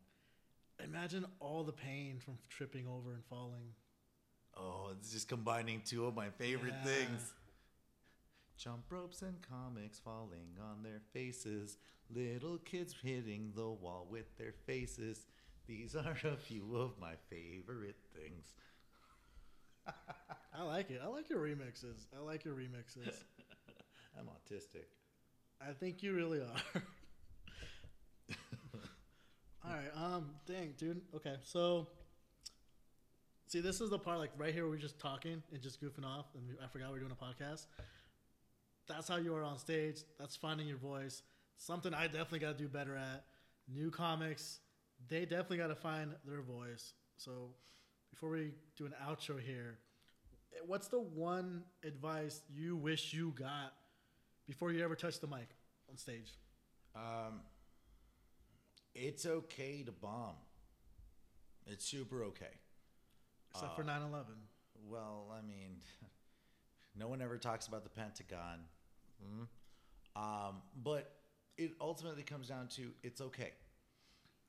Imagine 0.84 1.26
all 1.39 1.63
the 1.63 1.71
pain 1.71 2.19
from 2.19 2.38
tripping 2.49 2.88
over 2.88 3.13
and 3.13 3.23
falling. 3.26 3.73
Oh, 4.57 4.89
it's 4.97 5.11
just 5.11 5.28
combining 5.28 5.82
two 5.86 6.05
of 6.05 6.15
my 6.15 6.30
favorite 6.32 6.73
Yeah. 6.73 6.84
things. 6.84 7.34
Jump 8.58 8.86
ropes 8.89 9.22
and 9.22 9.36
comics 9.41 9.99
falling 9.99 10.58
on 10.62 10.82
their 10.84 11.01
faces. 11.14 11.78
Little 12.14 12.58
kids 12.60 12.95
hitting 13.03 13.51
the 13.56 13.70
wall 13.70 14.08
with 14.10 14.38
their 14.38 14.53
faces. 14.66 15.26
These 15.68 15.95
are 15.95 16.18
a 16.24 16.38
few 16.38 16.76
of 16.76 16.97
my 16.99 17.14
favorite 17.30 17.97
things. 18.16 18.53
I 20.58 20.64
like 20.64 20.89
it. 20.89 21.01
I 21.03 21.08
like 21.08 21.30
your 21.30 21.39
remixes. 21.39 22.08
I 22.16 22.22
like 22.22 22.45
your 22.45 22.56
remixes. 22.56 23.24
I'm 24.18 24.28
autistic. 24.28 24.86
I 25.62 25.74
think 25.74 26.01
you 26.01 26.14
really 26.14 26.39
are. 26.39 26.82
All 29.66 29.72
right. 29.72 29.91
Um. 29.95 30.32
Dang, 30.45 30.74
dude. 30.78 31.01
Okay. 31.16 31.36
So, 31.43 31.88
see, 33.47 33.60
this 33.60 33.82
is 33.82 33.89
the 33.89 33.99
part 33.99 34.20
like 34.20 34.32
right 34.38 34.53
here. 34.53 34.68
We're 34.68 34.78
just 34.78 34.99
talking 34.99 35.43
and 35.51 35.62
just 35.62 35.82
goofing 35.82 36.06
off, 36.06 36.28
and 36.36 36.58
I 36.64 36.68
forgot 36.68 36.91
we 36.91 36.97
are 36.97 37.01
doing 37.01 37.12
a 37.12 37.16
podcast. 37.16 37.66
That's 38.88 39.07
how 39.07 39.17
you 39.17 39.36
are 39.36 39.43
on 39.43 39.57
stage. 39.57 40.01
That's 40.19 40.36
finding 40.36 40.67
your 40.67 40.77
voice. 40.77 41.23
Something 41.57 41.93
I 41.93 42.05
definitely 42.07 42.39
got 42.39 42.57
to 42.57 42.63
do 42.63 42.67
better 42.67 42.95
at. 42.95 43.25
New 43.67 43.89
comics, 43.89 44.59
they 45.07 45.21
definitely 45.25 45.57
got 45.57 45.67
to 45.67 45.75
find 45.75 46.13
their 46.25 46.41
voice. 46.41 46.93
So, 47.17 47.49
before 48.11 48.29
we 48.29 48.51
do 48.77 48.86
an 48.86 48.93
outro 49.07 49.39
here, 49.39 49.79
what's 50.67 50.88
the 50.88 50.99
one 50.99 51.63
advice 51.83 52.41
you 52.49 52.75
wish 52.77 53.13
you 53.13 53.31
got 53.31 53.73
before 54.45 54.71
you 54.71 54.83
ever 54.83 54.95
touch 54.95 55.19
the 55.19 55.27
mic 55.27 55.47
on 55.89 55.97
stage? 55.97 56.38
Um, 56.95 57.41
it's 58.93 59.25
okay 59.25 59.83
to 59.83 59.91
bomb. 59.91 60.36
It's 61.65 61.86
super 61.86 62.23
okay. 62.25 62.59
Except 63.51 63.71
Uh, 63.71 63.75
for 63.75 63.83
9 63.83 64.01
11. 64.03 64.33
Well, 64.88 65.33
I 65.36 65.41
mean, 65.41 65.81
no 66.96 67.08
one 67.08 67.22
ever 67.22 67.38
talks 67.38 67.68
about 67.68 67.84
the 67.84 67.89
Pentagon. 67.89 68.68
Mhm. 69.24 69.48
Um, 70.16 70.62
but 70.76 71.12
it 71.58 71.76
ultimately 71.80 72.24
comes 72.24 72.48
down 72.48 72.68
to 72.70 72.93
it's 73.04 73.22
okay. 73.22 73.54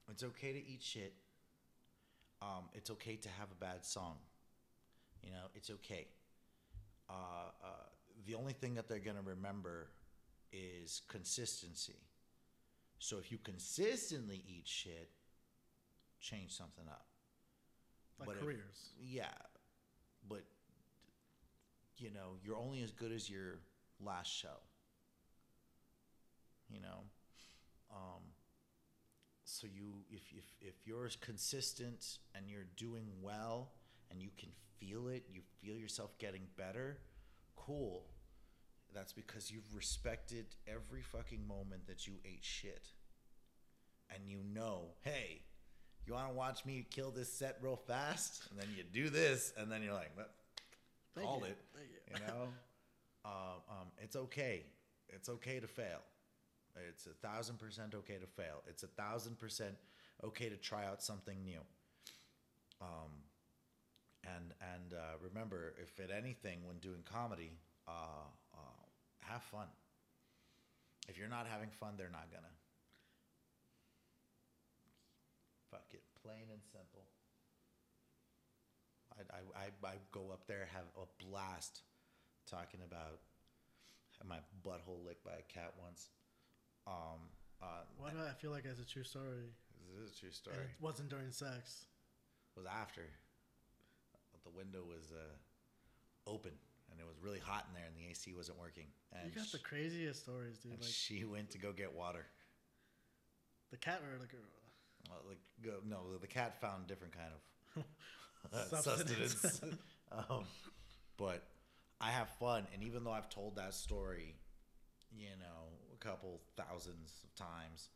It's 0.08 0.22
okay 0.22 0.52
to 0.52 0.58
eat 0.64 0.82
shit. 0.82 1.14
Um, 2.40 2.68
it's 2.74 2.90
okay 2.90 3.16
to 3.16 3.28
have 3.30 3.50
a 3.50 3.54
bad 3.54 3.84
song. 3.84 4.18
You 5.22 5.32
know, 5.32 5.46
it's 5.54 5.70
okay. 5.70 6.06
Uh, 7.08 7.50
uh, 7.62 7.88
the 8.26 8.34
only 8.34 8.52
thing 8.52 8.74
that 8.74 8.88
they're 8.88 8.98
going 9.00 9.16
to 9.16 9.22
remember 9.22 9.90
is 10.52 11.02
consistency. 11.08 11.96
So 12.98 13.18
if 13.18 13.30
you 13.32 13.38
consistently 13.38 14.42
eat 14.46 14.66
shit, 14.68 15.10
change 16.20 16.52
something 16.52 16.86
up. 16.88 17.06
Like 18.18 18.26
But 18.28 18.36
if- 18.36 18.42
careers. 18.42 18.90
yeah, 18.98 19.32
but 20.28 20.44
you 21.98 22.10
know, 22.10 22.36
you're 22.44 22.56
only 22.56 22.82
as 22.82 22.90
good 22.90 23.12
as 23.12 23.28
your 23.28 23.58
last 24.00 24.30
show. 24.32 24.58
You 26.68 26.80
know, 26.80 27.04
um, 27.90 28.22
so 29.44 29.66
you 29.72 29.94
if 30.10 30.22
if 30.32 30.44
if 30.60 30.74
you're 30.84 31.08
consistent 31.20 32.18
and 32.34 32.48
you're 32.48 32.66
doing 32.76 33.06
well 33.22 33.70
and 34.10 34.20
you 34.20 34.30
can 34.36 34.50
feel 34.78 35.08
it, 35.08 35.24
you 35.32 35.42
feel 35.62 35.76
yourself 35.76 36.18
getting 36.18 36.42
better, 36.56 36.98
cool. 37.54 38.06
That's 38.94 39.12
because 39.12 39.50
you've 39.50 39.74
respected 39.74 40.46
every 40.66 41.02
fucking 41.02 41.46
moment 41.46 41.86
that 41.86 42.06
you 42.06 42.14
ate 42.24 42.44
shit. 42.44 42.88
And 44.14 44.28
you 44.28 44.40
know, 44.54 44.94
hey, 45.02 45.42
you 46.06 46.14
want 46.14 46.28
to 46.28 46.34
watch 46.34 46.64
me 46.64 46.86
kill 46.88 47.10
this 47.10 47.32
set 47.32 47.58
real 47.60 47.76
fast? 47.76 48.44
And 48.50 48.58
then 48.58 48.68
you 48.76 48.84
do 48.84 49.10
this, 49.10 49.52
and 49.58 49.70
then 49.70 49.82
you're 49.82 49.92
like, 49.92 50.12
Thank 51.16 51.26
called 51.26 51.42
you. 51.42 51.48
it. 51.48 51.58
You. 51.74 52.14
You 52.20 52.26
know, 52.26 52.42
um, 53.24 53.32
um, 53.68 53.86
it's 53.98 54.16
okay. 54.16 54.64
It's 55.08 55.28
okay 55.28 55.58
to 55.60 55.66
fail. 55.66 56.00
It's 56.88 57.06
a 57.06 57.26
thousand 57.26 57.58
percent 57.58 57.94
okay 57.94 58.18
to 58.18 58.26
fail. 58.26 58.62
It's 58.68 58.82
a 58.82 58.88
thousand 58.88 59.38
percent 59.38 59.74
okay 60.22 60.48
to 60.48 60.56
try 60.56 60.84
out 60.86 61.02
something 61.02 61.42
new. 61.42 61.60
Um, 62.82 63.24
and 64.24 64.52
and 64.74 64.92
uh, 64.92 65.16
remember, 65.22 65.74
if 65.82 65.98
at 66.00 66.14
anything 66.14 66.60
when 66.66 66.78
doing 66.78 67.02
comedy, 67.10 67.52
uh, 67.88 68.28
uh, 68.54 68.82
have 69.20 69.42
fun. 69.42 69.68
If 71.08 71.16
you're 71.16 71.28
not 71.28 71.46
having 71.46 71.70
fun, 71.70 71.94
they're 71.96 72.10
not 72.10 72.28
gonna. 72.30 72.52
Fuck 75.70 75.86
it, 75.92 76.02
plain 76.22 76.44
and 76.52 76.60
simple. 76.72 77.06
I 79.18 79.22
I 79.60 79.88
I, 79.88 79.94
go 80.12 80.30
up 80.32 80.46
there 80.46 80.68
have 80.72 80.86
a 80.96 81.06
blast 81.24 81.82
talking 82.50 82.80
about 82.84 83.20
my 84.26 84.38
butthole 84.64 85.04
licked 85.04 85.24
by 85.24 85.32
a 85.32 85.52
cat 85.52 85.74
once. 85.82 86.08
Um, 86.86 87.20
uh, 87.62 87.84
Why 87.98 88.10
do 88.10 88.18
I 88.18 88.32
feel 88.32 88.50
like 88.50 88.64
it's 88.64 88.80
a 88.80 88.86
true 88.86 89.04
story? 89.04 89.50
this 89.94 90.10
is 90.10 90.16
a 90.16 90.20
true 90.20 90.30
story. 90.30 90.56
And 90.56 90.64
it 90.64 90.76
wasn't 90.80 91.08
during 91.08 91.32
sex. 91.32 91.86
It 92.56 92.60
was 92.60 92.66
after 92.66 93.02
the 94.44 94.50
window 94.56 94.82
was 94.86 95.12
uh, 95.12 96.30
open 96.30 96.52
and 96.90 97.00
it 97.00 97.06
was 97.06 97.16
really 97.20 97.40
hot 97.40 97.66
in 97.68 97.74
there 97.74 97.84
and 97.86 97.96
the 97.96 98.08
AC 98.10 98.32
wasn't 98.32 98.58
working. 98.58 98.86
And 99.12 99.28
You 99.28 99.34
got 99.34 99.50
the 99.50 99.58
craziest 99.58 100.22
stories, 100.22 100.58
dude. 100.58 100.72
Like 100.72 100.82
she 100.82 101.24
went 101.24 101.50
to 101.50 101.58
go 101.58 101.72
get 101.72 101.92
water. 101.92 102.26
the 103.70 103.76
cat 103.76 104.00
or 104.06 104.18
the 104.18 104.26
girl. 104.26 104.40
Uh, 105.10 105.14
like 105.28 105.38
go, 105.62 105.78
no, 105.84 106.16
the 106.20 106.26
cat 106.26 106.60
found 106.60 106.86
different 106.86 107.12
kind 107.12 107.30
of 107.34 107.82
Substance. 108.52 109.32
sustenance. 109.40 109.78
um, 110.12 110.44
but 111.16 111.42
I 112.00 112.10
have 112.10 112.28
fun, 112.38 112.66
and 112.74 112.82
even 112.82 113.04
though 113.04 113.12
I've 113.12 113.30
told 113.30 113.56
that 113.56 113.74
story, 113.74 114.34
you 115.10 115.30
know, 115.40 115.72
a 115.94 115.96
couple 115.96 116.40
thousands 116.56 117.24
of 117.24 117.34
times, 117.34 117.88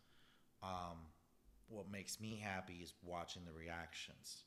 um, 0.62 0.98
what 1.68 1.90
makes 1.90 2.20
me 2.20 2.40
happy 2.42 2.80
is 2.82 2.92
watching 3.04 3.42
the 3.44 3.52
reactions. 3.52 4.44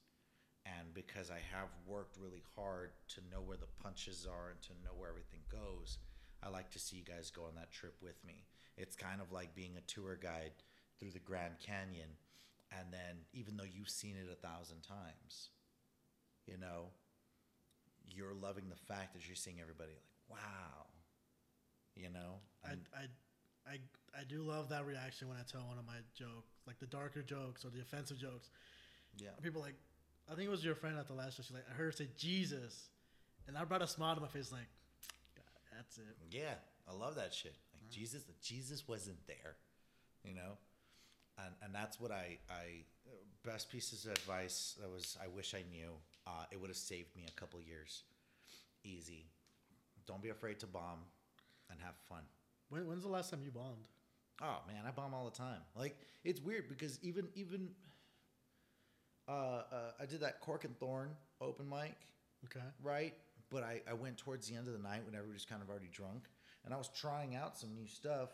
And 0.66 0.94
because 0.94 1.30
I 1.30 1.40
have 1.52 1.68
worked 1.86 2.18
really 2.18 2.44
hard 2.56 2.92
to 3.10 3.22
know 3.32 3.42
where 3.42 3.58
the 3.58 3.68
punches 3.82 4.26
are 4.26 4.50
and 4.50 4.62
to 4.64 4.72
know 4.84 4.94
where 4.98 5.10
everything 5.10 5.42
goes, 5.52 5.98
I 6.42 6.50
like 6.50 6.72
to 6.72 6.80
see 6.80 6.98
you 6.98 7.04
guys 7.04 7.32
go 7.32 7.44
on 7.44 7.56
that 7.56 7.72
trip 7.72 7.96
with 8.02 8.24
me. 8.26 8.46
It's 8.78 8.96
kind 8.96 9.22
of 9.22 9.32
like 9.32 9.56
being 9.56 9.76
a 9.78 9.82
tour 9.82 10.18
guide 10.22 10.52
through 11.00 11.12
the 11.12 11.20
Grand 11.20 11.56
Canyon, 11.60 12.10
and 12.72 12.92
then 12.92 13.26
even 13.34 13.58
though 13.58 13.70
you've 13.70 13.90
seen 13.90 14.16
it 14.16 14.32
a 14.32 14.36
thousand 14.36 14.82
times, 14.82 15.50
you 16.48 16.58
know, 16.58 16.88
you're 18.10 18.34
loving 18.34 18.66
the 18.70 18.94
fact 18.94 19.14
that 19.14 19.28
you're 19.28 19.36
seeing 19.36 19.60
everybody 19.62 19.92
like, 19.92 20.40
wow, 20.40 20.86
you 21.96 22.10
know, 22.10 22.40
I, 22.66 22.74
I, 22.96 23.72
I, 23.72 23.78
I 24.20 24.24
do 24.28 24.42
love 24.42 24.70
that 24.70 24.86
reaction 24.86 25.28
when 25.28 25.38
I 25.38 25.44
tell 25.50 25.62
one 25.68 25.78
of 25.78 25.86
my 25.86 25.98
jokes, 26.18 26.52
like 26.68 26.80
the 26.80 26.88
darker 26.88 27.22
jokes 27.22 27.66
or 27.66 27.70
the 27.70 27.82
offensive 27.82 28.18
jokes. 28.18 28.50
yeah, 29.18 29.30
People 29.42 29.62
like, 29.62 29.76
I 30.32 30.36
think 30.36 30.48
it 30.48 30.52
was 30.52 30.64
your 30.64 30.76
friend 30.76 30.98
at 30.98 31.08
the 31.08 31.14
last 31.14 31.38
show. 31.38 31.44
She 31.44 31.54
like, 31.54 31.66
I 31.70 31.74
heard 31.74 31.86
her 31.86 31.92
say 31.92 32.08
Jesus, 32.18 32.90
and 33.48 33.58
I 33.58 33.64
brought 33.66 33.82
a 33.82 33.88
smile 33.88 34.16
to 34.16 34.22
my 34.22 34.28
face, 34.28 34.52
like, 34.52 34.68
God, 35.36 35.44
that's 35.76 35.98
it. 35.98 36.16
Yeah, 36.32 36.56
I 36.90 36.94
love 36.94 37.16
that 37.16 37.34
shit. 37.34 37.56
Like 37.74 37.90
Jesus, 37.90 38.24
Jesus 38.42 38.88
wasn't 38.88 39.26
there, 39.28 39.56
you 40.24 40.34
know, 40.34 40.58
and 41.38 41.54
and 41.64 41.74
that's 41.74 42.00
what 42.00 42.12
I 42.12 42.38
I 42.50 42.86
best 43.44 43.70
pieces 43.70 44.06
of 44.06 44.12
advice 44.12 44.78
that 44.80 44.90
was 44.90 45.18
I 45.22 45.28
wish 45.28 45.54
I 45.54 45.64
knew. 45.72 45.92
Uh, 46.26 46.46
it 46.52 46.60
would 46.60 46.70
have 46.70 46.78
saved 46.78 47.16
me 47.16 47.26
a 47.28 47.32
couple 47.40 47.60
years, 47.62 48.04
easy. 48.84 49.26
Don't 50.06 50.22
be 50.22 50.30
afraid 50.30 50.60
to 50.60 50.68
bomb, 50.68 51.00
and 51.70 51.80
have 51.82 51.96
fun. 52.08 52.22
When, 52.70 52.88
when's 52.88 53.04
the 53.04 53.10
last 53.10 53.30
time 53.30 53.42
you 53.44 53.52
bombed? 53.52 53.88
Oh 54.42 54.60
man, 54.68 54.84
I 54.88 54.92
bomb 54.92 55.14
all 55.14 55.26
the 55.26 55.38
time. 55.38 55.60
Like 55.78 55.98
it's 56.24 56.42
weird 56.42 56.68
because 56.70 57.00
even 57.02 57.28
even 57.36 57.70
uh, 59.28 59.32
uh, 59.32 59.92
I 60.00 60.06
did 60.06 60.22
that 60.22 60.42
Cork 60.42 60.66
and 60.66 60.78
Thorn 60.80 61.10
open 61.42 61.70
mic 61.70 61.96
Okay. 62.46 62.66
right? 62.82 63.14
But 63.50 63.64
I, 63.64 63.82
I 63.90 63.94
went 63.94 64.18
towards 64.18 64.50
the 64.50 64.56
end 64.56 64.68
of 64.68 64.74
the 64.74 64.80
night 64.80 65.02
when 65.06 65.16
everybody's 65.16 65.46
kind 65.46 65.62
of 65.62 65.70
already 65.70 65.90
drunk, 65.92 66.24
and 66.66 66.74
I 66.74 66.78
was 66.78 66.90
trying 66.90 67.36
out 67.36 67.56
some 67.58 67.74
new 67.76 67.88
stuff, 67.88 68.30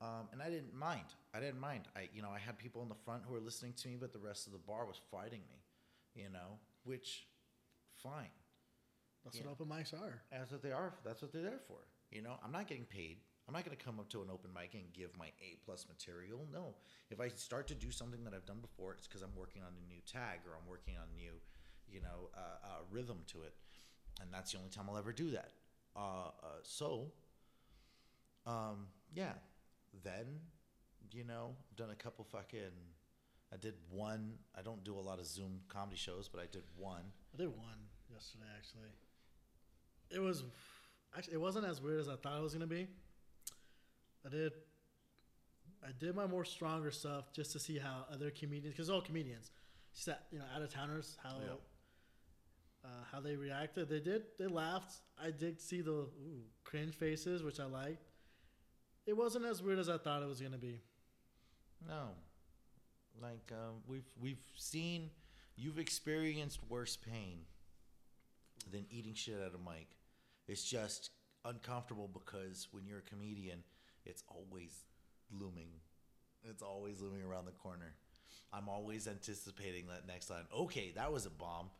um, 0.00 0.28
and 0.32 0.40
I 0.42 0.48
didn't 0.48 0.74
mind. 0.74 1.04
I 1.34 1.40
didn't 1.40 1.60
mind. 1.60 1.82
I 1.94 2.08
you 2.14 2.22
know 2.22 2.30
I 2.34 2.38
had 2.38 2.58
people 2.58 2.82
in 2.82 2.88
the 2.88 2.94
front 3.04 3.22
who 3.26 3.34
were 3.34 3.40
listening 3.40 3.74
to 3.74 3.88
me, 3.88 3.96
but 4.00 4.12
the 4.12 4.18
rest 4.18 4.46
of 4.46 4.52
the 4.52 4.58
bar 4.58 4.86
was 4.86 5.00
fighting 5.10 5.40
me, 5.50 6.22
you 6.22 6.30
know, 6.32 6.58
which 6.84 7.26
fine. 8.02 8.30
That's 9.24 9.40
what 9.40 9.50
open 9.50 9.66
mics 9.66 9.94
are. 9.94 10.22
That's 10.30 10.52
what 10.52 10.62
they 10.62 10.72
are. 10.72 10.92
That's 11.04 11.22
what 11.22 11.32
they're 11.32 11.42
there 11.42 11.60
for. 11.66 11.78
You 12.10 12.22
know, 12.22 12.34
I'm 12.44 12.52
not 12.52 12.68
getting 12.68 12.84
paid. 12.84 13.18
I'm 13.46 13.54
not 13.54 13.64
going 13.64 13.76
to 13.76 13.82
come 13.82 13.98
up 13.98 14.08
to 14.10 14.22
an 14.22 14.28
open 14.32 14.50
mic 14.54 14.74
and 14.74 14.84
give 14.92 15.16
my 15.18 15.26
A 15.26 15.56
plus 15.64 15.86
material. 15.88 16.46
No. 16.52 16.74
If 17.10 17.20
I 17.20 17.28
start 17.28 17.66
to 17.68 17.74
do 17.74 17.90
something 17.90 18.24
that 18.24 18.32
I've 18.34 18.46
done 18.46 18.60
before, 18.60 18.92
it's 18.92 19.06
because 19.06 19.22
I'm 19.22 19.34
working 19.36 19.62
on 19.62 19.68
a 19.68 19.88
new 19.88 20.00
tag 20.10 20.40
or 20.46 20.56
I'm 20.56 20.68
working 20.68 20.94
on 20.96 21.08
new, 21.16 21.32
you 21.88 22.00
know, 22.00 22.30
uh, 22.34 22.38
uh, 22.64 22.82
rhythm 22.90 23.18
to 23.28 23.42
it, 23.42 23.54
and 24.20 24.32
that's 24.32 24.52
the 24.52 24.58
only 24.58 24.70
time 24.70 24.86
I'll 24.88 24.96
ever 24.96 25.12
do 25.12 25.30
that. 25.30 25.52
Uh, 25.96 26.28
uh, 26.42 26.60
so, 26.62 27.12
um, 28.46 28.86
yeah. 29.14 29.32
Then, 30.02 30.40
you 31.12 31.24
know, 31.24 31.54
I've 31.70 31.76
done 31.76 31.90
a 31.90 31.94
couple 31.94 32.24
fucking. 32.24 32.72
I 33.54 33.56
did 33.56 33.74
one. 33.88 34.32
I 34.58 34.62
don't 34.62 34.82
do 34.82 34.98
a 34.98 35.00
lot 35.00 35.20
of 35.20 35.26
Zoom 35.26 35.60
comedy 35.68 35.96
shows, 35.96 36.28
but 36.28 36.40
I 36.42 36.46
did 36.50 36.64
one. 36.76 37.04
I 37.32 37.36
did 37.36 37.48
one 37.56 37.78
yesterday, 38.12 38.46
actually. 38.56 38.88
It 40.10 40.18
was, 40.20 40.42
actually, 41.16 41.34
it 41.34 41.40
wasn't 41.40 41.64
as 41.66 41.80
weird 41.80 42.00
as 42.00 42.08
I 42.08 42.16
thought 42.16 42.36
it 42.36 42.42
was 42.42 42.52
gonna 42.52 42.66
be. 42.66 42.88
I 44.26 44.28
did, 44.28 44.52
I 45.86 45.90
did 45.98 46.16
my 46.16 46.26
more 46.26 46.44
stronger 46.44 46.90
stuff 46.90 47.32
just 47.32 47.52
to 47.52 47.60
see 47.60 47.78
how 47.78 48.06
other 48.12 48.30
comedians, 48.30 48.74
because 48.74 48.90
all 48.90 49.00
comedians, 49.00 49.50
just 49.94 50.06
that, 50.06 50.24
you 50.32 50.38
know, 50.40 50.44
out 50.54 50.62
of 50.62 50.72
towners, 50.72 51.16
how, 51.22 51.36
Yeah. 51.38 51.54
uh, 52.84 53.04
how 53.12 53.20
they 53.20 53.36
reacted. 53.36 53.88
They 53.88 54.00
did, 54.00 54.24
they 54.38 54.46
laughed. 54.48 55.00
I 55.16 55.30
did 55.30 55.60
see 55.60 55.80
the 55.80 55.92
ooh, 55.92 56.44
cringe 56.64 56.94
faces, 56.96 57.42
which 57.44 57.60
I 57.60 57.66
liked. 57.66 58.10
It 59.06 59.16
wasn't 59.16 59.44
as 59.44 59.62
weird 59.62 59.78
as 59.78 59.88
I 59.88 59.98
thought 59.98 60.22
it 60.22 60.26
was 60.26 60.40
gonna 60.40 60.58
be. 60.58 60.80
No, 61.86 62.08
like 63.20 63.52
um, 63.52 63.76
we've 63.86 64.08
we've 64.20 64.42
seen, 64.56 65.10
you've 65.56 65.78
experienced 65.78 66.60
worse 66.68 66.96
pain 66.96 67.40
than 68.70 68.86
eating 68.90 69.14
shit 69.14 69.36
out 69.40 69.54
of 69.54 69.60
mic. 69.60 69.88
It's 70.46 70.64
just 70.64 71.10
uncomfortable 71.44 72.10
because 72.12 72.68
when 72.70 72.86
you're 72.86 72.98
a 72.98 73.02
comedian, 73.02 73.62
it's 74.04 74.22
always 74.28 74.84
looming. 75.30 75.68
It's 76.48 76.62
always 76.62 77.00
looming 77.00 77.22
around 77.22 77.46
the 77.46 77.52
corner. 77.52 77.94
I'm 78.52 78.68
always 78.68 79.08
anticipating 79.08 79.86
that 79.88 80.06
next 80.06 80.30
line. 80.30 80.44
Okay, 80.54 80.92
that 80.96 81.12
was 81.12 81.26
a 81.26 81.30
bomb. 81.30 81.70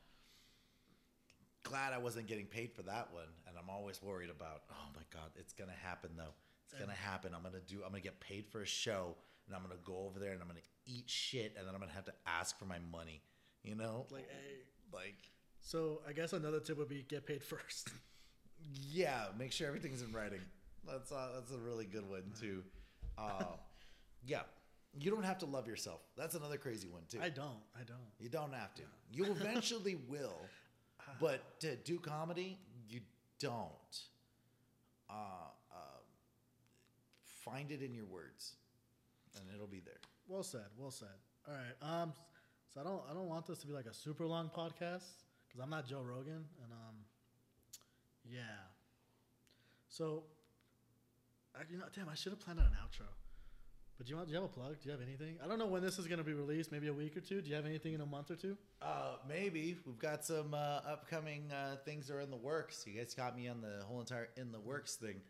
Glad 1.63 1.93
I 1.93 1.99
wasn't 1.99 2.27
getting 2.27 2.47
paid 2.47 2.73
for 2.73 2.83
that 2.83 3.09
one, 3.13 3.29
and 3.49 3.57
I'm 3.59 3.71
always 3.71 4.03
worried 4.03 4.31
about. 4.31 4.63
Oh 4.71 4.89
my 4.95 5.03
god, 5.13 5.31
it's 5.37 5.53
gonna 5.53 5.73
happen 5.83 6.11
though. 6.17 6.35
It's 6.65 6.79
gonna 6.79 6.93
happen. 6.93 7.33
I'm 7.35 7.43
gonna 7.43 7.61
do. 7.67 7.77
I'm 7.85 7.91
gonna 7.91 8.01
get 8.01 8.21
paid 8.21 8.47
for 8.47 8.63
a 8.63 8.67
show, 8.67 9.17
and 9.47 9.55
I'm 9.55 9.63
gonna 9.63 9.81
go 9.85 10.07
over 10.07 10.19
there 10.19 10.33
and 10.33 10.41
I'm 10.43 10.49
gonna 10.49 10.61
eat 10.87 11.05
shit, 11.09 11.55
and 11.59 11.67
then 11.67 11.75
I'm 11.75 11.81
gonna 11.81 11.93
have 11.93 12.05
to 12.07 12.15
ask 12.27 12.59
for 12.59 12.65
my 12.67 12.79
money. 12.93 13.23
You 13.63 13.75
know, 13.75 14.07
Like, 14.11 14.29
hey. 14.29 14.57
like 14.93 15.31
So 15.61 16.03
I 16.07 16.13
guess 16.13 16.33
another 16.33 16.61
tip 16.61 16.77
would 16.79 16.89
be 16.89 17.05
get 17.09 17.27
paid 17.27 17.43
first. 17.43 17.91
yeah, 18.91 19.27
make 19.39 19.53
sure 19.53 19.67
everything's 19.67 20.03
in 20.03 20.13
writing. 20.13 20.41
That's 20.87 21.11
uh, 21.13 21.29
that's 21.35 21.53
a 21.53 21.59
really 21.59 21.87
good 21.87 22.09
one 22.09 22.25
too. 22.39 22.63
Uh, 23.17 23.45
yeah, 24.27 24.43
you 24.99 25.11
don't 25.11 25.25
have 25.25 25.39
to 25.39 25.47
love 25.47 25.67
yourself. 25.67 26.01
That's 26.17 26.35
another 26.35 26.59
crazy 26.59 26.89
one 26.89 27.03
too. 27.09 27.19
I 27.23 27.29
don't. 27.31 27.63
I 27.75 27.85
don't. 27.87 27.99
You 28.19 28.29
don't 28.29 28.53
have 28.53 28.75
to. 28.75 28.83
You 29.13 29.25
eventually 29.31 29.97
will, 30.09 30.41
but 31.21 31.59
to 31.61 31.77
do 31.77 31.99
comedy, 31.99 32.59
you 32.89 33.01
don't. 33.39 33.71
Uh, 35.09 35.15
uh, 35.73 35.77
find 37.45 37.71
it 37.71 37.83
in 37.83 37.95
your 37.95 38.07
words, 38.07 38.55
and 39.37 39.45
it'll 39.55 39.67
be 39.67 39.81
there. 39.81 40.01
Well 40.29 40.43
said. 40.43 40.67
Well 40.77 40.91
said. 40.91 41.09
All 41.49 41.55
right. 41.55 42.01
Um. 42.03 42.13
So 42.73 42.81
I 42.81 42.85
don't. 42.85 43.03
I 43.11 43.15
don't 43.15 43.29
want 43.29 43.47
this 43.47 43.59
to 43.59 43.67
be 43.67 43.73
like 43.73 43.87
a 43.87 43.95
super 43.95 44.27
long 44.27 44.51
podcast 44.55 45.05
because 45.47 45.61
I'm 45.63 45.71
not 45.71 45.87
Joe 45.87 46.01
Rogan, 46.01 46.45
and 46.63 46.73
um. 46.73 46.97
Yeah. 48.25 48.41
So. 49.89 50.25
I, 51.57 51.61
you 51.71 51.79
know, 51.79 51.85
damn, 51.95 52.09
I 52.09 52.15
should 52.17 52.33
have 52.33 52.41
planned 52.41 52.59
out 52.59 52.67
an 52.67 52.73
outro. 52.73 53.07
But 53.97 54.07
do 54.07 54.11
you 54.11 54.17
want? 54.17 54.27
Do 54.29 54.35
you 54.35 54.41
have 54.41 54.51
a 54.51 54.53
plug? 54.53 54.81
Do 54.83 54.89
you 54.89 54.91
have 54.91 55.01
anything? 55.01 55.37
I 55.43 55.47
don't 55.47 55.59
know 55.59 55.67
when 55.69 55.83
this 55.83 56.01
is 56.01 56.09
gonna 56.09 56.25
be 56.25 56.33
released. 56.33 56.73
Maybe 56.73 56.89
a 56.89 56.93
week 56.93 57.17
or 57.17 57.21
two. 57.21 57.41
Do 57.41 57.49
you 57.49 57.55
have 57.55 57.65
anything 57.65 57.95
in 57.95 58.01
a 58.01 58.07
month 58.07 58.33
or 58.33 58.35
two? 58.35 58.57
Uh, 58.83 59.17
maybe 59.29 59.77
we've 59.87 59.99
got 59.99 60.25
some 60.25 60.53
uh, 60.53 60.81
upcoming 60.85 61.53
uh, 61.53 61.77
things 61.85 62.09
that 62.09 62.15
are 62.15 62.21
in 62.21 62.31
the 62.31 62.37
works. 62.37 62.85
You 62.89 62.99
guys 62.99 63.15
got 63.15 63.37
me 63.37 63.47
on 63.47 63.61
the 63.61 63.85
whole 63.85 64.01
entire 64.01 64.31
in 64.37 64.51
the 64.51 64.59
works 64.59 64.97
thing. 64.97 65.21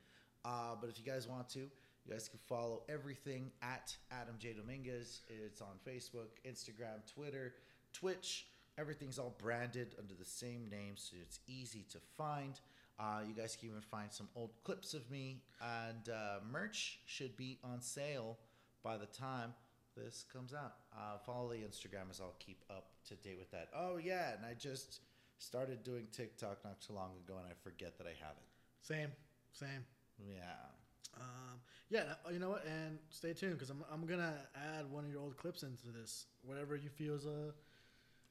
Uh, 0.47 0.77
but 0.81 0.89
if 0.89 0.99
you 0.99 1.05
guys 1.05 1.29
want 1.29 1.51
to, 1.51 1.69
you 2.05 2.13
guys 2.13 2.29
can 2.29 2.39
follow 2.47 2.83
everything 2.89 3.51
at 3.63 3.97
Adam 4.11 4.35
J 4.39 4.53
Dominguez. 4.53 5.23
It's 5.29 5.61
on 5.61 5.79
Facebook, 5.87 6.29
Instagram, 6.47 7.05
Twitter, 7.13 7.55
Twitch. 7.93 8.47
Everything's 8.77 9.19
all 9.19 9.35
branded 9.39 9.95
under 9.99 10.15
the 10.15 10.25
same 10.25 10.69
name, 10.71 10.95
so 10.97 11.17
it's 11.21 11.41
easy 11.47 11.87
to 11.93 11.99
find. 12.17 12.61
Uh, 12.99 13.21
you 13.27 13.35
guys 13.35 13.57
can 13.57 13.69
even 13.69 13.81
find 13.81 14.13
some 14.13 14.29
old 14.37 14.51
clips 14.65 14.95
of 14.95 15.11
me, 15.11 15.43
and 15.61 16.09
uh, 16.09 16.41
merch 16.51 16.99
should 17.07 17.37
be 17.37 17.59
on 17.65 17.81
sale 17.81 18.39
by 18.83 18.97
the 18.97 19.07
time 19.07 19.55
this 19.97 20.25
comes 20.33 20.53
out. 20.53 20.75
Uh, 20.93 21.19
follow 21.25 21.49
the 21.49 21.57
Instagram 21.57 22.11
as 22.11 22.21
I'll 22.21 22.37
keep 22.39 22.63
up 22.69 22.89
to 23.09 23.15
date 23.17 23.39
with 23.39 23.51
that. 23.53 23.69
Oh 23.75 23.97
yeah, 23.97 24.35
and 24.37 24.45
I 24.45 24.55
just 24.55 25.01
started 25.39 25.83
doing 25.85 26.07
TikTok 26.13 26.59
not 26.65 26.81
too 26.81 26.93
long 26.93 27.13
ago, 27.25 27.39
and 27.39 27.47
I 27.47 27.55
forget 27.63 27.97
that 27.99 28.07
I 28.07 28.15
have 28.21 28.37
it. 28.37 28.49
Same. 28.83 29.11
Same. 29.53 29.85
Yeah, 30.19 30.41
Um, 31.21 31.61
yeah, 31.91 32.15
uh, 32.27 32.31
you 32.31 32.39
know 32.39 32.51
what? 32.51 32.65
And 32.67 32.99
stay 33.11 33.33
tuned 33.33 33.55
because 33.55 33.71
I'm, 33.71 33.85
I'm 33.93 34.07
gonna 34.07 34.35
add 34.57 34.91
one 34.91 35.05
of 35.05 35.11
your 35.11 35.21
old 35.21 35.37
clips 35.37 35.63
into 35.63 35.89
this. 35.89 36.27
Whatever 36.43 36.77
you 36.77 36.89
feel 36.89 37.15
is 37.15 37.27
a 37.27 37.53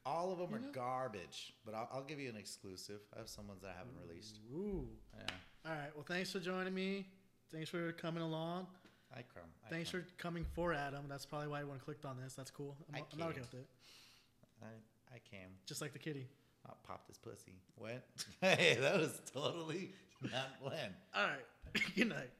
All 0.06 0.32
of 0.32 0.38
them 0.38 0.50
You 0.50 0.56
are 0.56 0.60
know? 0.60 0.72
garbage, 0.72 1.54
but 1.64 1.74
I'll, 1.74 1.88
I'll 1.92 2.02
give 2.04 2.20
you 2.20 2.28
an 2.28 2.36
exclusive. 2.36 3.00
I 3.14 3.18
have 3.18 3.28
some 3.28 3.48
ones 3.48 3.62
that 3.62 3.68
I 3.74 3.78
haven't 3.78 3.96
released. 4.06 4.38
ooh. 4.52 4.86
Yeah, 5.16 5.34
All 5.70 5.72
right. 5.76 5.90
Well, 5.94 6.04
thanks 6.06 6.30
for 6.32 6.40
joining 6.40 6.74
me. 6.74 7.06
Thanks 7.52 7.70
for 7.70 7.92
coming 7.92 8.22
along. 8.22 8.66
I 9.16 9.22
crumb. 9.22 9.46
I 9.64 9.70
Thanks 9.70 9.90
for 9.90 10.04
coming 10.18 10.44
for 10.54 10.72
Adam. 10.74 11.04
That's 11.08 11.24
probably 11.24 11.48
why 11.48 11.58
everyone 11.60 11.78
clicked 11.78 12.04
on 12.04 12.16
this. 12.22 12.34
That's 12.34 12.50
cool. 12.50 12.76
I'm, 12.88 12.96
I 12.96 13.04
I'm 13.12 13.18
not 13.18 13.28
okay 13.30 13.40
with 13.40 13.54
it. 13.54 13.66
I, 14.62 15.14
I 15.14 15.18
came. 15.30 15.48
Just 15.66 15.80
like 15.80 15.92
the 15.92 15.98
kitty. 16.00 16.26
I'll 16.66 16.76
pop 16.86 17.06
this 17.06 17.18
pussy. 17.18 17.52
What? 17.76 18.04
hey, 18.40 18.76
that 18.80 18.96
was 18.98 19.20
totally 19.32 19.92
not 20.22 20.60
planned. 20.60 20.94
All 21.14 21.24
right. 21.24 21.44
Good 21.96 22.08
night. 22.08 22.30